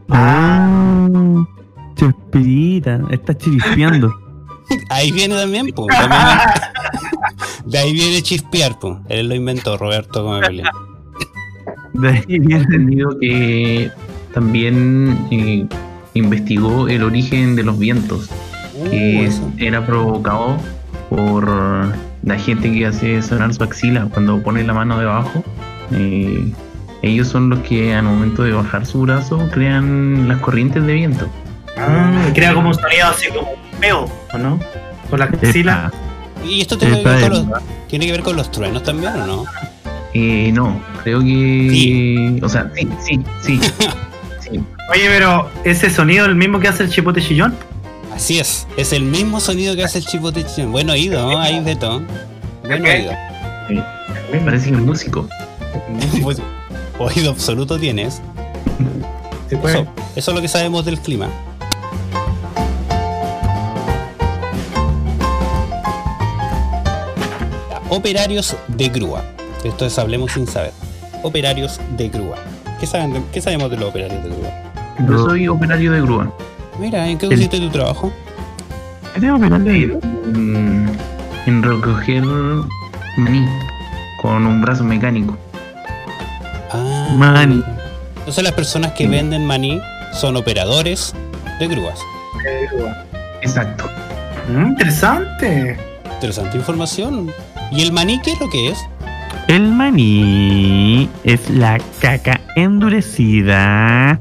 Ah, 0.09 1.07
Chespirita, 1.95 3.01
está 3.09 3.35
chirispeando. 3.37 4.13
Ahí 4.89 5.11
viene 5.11 5.35
también, 5.35 5.67
pues. 5.75 5.95
también- 5.97 6.21
de 7.65 7.77
ahí 7.77 7.93
viene 7.93 8.21
chispear, 8.21 8.79
pues. 8.79 8.97
Él 9.09 9.29
lo 9.29 9.35
inventó, 9.35 9.77
Roberto 9.77 10.23
Gómez 10.23 10.41
Bolaño. 10.49 10.69
De 11.93 12.09
ahí 12.09 12.23
He 12.27 12.39
viene. 12.39 12.55
entendido 12.63 13.17
que 13.19 13.91
también 14.33 15.27
eh, 15.31 15.67
investigó 16.13 16.87
el 16.87 17.03
origen 17.03 17.55
de 17.55 17.63
los 17.63 17.77
vientos, 17.79 18.29
Uh, 18.75 18.89
que 18.89 19.25
eso. 19.25 19.51
era 19.59 19.85
provocado 19.85 20.57
por 21.09 21.47
la 22.23 22.39
gente 22.39 22.71
que 22.71 22.87
hace 22.87 23.21
sonar 23.21 23.53
su 23.53 23.63
axila 23.63 24.07
cuando 24.11 24.41
pone 24.41 24.63
la 24.63 24.73
mano 24.73 24.97
debajo, 24.97 25.43
eh, 25.91 26.51
ellos 27.01 27.27
son 27.27 27.49
los 27.49 27.59
que 27.59 27.93
al 27.93 28.05
momento 28.05 28.43
de 28.43 28.53
bajar 28.53 28.85
su 28.85 29.01
brazo 29.01 29.49
crean 29.51 30.27
las 30.27 30.39
corrientes 30.39 30.85
de 30.85 30.93
viento. 30.93 31.27
Ah, 31.77 32.29
crea 32.33 32.53
como 32.53 32.69
un 32.69 32.75
sonido 32.75 33.07
así 33.07 33.27
como 33.29 33.51
un 33.51 33.79
peo, 33.79 34.09
¿o 34.33 34.37
no? 34.37 34.59
Con 35.09 35.19
la 35.19 35.25
axila. 35.25 35.91
¿Y 36.43 36.61
esto 36.61 36.77
tiene 36.77 37.03
que, 37.03 37.09
ver 37.09 37.29
con 37.29 37.29
los, 37.29 37.61
tiene 37.87 38.05
que 38.05 38.11
ver 38.11 38.23
con 38.23 38.35
los 38.35 38.51
truenos 38.51 38.83
también 38.83 39.13
o 39.13 39.27
no? 39.27 39.45
Eh, 40.13 40.51
no, 40.53 40.79
creo 41.03 41.19
que... 41.21 42.39
O 42.41 42.49
sea, 42.49 42.71
sí, 42.75 42.87
sí, 43.01 43.19
sí. 43.41 43.59
Oye, 44.91 45.07
pero 45.07 45.49
ese 45.63 45.89
sonido 45.89 46.25
es 46.25 46.29
el 46.29 46.35
mismo 46.35 46.59
que 46.59 46.67
hace 46.67 46.83
el 46.83 46.89
chipote 46.89 47.21
chillón. 47.21 47.55
Así 48.13 48.39
es, 48.39 48.67
es 48.77 48.93
el 48.93 49.03
mismo 49.03 49.39
sonido 49.39 49.75
que 49.75 49.83
hace 49.83 49.99
el 49.99 50.05
chipote 50.05 50.45
chillón. 50.45 50.71
Buen 50.71 50.89
oído, 50.89 51.21
¿no? 51.31 51.39
ahí 51.39 51.59
de 51.63 51.75
todo. 51.75 52.01
Buen 52.65 52.85
oído. 52.85 53.11
Parece 54.45 54.69
que 54.69 54.75
es 54.75 54.81
músico. 54.81 55.27
Pues, 56.21 56.37
oído 56.99 57.31
absoluto 57.31 57.79
tienes. 57.79 58.21
Se 59.49 59.57
puede. 59.57 59.81
Eso, 59.81 59.87
eso 60.15 60.31
es 60.31 60.35
lo 60.35 60.41
que 60.41 60.47
sabemos 60.47 60.85
del 60.85 60.99
clima. 60.99 61.27
Operarios 67.89 68.55
de 68.67 68.89
grúa. 68.89 69.23
Esto 69.63 69.85
es 69.85 69.97
Hablemos 69.99 70.31
sin 70.31 70.47
saber. 70.47 70.71
Operarios 71.21 71.79
de 71.97 72.09
grúa. 72.09 72.37
¿Qué, 72.79 72.87
saben 72.87 73.13
de- 73.13 73.21
qué 73.31 73.41
sabemos 73.41 73.69
de 73.69 73.77
los 73.77 73.89
operarios 73.89 74.23
de 74.23 74.29
grúa? 74.29 74.72
Yo 74.99 75.17
soy 75.17 75.47
operario 75.47 75.91
de 75.91 76.01
grúa. 76.01 76.31
Mira, 76.79 77.07
¿en 77.07 77.17
qué 77.17 77.27
consiste 77.27 77.59
tu 77.59 77.69
trabajo? 77.69 78.11
Eres 79.15 79.31
operario. 79.31 79.99
En, 80.33 80.89
en 81.45 81.63
recoger 81.63 82.23
maní 83.17 83.47
con 84.21 84.45
un 84.45 84.61
brazo 84.61 84.83
mecánico. 84.83 85.37
Ah, 86.71 87.07
Maní. 87.15 87.63
Entonces 88.19 88.43
las 88.43 88.53
personas 88.53 88.93
que 88.93 89.07
venden 89.07 89.45
maní 89.45 89.79
son 90.13 90.37
operadores 90.37 91.13
de 91.59 91.67
grúas. 91.67 91.99
Exacto. 93.41 93.89
Mm, 94.49 94.67
interesante. 94.67 95.77
Interesante 96.15 96.57
información. 96.57 97.31
¿Y 97.71 97.81
el 97.81 97.91
maní 97.91 98.19
qué 98.21 98.31
es 98.31 98.39
lo 98.39 98.49
que 98.49 98.69
es? 98.69 98.77
El 99.47 99.67
maní 99.67 101.09
es 101.23 101.49
la 101.49 101.79
caca 101.99 102.39
endurecida 102.55 104.19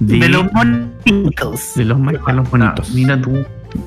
de, 0.00 0.18
De 0.18 0.28
los 0.28 0.52
monitos. 0.52 1.74
de 1.76 1.84
los, 1.84 1.98
de 2.04 2.12
los 2.12 2.26
Ah, 2.26 2.42
bonitos 2.50 2.90
mira 2.90 3.20
tú, 3.20 3.44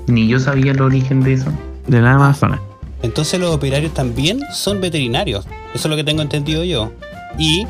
ni 0.08 0.28
yo 0.28 0.40
sabía 0.40 0.72
el 0.72 0.82
origen 0.82 1.22
de 1.22 1.34
eso. 1.34 1.52
de 1.88 2.02
la 2.02 2.14
Amazonas. 2.14 2.60
Entonces 3.02 3.40
los 3.40 3.54
operarios 3.54 3.94
también 3.94 4.40
son 4.54 4.80
veterinarios. 4.80 5.46
Eso 5.74 5.88
es 5.88 5.90
lo 5.90 5.96
que 5.98 6.04
tengo 6.06 6.22
entendido 6.22 6.64
yo. 6.64 6.92
Y 7.38 7.66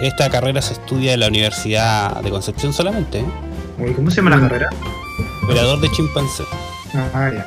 esta 0.00 0.30
carrera 0.30 0.62
se 0.62 0.72
estudia 0.74 1.12
en 1.14 1.20
la 1.20 1.28
Universidad 1.28 2.22
de 2.22 2.30
Concepción 2.30 2.72
solamente. 2.72 3.20
¿eh? 3.78 3.92
¿Cómo 3.94 4.10
se 4.10 4.16
llama 4.16 4.30
la 4.30 4.40
carrera? 4.40 4.70
Operador 5.44 5.80
de 5.80 5.90
chimpancé. 5.90 6.44
Ah, 7.14 7.30
ya. 7.34 7.46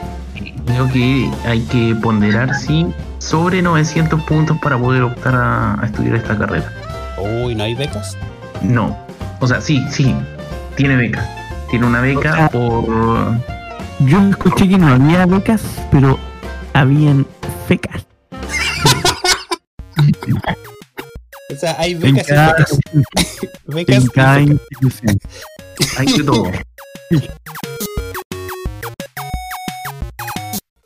Creo 0.65 0.87
que 0.91 1.29
hay 1.45 1.61
que 1.61 1.95
ponderar, 1.95 2.53
sí, 2.53 2.85
sobre 3.17 3.61
900 3.63 4.21
puntos 4.23 4.57
para 4.61 4.77
poder 4.77 5.01
optar 5.01 5.33
a, 5.35 5.81
a 5.81 5.85
estudiar 5.87 6.15
esta 6.17 6.37
carrera. 6.37 6.71
Uy, 7.43 7.55
¿no 7.55 7.63
hay 7.63 7.73
becas? 7.73 8.15
No. 8.61 8.95
O 9.39 9.47
sea, 9.47 9.59
sí, 9.61 9.83
sí, 9.89 10.13
tiene 10.75 10.95
beca. 10.95 11.27
Tiene 11.69 11.85
una 11.87 12.01
beca 12.01 12.49
por... 12.49 12.85
Yo 13.99 14.19
escuché 14.29 14.67
que 14.67 14.77
no 14.77 14.87
había 14.87 15.25
becas, 15.25 15.61
pero 15.91 16.17
habían 16.73 17.25
fecas. 17.67 18.05
O 21.51 21.55
sea, 21.55 21.75
hay 21.77 21.91
En 21.91 21.99
becas 21.99 22.27
y 22.27 22.33
becas. 22.33 22.79
Becas 23.65 23.95
en 24.03 24.07
cada 24.07 24.35
becas. 24.37 24.51
institución. 24.51 25.17
Hay 25.97 26.05
de 26.07 26.23
todo. 26.23 26.51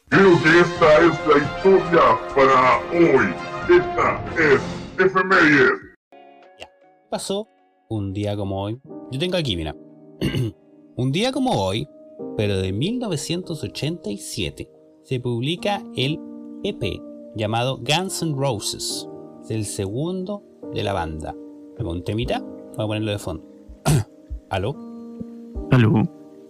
Creo 0.09 0.43
que 0.43 0.59
esta 0.59 0.97
es 0.97 1.13
la 1.27 1.37
historia 1.43 2.01
para 2.35 2.77
hoy. 2.91 3.33
Esta 3.69 4.21
es 4.39 4.61
Efemérides. 4.99 5.71
pasó 7.09 7.47
un 7.89 8.13
día 8.13 8.35
como 8.35 8.61
hoy. 8.61 8.79
Yo 9.11 9.19
tengo 9.19 9.37
aquí, 9.37 9.55
mira. 9.55 9.75
un 10.95 11.11
día 11.11 11.31
como 11.31 11.51
hoy, 11.51 11.87
pero 12.37 12.57
de 12.57 12.71
1987, 12.71 14.69
se 15.03 15.19
publica 15.19 15.83
el 15.95 16.19
EP 16.63 17.01
llamado 17.35 17.77
Guns 17.77 18.21
N' 18.21 18.35
Roses. 18.35 19.07
Es 19.43 19.51
el 19.51 19.65
segundo 19.65 20.43
de 20.73 20.83
la 20.83 20.93
banda. 20.93 21.35
¿Algo 21.77 21.91
un 21.91 22.03
temita? 22.03 22.39
Voy 22.39 22.85
a 22.85 22.87
ponerlo 22.87 23.11
de 23.11 23.19
fondo. 23.19 23.43
¿Aló? 24.49 24.75
Aló. 25.71 25.93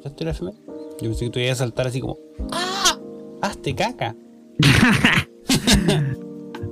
¿Ya 0.04 0.10
estoy 0.10 0.26
la 0.26 0.32
efeméride? 0.32 0.62
Yo 1.02 1.10
pensé 1.10 1.26
que 1.26 1.32
tú 1.32 1.40
ibas 1.40 1.54
a 1.54 1.66
saltar 1.66 1.88
así 1.88 2.00
como 2.00 2.18
¡Ah! 2.52 2.98
¡Hazte 3.42 3.76
caca! 3.76 4.16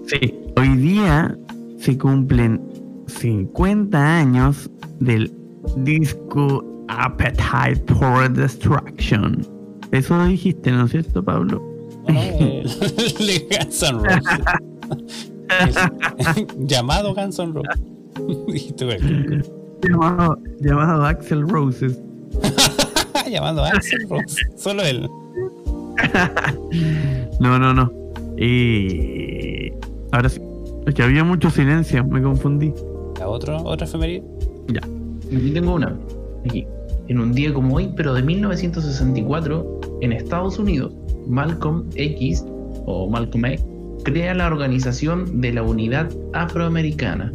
Sí. 0.06 0.20
Hoy 0.58 0.76
día 0.78 1.38
se 1.78 1.98
cumplen 1.98 2.62
50 3.28 3.98
años 4.20 4.70
del 5.00 5.34
disco 5.78 6.62
Appetite 6.90 7.82
for 7.96 8.30
Destruction. 8.30 9.48
Eso 9.94 10.26
dijiste, 10.26 10.72
¿no 10.72 10.84
es 10.84 10.92
cierto, 10.92 11.24
Pablo? 11.24 11.64
No, 12.10 12.14
no, 12.16 12.20
el 12.20 13.48
Guns 13.50 13.82
N' 13.82 14.02
Roses. 14.04 14.44
Es- 15.62 16.48
llamado 16.68 17.16
Guns 17.16 17.40
N' 17.40 17.54
Roses. 17.54 17.80
Llamado, 19.82 20.38
llamado 20.60 21.06
Axel 21.06 21.48
Roses. 21.48 22.02
llamando 23.32 23.64
a 23.64 23.70
Axel 23.70 24.06
Rose. 24.10 24.36
Solo 24.58 24.82
él. 24.84 25.10
No, 27.40 27.58
no, 27.58 27.74
no. 27.74 27.90
Y 28.38 29.72
ahora 30.12 30.28
sí. 30.28 30.42
Es 30.86 30.94
que 30.94 31.04
había 31.04 31.24
mucho 31.24 31.50
silencio, 31.50 32.04
me 32.06 32.22
confundí. 32.22 32.74
¿A 33.22 33.28
otro, 33.28 33.58
otra 33.64 33.86
efeméride? 33.88 34.24
Aquí 35.28 35.52
tengo 35.54 35.76
una. 35.76 35.98
Aquí. 36.46 36.66
En 37.08 37.20
un 37.20 37.34
día 37.34 37.54
como 37.54 37.76
hoy, 37.76 37.90
pero 37.96 38.14
de 38.14 38.24
1964, 38.24 39.80
en 40.02 40.14
Estados 40.14 40.58
Unidos, 40.60 40.94
Malcolm 41.28 41.86
X, 41.96 42.46
o 42.86 43.10
Malcolm 43.10 43.46
X, 43.46 43.64
crea 44.04 44.34
la 44.34 44.48
organización 44.48 45.42
de 45.42 45.54
la 45.54 45.64
Unidad 45.64 46.10
Afroamericana. 46.34 47.32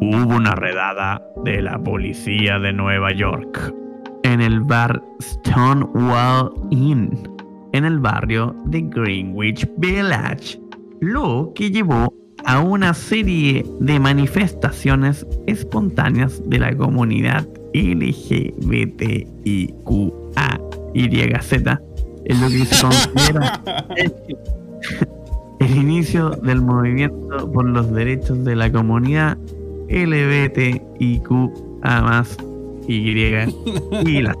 hubo 0.00 0.36
una 0.36 0.54
redada 0.54 1.22
de 1.44 1.60
la 1.62 1.78
policía 1.78 2.58
de 2.58 2.72
Nueva 2.72 3.12
York 3.12 3.74
en 4.22 4.40
el 4.40 4.60
bar 4.60 5.02
Stonewall 5.20 6.52
Inn, 6.70 7.10
en 7.72 7.84
el 7.84 7.98
barrio 7.98 8.54
de 8.66 8.82
Greenwich 8.82 9.68
Village, 9.78 10.60
lo 11.00 11.52
que 11.54 11.70
llevó 11.70 12.14
a 12.44 12.60
una 12.60 12.92
serie 12.94 13.64
de 13.80 14.00
manifestaciones 14.00 15.26
espontáneas 15.46 16.42
de 16.48 16.58
la 16.58 16.74
comunidad 16.76 17.46
LGBTIQA 17.74 19.26
YZ, 20.94 21.52
es 22.26 22.40
lo 22.40 22.48
que 22.48 22.64
se 22.64 22.82
considera 22.82 23.62
el 25.60 25.76
inicio 25.76 26.30
del 26.30 26.60
movimiento 26.60 27.50
por 27.52 27.66
los 27.68 27.90
derechos 27.92 28.44
de 28.44 28.56
la 28.56 28.70
comunidad 28.70 29.38
LGBTIQA 29.88 31.50
más 32.02 32.36
Y 32.88 33.10
y 33.10 34.22
la 34.22 34.36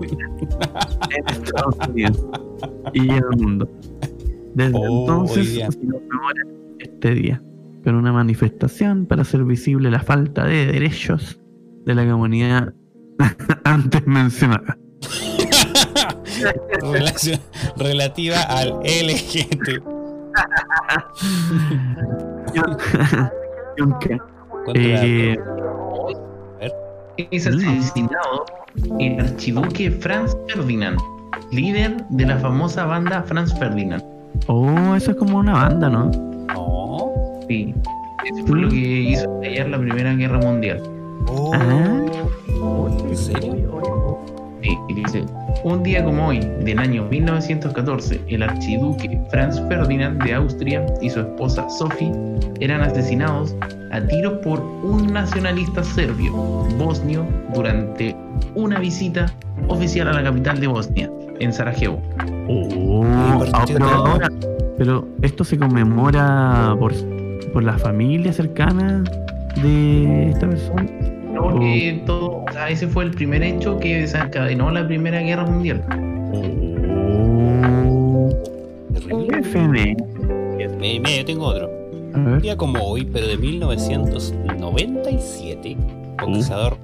en 1.10 1.28
Estados 1.28 1.76
Unidos 1.88 2.26
y 2.92 3.00
en 3.08 3.10
el 3.16 3.38
mundo. 3.38 3.68
Desde 4.54 4.76
Oh, 4.76 5.00
entonces 5.00 5.52
día. 5.52 5.70
se 5.70 5.78
conmemora 5.78 6.42
este 6.78 7.14
día 7.14 7.42
con 7.84 7.94
una 7.94 8.12
manifestación 8.12 9.06
para 9.06 9.22
hacer 9.22 9.44
visible 9.44 9.90
la 9.90 10.00
falta 10.00 10.44
de 10.44 10.66
derechos 10.66 11.40
de 11.84 11.94
la 11.94 12.08
comunidad 12.08 12.74
antes 13.64 14.06
mencionada. 14.06 14.76
Relación- 16.92 17.40
relativa 17.76 18.40
al 18.42 18.74
LGT. 18.84 19.82
Eh, 24.74 25.36
Es 27.30 27.46
asesinado 27.46 28.44
el 28.98 29.18
archiduque 29.20 29.90
Franz 29.90 30.36
Ferdinand, 30.48 30.98
líder 31.50 31.96
de 32.10 32.26
la 32.26 32.36
famosa 32.38 32.84
banda 32.84 33.22
Franz 33.22 33.58
Ferdinand. 33.58 34.02
Oh, 34.48 34.94
eso 34.94 35.12
es 35.12 35.16
como 35.16 35.38
una 35.38 35.54
banda, 35.54 35.88
¿no? 35.88 36.10
No. 36.54 37.40
Sí. 37.48 37.74
Eso 38.24 38.46
fue 38.46 38.58
lo 38.58 38.68
que 38.68 38.76
hizo 38.76 39.40
estallar 39.40 39.68
la 39.68 39.78
Primera 39.78 40.12
Guerra 40.14 40.38
Mundial. 40.38 40.82
Oh. 41.28 41.52
Ah. 41.54 42.04
¿En 43.08 43.16
serio? 43.16 44.05
Y 44.88 44.94
dice, 44.94 45.24
un 45.64 45.82
día 45.82 46.04
como 46.04 46.28
hoy, 46.28 46.40
del 46.60 46.78
año 46.78 47.04
1914, 47.04 48.20
el 48.28 48.42
archiduque 48.42 49.20
Franz 49.30 49.60
Ferdinand 49.68 50.22
de 50.22 50.34
Austria 50.34 50.84
y 51.00 51.10
su 51.10 51.20
esposa 51.20 51.68
Sophie 51.68 52.12
eran 52.60 52.82
asesinados 52.82 53.54
a 53.92 54.00
tiros 54.00 54.34
por 54.44 54.60
un 54.60 55.12
nacionalista 55.12 55.82
serbio, 55.82 56.32
bosnio, 56.78 57.26
durante 57.54 58.16
una 58.54 58.78
visita 58.78 59.26
oficial 59.68 60.08
a 60.08 60.12
la 60.12 60.22
capital 60.22 60.60
de 60.60 60.66
Bosnia, 60.66 61.10
en 61.38 61.52
Sarajevo. 61.52 62.00
Oh, 62.48 63.04
pero 63.66 63.86
ahora, 63.86 64.28
pero 64.78 65.08
esto 65.22 65.44
se 65.44 65.58
conmemora 65.58 66.74
por, 66.78 66.92
por 67.52 67.62
la 67.62 67.78
familia 67.78 68.32
cercana 68.32 69.02
de 69.62 70.30
esta 70.30 70.48
persona. 70.48 70.86
No, 71.36 71.42
porque 71.50 72.02
todo, 72.06 72.44
o 72.48 72.52
sea, 72.52 72.68
ese 72.70 72.86
fue 72.88 73.04
el 73.04 73.10
primer 73.12 73.42
hecho 73.42 73.78
que 73.78 74.00
desencadenó 74.00 74.70
la 74.70 74.86
Primera 74.86 75.20
Guerra 75.20 75.44
Mundial. 75.46 75.82
Oh, 76.32 78.28
Terrible. 78.92 79.38
FM. 79.40 79.96
Me- 80.80 81.00
me- 81.00 81.16
yo 81.18 81.24
tengo 81.24 81.46
otro. 81.46 81.70
Un 82.14 82.40
día 82.40 82.56
como 82.56 82.78
hoy, 82.82 83.04
pero 83.12 83.26
de 83.26 83.36
1997, 83.36 85.76
boxeador 86.22 86.76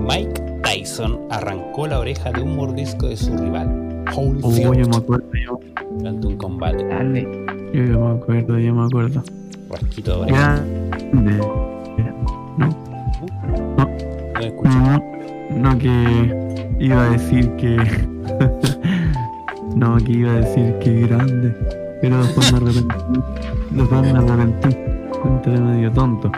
Mike 0.00 0.40
Tyson 0.62 1.18
arrancó 1.30 1.86
la 1.86 1.98
oreja 1.98 2.32
de 2.32 2.40
un 2.42 2.56
mordisco 2.56 3.08
de 3.08 3.16
su 3.16 3.36
rival, 3.36 3.68
Oh, 4.16 4.24
yo 4.24 4.30
Holyfield, 4.48 4.88
me 4.88 4.96
acuerdo, 4.96 5.26
yo, 5.44 5.60
durante 5.98 6.26
un 6.26 6.36
combate. 6.38 6.82
Dale. 6.86 7.28
yo, 7.74 7.84
yo 7.84 8.00
me 8.00 8.10
acuerdo, 8.16 8.58
yo 8.58 8.74
me 8.74 8.84
acuerdo. 8.86 9.22
Rasquito 9.70 10.16
de 10.16 10.22
oreja. 10.22 10.62
Grande. 11.12 11.32
No 12.56 12.87
escuché. 14.46 14.78
No, 14.78 15.02
no 15.50 15.78
que 15.78 16.34
iba 16.78 17.02
a 17.02 17.10
decir 17.10 17.50
que. 17.56 17.76
no, 19.74 19.96
que 19.98 20.12
iba 20.12 20.32
a 20.32 20.36
decir 20.36 20.74
que 20.80 21.06
grande. 21.06 21.54
Pero 22.00 22.22
después 22.22 22.52
me 22.52 22.58
arrepentí. 22.58 23.20
Después 23.70 24.02
me 24.02 24.10
arrepentí. 24.10 24.76
Entré 25.24 25.58
medio 25.58 25.90
tonto. 25.92 26.30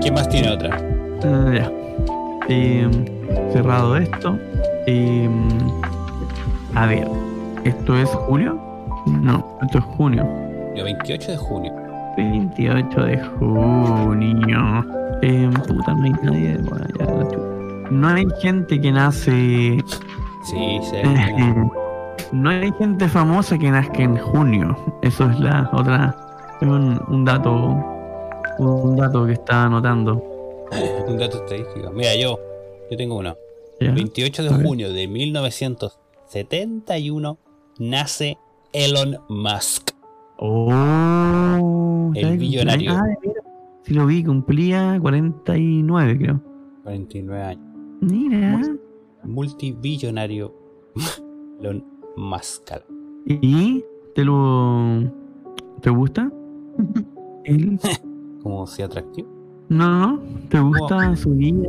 ¿Quién 0.00 0.14
más 0.14 0.28
tiene 0.28 0.50
otra? 0.50 0.78
Ah, 1.22 1.52
ya. 1.54 1.70
Em, 2.48 3.04
cerrado 3.52 3.94
esto. 3.94 4.38
em, 4.86 5.48
a 6.74 6.86
ver, 6.86 7.06
¿esto 7.64 7.94
es 7.94 8.08
julio? 8.08 8.58
No, 9.06 9.58
esto 9.60 9.78
es 9.80 9.84
junio. 9.84 10.26
El 10.74 10.84
28 10.84 11.32
de 11.32 11.36
junio. 11.36 11.79
28 12.24 13.02
de 13.04 13.18
junio. 13.38 14.84
Em, 15.22 15.52
puta, 15.52 15.94
no 15.94 16.04
hay 16.04 16.12
nadie. 16.22 16.56
bueno, 16.58 16.86
ya, 16.98 17.04
la 17.06 17.24
no 17.90 18.08
hay 18.08 18.26
gente 18.40 18.80
que 18.80 18.92
nace. 18.92 19.78
Sí, 20.44 20.80
sí. 20.82 20.96
eh, 20.96 21.54
no 22.32 22.50
hay 22.50 22.72
gente 22.78 23.08
famosa 23.08 23.58
que 23.58 23.70
nazca 23.70 24.02
en 24.02 24.16
junio. 24.16 24.76
Eso 25.02 25.28
es 25.30 25.38
la 25.40 25.68
otra. 25.72 26.16
Es 26.60 26.68
un, 26.68 27.00
un 27.08 27.24
dato. 27.24 27.84
Un 28.58 28.96
dato 28.96 29.26
que 29.26 29.32
estaba 29.32 29.64
anotando. 29.64 30.22
Un 31.08 31.18
dato 31.18 31.38
estadístico. 31.38 31.90
Mira, 31.90 32.14
yo, 32.14 32.38
yo 32.90 32.96
tengo 32.96 33.16
uno. 33.16 33.36
¿ya? 33.80 33.88
El 33.88 33.94
28 33.94 34.44
de 34.44 34.50
junio 34.64 34.92
de 34.92 35.08
1971 35.08 37.38
nace 37.78 38.38
Elon 38.72 39.18
Musk. 39.28 39.89
Oh, 40.42 42.10
El 42.14 42.22
¿sabes? 42.22 42.38
billonario. 42.38 42.92
Ah, 42.92 43.04
sí 43.82 43.92
lo 43.92 44.06
vi, 44.06 44.24
cumplía 44.24 44.98
49, 44.98 46.18
creo. 46.18 46.40
49 46.82 47.42
años. 47.42 47.64
Mira. 48.00 48.62
Multibillonario 49.22 50.54
Elon 51.60 51.84
Musk. 52.16 52.72
¿Y 53.26 53.84
te 54.14 54.24
lo. 54.24 55.12
¿Te 55.82 55.90
gusta? 55.90 56.32
Él. 57.44 57.78
Como 58.42 58.66
si 58.66 58.80
atractivo. 58.80 59.28
No, 59.68 59.90
no, 59.90 60.06
no. 60.16 60.22
¿Te 60.48 60.58
gusta 60.58 61.16
su 61.16 61.32
vida? 61.32 61.68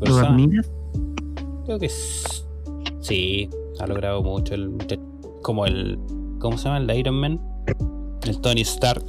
¿Lo 0.00 0.16
admiras? 0.16 0.68
Creo 1.66 1.78
que 1.78 1.88
sí, 2.98 3.48
ha 3.78 3.86
logrado 3.86 4.24
mucho 4.24 4.54
el. 4.54 4.76
Como 5.42 5.66
el. 5.66 6.00
¿Cómo 6.40 6.58
se 6.58 6.64
llama? 6.68 6.78
El 6.78 6.98
Iron 6.98 7.14
Man. 7.14 7.40
El 8.28 8.40
Tony 8.42 8.60
Stark 8.62 9.02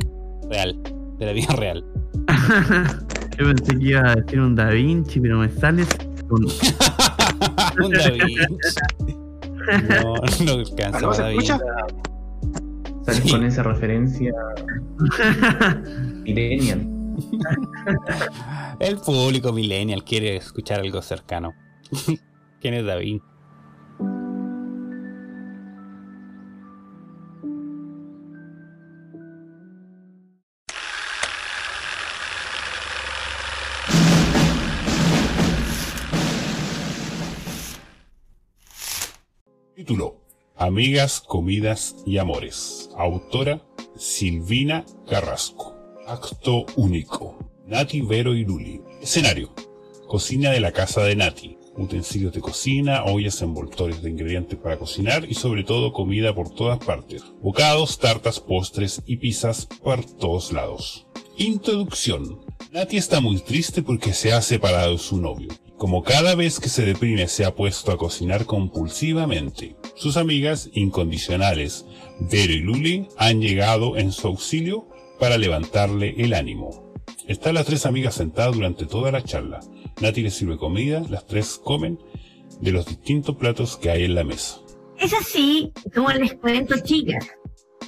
real. 0.49 0.81
De 1.17 1.25
la 1.25 1.33
vida 1.33 1.53
real. 1.55 1.83
Yo 3.37 3.45
pensé 3.45 3.77
que 3.77 3.85
iba 3.85 4.11
a 4.11 4.15
decir 4.15 4.39
un 4.39 4.55
Da 4.55 4.69
Vinci, 4.69 5.19
pero 5.19 5.37
me 5.39 5.49
sales 5.49 5.87
con. 6.27 6.45
Un 7.83 7.91
Da 7.91 8.09
Vinci. 8.11 9.15
No, 9.89 10.15
no 10.45 10.51
alcanza 10.53 10.97
¿Aló, 10.97 11.13
se 11.13 11.21
Da 11.21 11.29
Vinci. 11.29 11.51
escucha? 11.51 11.59
Sales 13.05 13.23
Sí. 13.23 13.31
con 13.31 13.43
esa 13.43 13.63
referencia 13.63 14.31
millennial. 16.23 16.87
El 18.79 18.97
público 18.97 19.51
millennial 19.51 20.03
quiere 20.03 20.37
escuchar 20.37 20.79
algo 20.79 21.01
cercano. 21.01 21.53
¿Quién 22.61 22.73
es 22.75 22.85
David? 22.85 23.19
Título: 23.19 23.38
Amigas, 40.69 41.19
comidas 41.19 41.95
y 42.05 42.19
amores. 42.19 42.91
Autora: 42.95 43.65
Silvina 43.95 44.85
Carrasco. 45.09 45.75
Acto 46.05 46.67
único. 46.75 47.39
Nati, 47.65 48.01
Vero 48.01 48.35
y 48.35 48.45
Luli. 48.45 48.79
Escenario: 49.01 49.51
Cocina 50.07 50.51
de 50.51 50.59
la 50.59 50.71
casa 50.71 51.01
de 51.01 51.15
Nati. 51.15 51.57
Utensilios 51.75 52.33
de 52.33 52.41
cocina, 52.41 53.03
ollas, 53.05 53.41
envoltorios 53.41 54.03
de 54.03 54.11
ingredientes 54.11 54.59
para 54.59 54.77
cocinar 54.77 55.25
y 55.27 55.33
sobre 55.33 55.63
todo 55.63 55.91
comida 55.91 56.35
por 56.35 56.51
todas 56.51 56.77
partes. 56.77 57.23
Bocados, 57.41 57.97
tartas, 57.97 58.39
postres 58.39 59.01
y 59.07 59.17
pizzas 59.17 59.65
por 59.65 60.05
todos 60.05 60.51
lados. 60.53 61.07
Introducción. 61.39 62.41
Nati 62.71 62.97
está 62.97 63.21
muy 63.21 63.39
triste 63.39 63.81
porque 63.81 64.13
se 64.13 64.33
ha 64.33 64.41
separado 64.43 64.91
de 64.91 64.99
su 64.99 65.17
novio. 65.17 65.49
Como 65.79 66.03
cada 66.03 66.35
vez 66.35 66.59
que 66.59 66.67
se 66.67 66.83
deprime 66.83 67.29
se 67.29 67.45
ha 67.45 67.55
puesto 67.55 67.93
a 67.93 67.97
cocinar 67.97 68.45
compulsivamente. 68.45 69.77
Sus 69.95 70.17
amigas 70.17 70.69
incondicionales, 70.73 71.85
Vero 72.19 72.51
y 72.51 72.59
Luli, 72.59 73.07
han 73.15 73.39
llegado 73.39 73.95
en 73.95 74.11
su 74.11 74.27
auxilio 74.27 74.89
para 75.21 75.37
levantarle 75.37 76.15
el 76.17 76.33
ánimo. 76.33 76.91
Están 77.29 77.55
las 77.55 77.65
tres 77.65 77.85
amigas 77.85 78.15
sentadas 78.15 78.55
durante 78.55 78.87
toda 78.87 79.09
la 79.09 79.23
charla. 79.23 79.61
Nati 80.01 80.21
les 80.21 80.33
sirve 80.33 80.57
comida, 80.57 81.01
las 81.09 81.25
tres 81.25 81.57
comen 81.63 81.97
de 82.59 82.73
los 82.73 82.85
distintos 82.85 83.37
platos 83.37 83.77
que 83.77 83.89
hay 83.89 84.03
en 84.03 84.15
la 84.15 84.25
mesa. 84.25 84.59
Es 84.99 85.13
así 85.13 85.71
como 85.95 86.09
les 86.09 86.33
cuento, 86.33 86.75
chicas. 86.83 87.25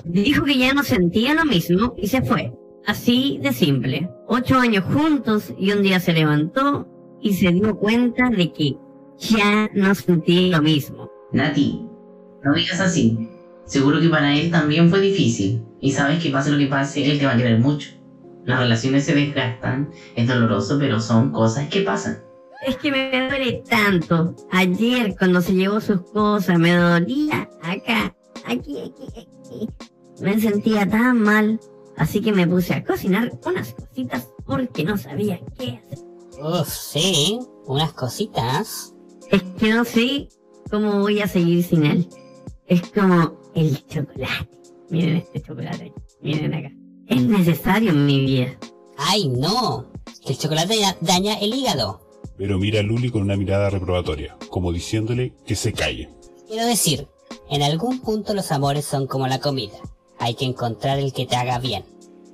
Dijo 0.06 0.46
que 0.46 0.58
ya 0.58 0.74
no 0.74 0.84
sentía 0.84 1.34
lo 1.34 1.44
mismo 1.44 1.94
y 1.98 2.08
se 2.08 2.22
fue. 2.22 2.54
Así 2.88 3.38
de 3.42 3.52
simple. 3.52 4.10
Ocho 4.30 4.58
años 4.58 4.86
juntos 4.86 5.54
y 5.60 5.74
un 5.74 5.84
día 5.84 6.00
se 6.00 6.14
levantó 6.14 6.88
y 7.22 7.34
se 7.34 7.51
dio 7.51 7.76
cuenta 7.78 8.30
de 8.30 8.51
que 8.51 8.78
ya 9.17 9.69
no 9.74 9.93
sentía 9.95 10.57
lo 10.57 10.63
mismo. 10.63 11.09
Nati, 11.32 11.88
no 12.43 12.53
digas 12.53 12.80
así. 12.80 13.30
Seguro 13.65 14.01
que 14.01 14.09
para 14.09 14.36
él 14.36 14.51
también 14.51 14.89
fue 14.89 14.99
difícil. 14.99 15.63
Y 15.80 15.91
sabes 15.91 16.22
que 16.22 16.30
pase 16.30 16.51
lo 16.51 16.57
que 16.57 16.67
pase, 16.67 17.09
él 17.09 17.19
te 17.19 17.26
va 17.26 17.34
a 17.34 17.38
querer 17.38 17.59
mucho. 17.59 17.89
Las 18.43 18.59
relaciones 18.59 19.05
se 19.05 19.15
desgastan, 19.15 19.91
es 20.15 20.28
doloroso, 20.28 20.78
pero 20.80 20.99
son 20.99 21.32
cosas 21.32 21.69
que 21.69 21.82
pasan. 21.82 22.24
Es 22.65 22.78
que 22.78 22.91
me 22.91 23.28
duele 23.28 23.63
tanto. 23.69 24.36
Ayer 24.51 25.15
cuando 25.17 25.41
se 25.41 25.53
llevó 25.53 25.80
sus 25.80 26.01
cosas 26.11 26.59
me 26.59 26.76
dolía 26.76 27.49
acá, 27.63 28.15
aquí, 28.45 28.80
aquí, 28.80 29.07
aquí. 29.09 29.69
Me 30.22 30.39
sentía 30.39 30.88
tan 30.88 31.22
mal. 31.22 31.59
Así 31.97 32.22
que 32.22 32.32
me 32.32 32.47
puse 32.47 32.74
a 32.74 32.84
cocinar 32.84 33.32
unas 33.45 33.74
cositas 33.74 34.28
porque 34.45 34.84
no 34.84 34.97
sabía 34.97 35.39
qué 35.57 35.80
hacer. 35.91 36.11
Oh, 36.42 36.64
sí, 36.66 37.39
unas 37.66 37.94
cositas. 37.94 38.94
Es 39.30 39.44
que 39.60 39.70
no 39.74 39.86
sé 39.86 40.30
cómo 40.70 41.00
voy 41.00 41.22
a 41.22 41.28
seguir 41.28 41.64
sin 41.64 41.86
él. 41.86 42.08
Es 42.68 42.82
como 42.92 43.38
el 43.54 43.86
chocolate. 43.88 44.50
Miren 44.89 45.18
este 45.18 45.42
chocolate. 45.42 45.94
Miren 46.22 46.54
acá. 46.54 46.72
Es 47.08 47.22
necesario 47.22 47.92
en 47.92 48.06
mi 48.06 48.20
vida. 48.26 48.58
Ay, 48.98 49.28
no, 49.30 49.86
el 50.26 50.38
chocolate 50.38 50.80
da- 50.80 50.98
daña 51.02 51.36
el 51.39 51.54
hígado. 51.54 52.02
Vero 52.38 52.58
mira 52.58 52.80
a 52.80 52.84
Luli 52.84 53.10
con 53.10 53.22
una 53.22 53.36
mirada 53.38 53.70
reprobatoria, 53.70 54.38
como 54.50 54.72
diciéndole 54.72 55.36
que 55.46 55.56
se 55.56 55.74
calle. 55.74 56.10
Quiero 56.48 56.66
decir, 56.66 57.08
en 57.50 57.62
algún 57.62 58.00
punto 58.00 58.34
los 58.34 58.52
amores 58.52 58.86
son 58.86 59.08
como 59.08 59.28
la 59.28 59.39
comida. 59.39 59.78
Hay 60.20 60.36
que 60.36 60.46
encontrar 60.46 61.00
el 61.00 61.14
que 61.14 61.26
te 61.26 61.36
haga 61.36 61.60
bien. 61.60 61.84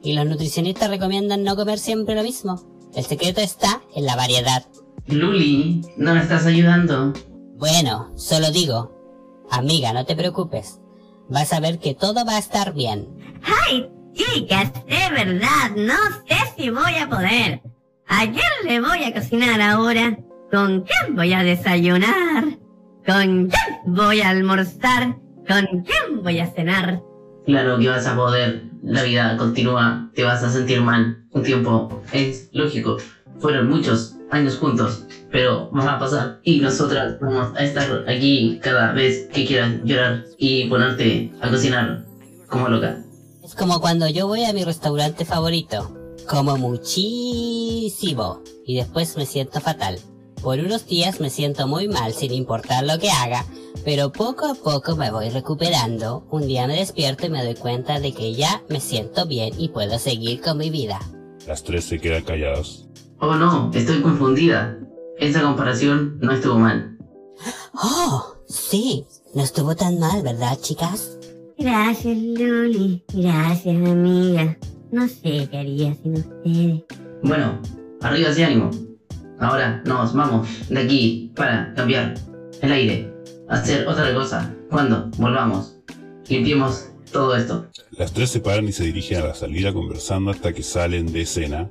Y 0.03 0.13
los 0.13 0.25
nutricionistas 0.25 0.89
recomiendan 0.89 1.43
no 1.43 1.55
comer 1.55 1.79
siempre 1.79 2.15
lo 2.15 2.23
mismo. 2.23 2.61
El 2.95 3.05
secreto 3.05 3.41
está 3.41 3.81
en 3.95 4.05
la 4.05 4.15
variedad. 4.15 4.65
Luli, 5.07 5.81
no 5.97 6.13
me 6.13 6.21
estás 6.21 6.45
ayudando. 6.45 7.13
Bueno, 7.55 8.11
solo 8.15 8.51
digo, 8.51 8.91
amiga, 9.49 9.93
no 9.93 10.05
te 10.05 10.15
preocupes. 10.15 10.79
Vas 11.29 11.53
a 11.53 11.59
ver 11.59 11.79
que 11.79 11.93
todo 11.93 12.25
va 12.25 12.35
a 12.35 12.39
estar 12.39 12.73
bien. 12.73 13.07
¡Ay, 13.43 13.89
chicas! 14.13 14.73
De 14.85 15.09
verdad, 15.11 15.71
no 15.75 15.95
sé 16.27 16.35
si 16.55 16.69
voy 16.69 16.95
a 16.95 17.09
poder. 17.09 17.61
¿A 18.07 18.21
quién 18.21 18.51
le 18.63 18.79
voy 18.81 19.03
a 19.03 19.13
cocinar 19.13 19.59
ahora? 19.61 20.17
¿Con 20.51 20.81
quién 20.81 21.15
voy 21.15 21.33
a 21.33 21.43
desayunar? 21.43 22.57
¿Con 23.05 23.47
quién 23.47 23.95
voy 23.95 24.21
a 24.21 24.29
almorzar? 24.29 25.17
¿Con 25.47 25.83
quién 25.83 26.23
voy 26.23 26.39
a 26.39 26.47
cenar? 26.47 27.01
Claro 27.47 27.79
que 27.79 27.87
vas 27.87 28.05
a 28.05 28.13
poder. 28.13 28.63
La 28.83 29.03
vida 29.03 29.37
continúa. 29.37 30.11
Te 30.13 30.23
vas 30.23 30.43
a 30.43 30.49
sentir 30.49 30.81
mal. 30.81 31.23
Un 31.31 31.43
tiempo. 31.43 32.03
Es 32.11 32.49
lógico. 32.51 32.97
Fueron 33.39 33.69
muchos 33.69 34.15
años 34.31 34.57
juntos. 34.57 35.05
Pero 35.31 35.71
va 35.71 35.93
a 35.93 35.99
pasar. 35.99 36.41
Y 36.43 36.59
nosotras 36.59 37.17
vamos 37.21 37.57
a 37.57 37.63
estar 37.63 38.03
aquí 38.09 38.59
cada 38.61 38.91
vez 38.91 39.29
que 39.33 39.45
quieras 39.45 39.75
llorar 39.85 40.25
y 40.37 40.65
ponerte 40.65 41.31
a 41.39 41.49
cocinar 41.49 42.05
como 42.49 42.67
loca. 42.67 43.01
Es 43.41 43.55
como 43.55 43.79
cuando 43.79 44.09
yo 44.09 44.27
voy 44.27 44.43
a 44.43 44.51
mi 44.51 44.65
restaurante 44.65 45.23
favorito. 45.23 45.95
Como 46.27 46.57
muchísimo. 46.57 48.41
Y 48.65 48.75
después 48.75 49.15
me 49.15 49.25
siento 49.25 49.61
fatal. 49.61 49.99
Por 50.41 50.59
unos 50.59 50.85
días 50.85 51.19
me 51.19 51.29
siento 51.29 51.67
muy 51.67 51.87
mal 51.87 52.13
sin 52.13 52.31
importar 52.31 52.85
lo 52.85 52.99
que 52.99 53.09
haga, 53.09 53.45
pero 53.83 54.11
poco 54.11 54.45
a 54.45 54.55
poco 54.55 54.95
me 54.95 55.11
voy 55.11 55.29
recuperando. 55.29 56.25
Un 56.31 56.47
día 56.47 56.67
me 56.67 56.75
despierto 56.75 57.25
y 57.25 57.29
me 57.29 57.43
doy 57.43 57.55
cuenta 57.55 57.99
de 57.99 58.13
que 58.13 58.33
ya 58.33 58.61
me 58.69 58.79
siento 58.79 59.25
bien 59.25 59.53
y 59.57 59.69
puedo 59.69 59.97
seguir 59.99 60.41
con 60.41 60.57
mi 60.57 60.69
vida. 60.69 60.99
Las 61.47 61.63
tres 61.63 61.85
se 61.85 61.99
quedan 61.99 62.23
calladas. 62.23 62.87
Oh 63.19 63.35
no, 63.35 63.71
estoy 63.73 64.01
confundida. 64.01 64.77
Esa 65.17 65.41
comparación 65.41 66.19
no 66.21 66.31
estuvo 66.33 66.59
mal. 66.59 66.97
Oh, 67.73 68.35
sí, 68.47 69.05
no 69.33 69.43
estuvo 69.43 69.75
tan 69.75 69.99
mal, 69.99 70.21
¿verdad, 70.21 70.57
chicas? 70.61 71.17
Gracias, 71.57 72.17
Luli. 72.17 73.03
Gracias, 73.13 73.75
amiga. 73.75 74.57
No 74.91 75.07
sé 75.07 75.47
qué 75.49 75.57
haría 75.57 75.95
sin 75.95 76.13
ustedes. 76.13 76.83
Bueno, 77.23 77.59
arriba 78.01 78.29
ese 78.29 78.45
ánimo. 78.45 78.69
Ahora 79.39 79.81
nos 79.85 80.13
vamos 80.13 80.47
de 80.69 80.79
aquí 80.79 81.31
para 81.35 81.73
cambiar 81.75 82.15
el 82.61 82.71
aire, 82.71 83.13
hacer 83.47 83.87
otra 83.87 84.13
cosa. 84.13 84.53
Cuando 84.69 85.09
volvamos, 85.17 85.77
limpiemos 86.27 86.87
todo 87.11 87.35
esto. 87.35 87.67
Las 87.91 88.11
tres 88.13 88.29
se 88.31 88.39
paran 88.39 88.67
y 88.67 88.71
se 88.71 88.83
dirigen 88.83 89.21
a 89.21 89.27
la 89.27 89.35
salida 89.35 89.73
conversando 89.73 90.31
hasta 90.31 90.53
que 90.53 90.63
salen 90.63 91.11
de 91.11 91.21
escena 91.21 91.69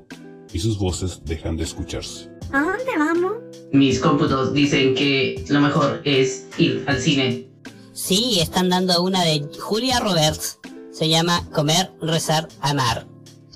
y 0.53 0.59
sus 0.59 0.79
voces 0.79 1.23
dejan 1.25 1.57
de 1.57 1.65
escucharse. 1.65 2.31
¿A 2.53 2.61
dónde 2.61 2.97
vamos? 2.99 3.33
Mis 3.73 3.99
cómputos 3.99 4.55
dicen 4.55 4.95
que 4.95 5.45
lo 5.49 5.61
mejor 5.61 6.01
es 6.05 6.47
ir 6.59 6.85
al 6.87 6.99
cine. 7.01 7.49
Sí, 7.93 8.39
están 8.41 8.69
dando 8.69 9.03
una 9.03 9.25
de 9.25 9.49
Julia 9.59 10.01
Roberts. 10.01 10.59
Se 10.93 11.09
llama 11.09 11.45
Comer, 11.53 11.93
Rezar, 12.01 12.49
Amar. 12.61 13.07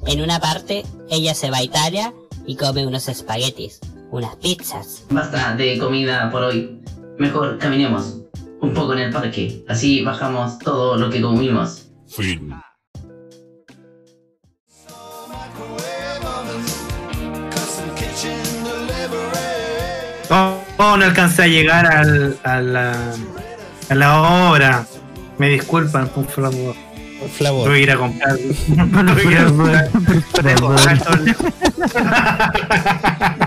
En 0.07 0.21
una 0.21 0.41
parte, 0.41 0.85
ella 1.09 1.35
se 1.35 1.51
va 1.51 1.59
a 1.59 1.63
Italia 1.63 2.13
y 2.47 2.57
come 2.57 2.87
unos 2.87 3.09
espaguetis, 3.09 3.81
unas 4.11 4.37
pizzas. 4.37 5.05
Basta 5.11 5.55
de 5.57 5.79
comida 5.79 6.31
por 6.31 6.43
hoy. 6.43 6.81
Mejor 7.19 7.59
caminemos 7.59 8.21
un 8.61 8.75
poco 8.75 8.93
en 8.95 9.01
el 9.01 9.13
parque. 9.13 9.65
Así 9.69 10.03
bajamos 10.03 10.59
todo 10.59 10.97
lo 10.97 11.11
que 11.11 11.21
comimos. 11.21 11.91
Fin. 12.09 12.55
Custom 17.51 17.95
kitchen 17.95 18.65
delivery. 18.65 20.31
Oh, 20.31 20.63
oh, 20.79 20.97
no 20.97 21.05
alcancé 21.05 21.43
a 21.43 21.47
llegar 21.47 21.87
al, 21.87 22.39
a, 22.45 22.61
la, 22.61 23.15
a 23.89 23.95
la 23.95 24.49
obra. 24.49 24.87
Me 25.39 25.49
disculpan, 25.51 26.09
por 26.09 26.27
favor. 26.27 26.75
Por 27.19 27.29
favor. 27.29 27.69
Voy 27.69 27.79
a 27.79 27.83
ir 27.83 27.91
a 27.91 27.97
comprar. 27.97 28.37
Voy 28.69 29.27
a 29.27 29.31
ir 29.31 29.39
a 29.39 29.45
comprar. 29.47 29.91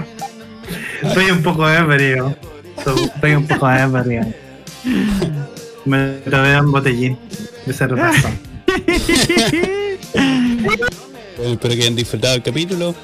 Estoy 1.03 1.31
un 1.31 1.43
poco 1.43 1.69
ebrio. 1.69 2.35
Estoy 2.77 3.35
un 3.35 3.45
poco 3.47 3.69
ebrio. 3.69 4.33
Me 5.85 6.07
tomé 6.29 6.59
un 6.59 6.71
botellín 6.71 7.17
de 7.65 7.73
cerveza. 7.73 8.31
Espero 11.37 11.75
que 11.75 11.81
hayan 11.81 11.95
disfrutado 11.95 12.35
el 12.35 12.43
capítulo. 12.43 12.95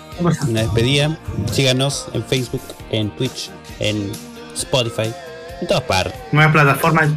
Una 0.48 0.62
despedida. 0.62 1.18
Síganos 1.52 2.08
en 2.14 2.24
Facebook, 2.24 2.62
en 2.92 3.10
Twitch, 3.12 3.50
en 3.80 4.12
Spotify, 4.56 5.12
en 5.62 5.68
todas 5.68 5.84
partes. 5.84 6.14
Nuevas 6.32 6.54
plataformas, 6.54 7.10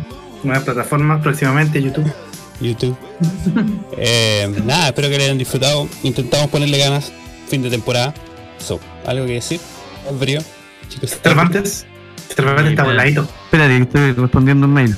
nuevas 0.42 0.64
plataformas 0.64 1.22
próximamente 1.22 1.80
YouTube. 1.80 2.12
YouTube. 2.60 2.96
Eh, 3.96 4.52
nada, 4.64 4.88
espero 4.88 5.08
que 5.08 5.16
hayan 5.16 5.38
disfrutado. 5.38 5.88
Intentamos 6.02 6.48
ponerle 6.48 6.78
ganas. 6.78 7.12
Fin 7.48 7.62
de 7.62 7.70
temporada. 7.70 8.14
So, 8.58 8.80
¿algo 9.06 9.26
que 9.26 9.34
decir? 9.34 9.60
¿Es 10.10 10.18
frío? 10.18 10.40
Chicos. 10.92 11.18
Cervantes. 11.22 11.86
Cervantes 12.34 12.66
está 12.66 12.84
voladito. 12.84 13.26
Espérate, 13.44 13.76
que 13.76 13.82
estoy 13.82 14.12
respondiendo 14.12 14.66
un 14.66 14.74
mail. 14.74 14.94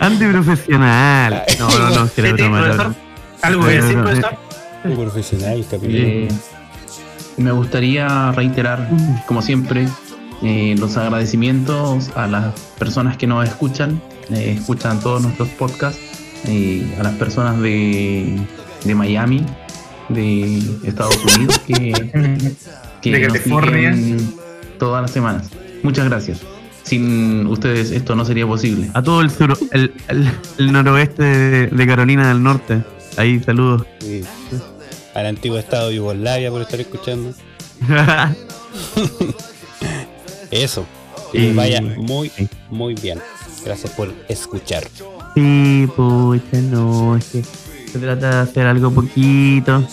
Antiprofesional. 0.00 1.42
No, 1.58 1.68
no, 1.78 1.90
no, 1.90 2.12
que 2.12 2.32
broma. 2.32 2.94
¿Algo 3.42 3.64
que 3.66 3.72
decir, 3.72 3.96
profesor? 3.96 4.36
Profesional. 4.82 5.64
Eh, 5.82 6.28
me 7.36 7.52
gustaría 7.52 8.32
reiterar, 8.32 8.88
como 9.26 9.42
siempre, 9.42 9.88
eh, 10.42 10.74
los 10.78 10.96
agradecimientos 10.96 12.10
a 12.16 12.26
las 12.26 12.54
personas 12.78 13.16
que 13.16 13.26
nos 13.26 13.48
escuchan, 13.48 14.00
eh, 14.30 14.54
escuchan 14.58 15.00
todos 15.00 15.22
nuestros 15.22 15.48
podcasts, 15.50 16.00
eh, 16.46 16.96
a 16.98 17.02
las 17.02 17.14
personas 17.14 17.60
de, 17.60 18.36
de 18.84 18.94
Miami, 18.94 19.44
de 20.08 20.58
Estados 20.84 21.16
Unidos, 21.36 21.58
que, 21.60 21.92
que 23.02 23.10
De 23.10 23.18
nos 23.20 23.32
California. 23.38 23.94
todas 24.78 25.02
las 25.02 25.10
semanas. 25.10 25.48
Muchas 25.82 26.06
gracias. 26.08 26.40
Sin 26.82 27.46
ustedes 27.46 27.90
esto 27.90 28.14
no 28.14 28.24
sería 28.26 28.46
posible. 28.46 28.90
A 28.92 29.02
todo 29.02 29.22
el 29.22 29.30
sur, 29.30 29.56
el, 29.72 29.92
el, 30.08 30.30
el 30.58 30.72
noroeste 30.72 31.22
de, 31.22 31.66
de 31.68 31.86
Carolina 31.86 32.28
del 32.28 32.42
Norte. 32.42 32.84
Ahí, 33.16 33.40
saludos. 33.42 33.86
Sí. 34.00 34.22
Al 35.14 35.26
antiguo 35.26 35.58
estado 35.58 35.88
de 35.88 35.96
Yugoslavia 35.96 36.50
por 36.50 36.60
estar 36.62 36.80
escuchando. 36.80 37.32
Eso. 40.50 40.84
Sí. 41.32 41.52
vaya 41.54 41.80
muy, 41.80 42.30
muy 42.70 42.94
bien. 42.94 43.18
Gracias 43.64 43.92
por 43.94 44.12
escuchar. 44.28 44.84
Sí, 45.34 45.88
pucha, 45.96 46.60
no, 46.70 47.16
es 47.16 47.24
que 47.26 47.42
se 47.94 48.00
trata 48.00 48.28
de 48.28 48.36
hacer 48.42 48.66
algo 48.66 48.90
poquito. 48.90 49.86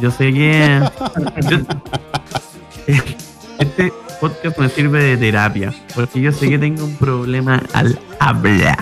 Yo 0.00 0.10
sé 0.10 0.32
que. 0.32 0.80
yo- 1.48 1.58
este 3.60 3.92
podcast 4.20 4.58
me 4.58 4.68
sirve 4.68 5.00
de 5.02 5.16
terapia, 5.16 5.72
porque 5.94 6.20
yo 6.20 6.32
sé 6.32 6.48
que 6.48 6.58
tengo 6.58 6.84
un 6.84 6.96
problema 6.96 7.62
al 7.72 7.96
hablar. 8.18 8.78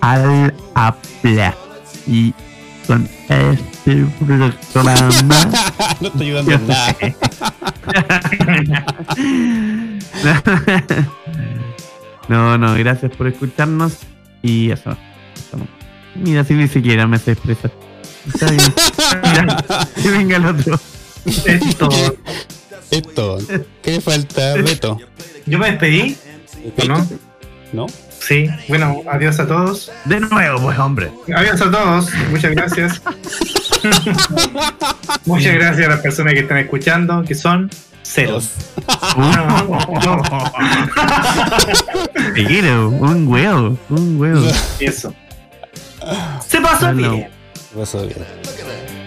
Al 0.00 0.54
hablar. 0.74 1.56
Y 2.06 2.32
con 2.86 3.08
este 3.28 4.06
programa. 4.72 5.10
no 6.00 6.06
estoy 6.06 6.26
ayudando 6.26 6.52
en 6.52 6.66
nada. 6.68 6.96
No, 12.28 12.56
no, 12.56 12.74
gracias 12.74 13.12
por 13.16 13.26
escucharnos 13.26 13.98
y 14.40 14.70
eso. 14.70 14.96
Mira, 16.14 16.44
si 16.44 16.54
ni 16.54 16.68
siquiera 16.68 17.06
me 17.06 17.18
sé 17.18 17.32
expresar. 17.32 17.70
Está 18.32 18.50
bien. 18.50 18.74
Mira, 19.22 19.88
que 20.02 20.10
venga 20.10 20.36
el 20.36 20.46
otro. 20.46 20.80
Esto. 21.24 21.88
Esto. 22.90 23.38
¿Qué 23.82 24.00
falta, 24.00 24.54
Beto? 24.54 24.98
Yo 25.46 25.58
me 25.58 25.70
despedí, 25.70 26.16
¿o 26.78 26.84
no? 26.84 27.08
¿No? 27.72 27.86
Sí. 28.20 28.48
Bueno, 28.68 29.02
adiós 29.10 29.38
a 29.40 29.46
todos. 29.46 29.92
De 30.06 30.20
nuevo, 30.20 30.60
pues, 30.62 30.78
hombre. 30.78 31.12
Adiós 31.34 31.60
a 31.60 31.70
todos. 31.70 32.08
Muchas 32.30 32.52
gracias. 32.52 33.02
Muchas 35.26 35.54
gracias 35.54 35.86
a 35.86 35.90
las 35.90 36.00
personas 36.00 36.32
que 36.34 36.40
están 36.40 36.58
escuchando, 36.58 37.22
que 37.22 37.34
son 37.34 37.70
cero. 38.02 38.40
Te 42.34 42.44
quiero, 42.44 42.88
un 42.88 43.28
huevo, 43.28 43.78
un 43.90 44.20
huevo. 44.20 44.46
Eso. 44.80 45.14
Se 46.46 46.60
pasó 46.60 46.94
bien. 46.94 47.28
Vai 47.74 47.86
saber. 47.86 49.03